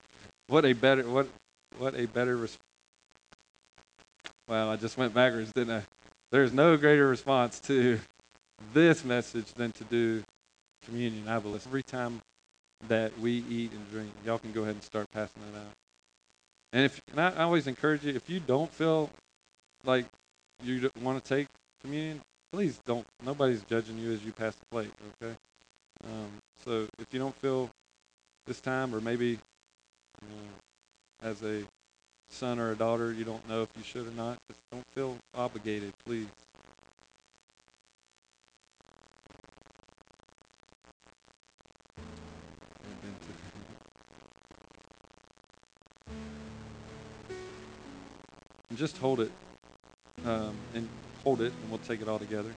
What 0.49 0.64
a 0.64 0.72
better, 0.72 1.09
what, 1.09 1.28
what 1.78 1.95
a 1.95 2.07
better, 2.07 2.37
res- 2.37 2.59
wow, 4.53 4.71
I 4.71 4.77
just 4.77 4.99
went 4.99 5.15
backwards, 5.15 5.51
didn't 5.55 5.75
I? 5.75 5.83
There's 6.31 6.53
no 6.53 6.77
greater 6.77 7.09
response 7.09 7.59
to 7.61 7.99
this 8.75 9.03
message 9.03 9.47
than 9.55 9.73
to 9.73 9.85
do 9.85 10.23
communion, 10.85 11.27
I 11.27 11.39
believe. 11.39 11.67
Every 11.67 11.83
time 11.83 12.21
that 12.89 13.19
we 13.19 13.45
eat 13.49 13.73
and 13.73 13.91
drink, 13.91 14.11
y'all 14.27 14.39
can 14.39 14.53
go 14.53 14.61
ahead 14.61 14.75
and 14.75 14.83
start 14.83 15.11
passing 15.11 15.41
that 15.51 15.59
out. 15.59 15.73
And 16.75 16.85
if 16.85 17.01
and 17.11 17.21
I 17.21 17.43
always 17.45 17.67
encourage 17.67 18.05
you, 18.05 18.15
if 18.15 18.29
you 18.29 18.41
don't 18.41 18.71
feel 18.71 19.09
like 19.85 20.05
you 20.63 20.91
want 21.01 21.25
to 21.25 21.35
take 21.35 21.49
communion, 21.81 22.21
please 22.53 22.79
don't. 22.85 23.07
Nobody's 23.25 23.63
judging 23.63 23.97
you 23.97 24.13
as 24.13 24.23
you 24.23 24.33
pass 24.33 24.55
the 24.55 24.67
plate. 24.71 24.91
Okay. 25.23 25.35
Um, 26.05 26.29
so 26.63 26.87
if 26.99 27.07
you 27.11 27.19
don't 27.19 27.35
feel 27.37 27.71
this 28.47 28.61
time, 28.61 28.95
or 28.95 29.01
maybe 29.01 29.29
you 29.29 30.29
know, 30.29 31.31
as 31.31 31.43
a 31.43 31.63
son 32.33 32.59
or 32.59 32.72
a 32.72 32.74
daughter, 32.74 33.12
you 33.12 33.24
don't 33.24 33.47
know 33.49 33.62
if 33.62 33.68
you 33.76 33.85
should 33.85 34.07
or 34.07 34.11
not, 34.12 34.39
just 34.49 34.61
don't 34.70 34.87
feel 34.95 35.16
obligated, 35.35 35.93
please. 36.05 36.26
And 48.70 48.78
just 48.78 48.97
hold 48.97 49.20
it, 49.20 49.30
um, 50.24 50.55
and 50.74 50.89
hold 51.22 51.43
it, 51.43 51.53
and 51.53 51.70
we'll 51.70 51.78
take 51.80 52.01
it 52.01 52.09
all 52.09 52.18
together. 52.18 52.51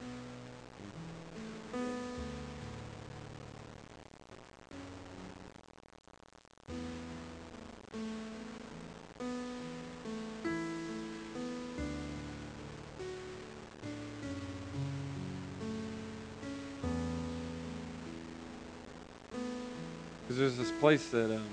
Because 20.25 20.39
there's 20.39 20.57
this 20.57 20.71
place 20.79 21.07
that 21.09 21.35
um, 21.35 21.45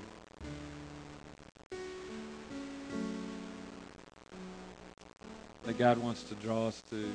that 5.64 5.76
God 5.76 5.98
wants 5.98 6.22
to 6.24 6.34
draw 6.36 6.68
us 6.68 6.82
to. 6.88 7.12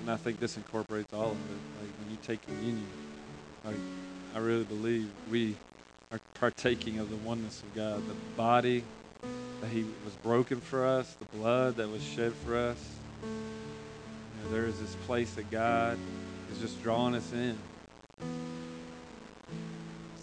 And 0.00 0.10
I 0.10 0.16
think 0.16 0.38
this 0.38 0.56
incorporates 0.56 1.12
all 1.12 1.32
of 1.32 1.32
it. 1.32 1.80
Like 1.80 1.90
when 2.00 2.10
you 2.12 2.18
take 2.22 2.46
communion, 2.46 2.86
like 3.64 3.74
I 4.32 4.38
really 4.38 4.62
believe 4.62 5.10
we 5.28 5.56
are 6.12 6.20
partaking 6.34 7.00
of 7.00 7.10
the 7.10 7.16
oneness 7.16 7.64
of 7.64 7.74
God. 7.74 8.00
The 8.06 8.14
body 8.36 8.84
that 9.60 9.70
He 9.70 9.82
was 10.04 10.14
broken 10.22 10.60
for 10.60 10.86
us, 10.86 11.12
the 11.14 11.36
blood 11.36 11.76
that 11.78 11.90
was 11.90 12.02
shed 12.02 12.32
for 12.46 12.56
us. 12.56 12.78
You 13.24 14.44
know, 14.44 14.54
there 14.54 14.66
is 14.66 14.78
this 14.78 14.94
place 15.06 15.34
that 15.34 15.50
God 15.50 15.98
is 16.52 16.60
just 16.60 16.80
drawing 16.80 17.16
us 17.16 17.32
in. 17.32 17.58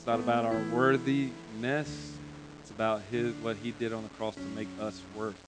It's 0.01 0.07
not 0.07 0.19
about 0.19 0.45
our 0.45 0.59
worthiness. 0.73 2.17
It's 2.59 2.71
about 2.71 3.03
his 3.11 3.35
what 3.35 3.55
he 3.57 3.69
did 3.69 3.93
on 3.93 4.01
the 4.01 4.09
cross 4.09 4.33
to 4.33 4.41
make 4.55 4.67
us 4.79 4.99
worth. 5.15 5.39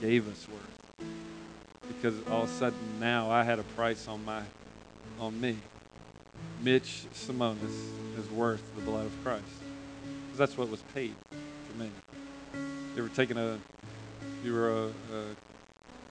Gave 0.00 0.28
us 0.28 0.46
worth. 0.48 1.10
Because 1.88 2.14
all 2.28 2.44
of 2.44 2.50
a 2.50 2.52
sudden 2.52 2.78
now 3.00 3.32
I 3.32 3.42
had 3.42 3.58
a 3.58 3.64
price 3.64 4.06
on 4.06 4.24
my 4.24 4.42
on 5.18 5.40
me. 5.40 5.56
Mitch 6.62 7.06
Simonis 7.14 7.64
is 8.16 8.30
worth 8.30 8.62
the 8.76 8.82
blood 8.82 9.06
of 9.06 9.12
Christ. 9.24 9.42
Because 10.26 10.38
that's 10.38 10.56
what 10.56 10.70
was 10.70 10.82
paid 10.94 11.16
for 11.66 11.76
me. 11.82 11.90
You 12.94 13.02
were 13.02 13.08
taking 13.08 13.38
a 13.38 13.58
you 14.44 14.52
were 14.52 14.70
a, 14.70 14.84
a 14.86 15.24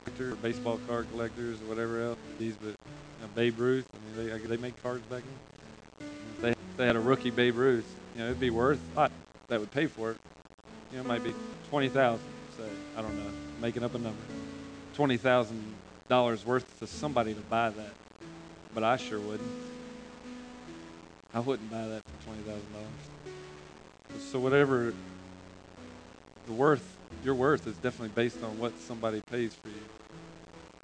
collector, 0.04 0.36
baseball 0.42 0.82
card 0.86 1.08
collectors 1.12 1.62
or 1.62 1.70
whatever 1.70 2.04
else. 2.04 2.18
These 2.38 2.56
but 2.56 2.76
Babe 3.36 3.58
Ruth. 3.58 3.88
I 4.10 4.18
mean, 4.18 4.28
they 4.28 4.34
uh, 4.34 4.48
they 4.48 4.58
make 4.58 4.82
cards 4.82 5.04
back 5.06 5.24
then. 5.24 6.08
If 6.36 6.42
they, 6.42 6.54
they 6.78 6.88
had 6.88 6.96
a 6.96 7.00
rookie 7.00 7.32
Babe 7.32 7.58
Ruth, 7.58 7.86
you 8.16 8.22
know, 8.22 8.28
it'd 8.28 8.40
be 8.40 8.50
worth. 8.50 8.80
That 8.96 9.60
would 9.60 9.72
pay 9.72 9.88
for 9.88 10.12
it. 10.12 10.18
You 10.92 10.98
know, 10.98 11.04
it 11.04 11.08
might 11.08 11.24
be 11.24 11.34
twenty 11.70 11.90
thousand. 11.90 12.26
Say, 12.58 12.64
I 12.98 13.02
don't 13.02 13.16
know, 13.16 13.32
making 13.62 13.84
up 13.84 13.96
a 13.96 14.00
number. 14.00 14.22
Twenty 14.94 15.18
thousand 15.18 15.62
dollars 16.08 16.46
worth 16.46 16.80
to 16.80 16.88
somebody 16.88 17.34
to 17.34 17.42
buy 17.42 17.70
that, 17.70 17.94
but 18.74 18.84
I 18.84 18.98
sure 18.98 19.20
wouldn't. 19.20 19.50
I 21.34 21.40
wouldn't 21.40 21.70
buy 21.72 21.88
that 21.88 22.04
for 22.04 22.26
twenty 22.26 22.42
thousand 22.42 22.72
dollars. 22.74 24.22
So 24.32 24.40
whatever 24.40 24.94
the 26.48 26.54
worth, 26.54 26.98
your 27.24 27.36
worth 27.36 27.68
is 27.68 27.76
definitely 27.78 28.10
based 28.16 28.44
on 28.44 28.60
what 28.60 28.78
somebody 28.80 29.22
pays 29.22 29.54
for 29.54 29.70
you. 29.70 29.76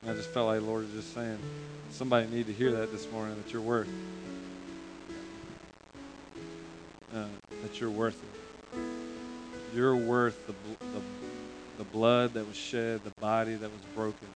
And 0.05 0.13
I 0.13 0.17
just 0.17 0.29
felt 0.29 0.45
like 0.45 0.59
the 0.59 0.65
Lord 0.67 0.83
was 0.83 0.93
just 0.93 1.15
saying, 1.15 1.39
somebody 1.89 2.27
need 2.27 2.45
to 2.45 2.53
hear 2.53 2.71
that 2.73 2.91
this 2.91 3.11
morning 3.11 3.35
that 3.43 3.51
you're 3.51 3.61
worth. 3.63 3.89
Uh, 7.11 7.25
that 7.63 7.81
you're 7.81 7.89
worth 7.89 8.21
it. 8.21 8.79
You're 9.73 9.95
worth 9.95 10.45
the, 10.45 10.53
the, 10.93 11.01
the 11.79 11.83
blood 11.85 12.35
that 12.35 12.45
was 12.47 12.55
shed, 12.55 13.03
the 13.03 13.13
body 13.19 13.55
that 13.55 13.71
was 13.71 13.81
broken. 13.95 14.19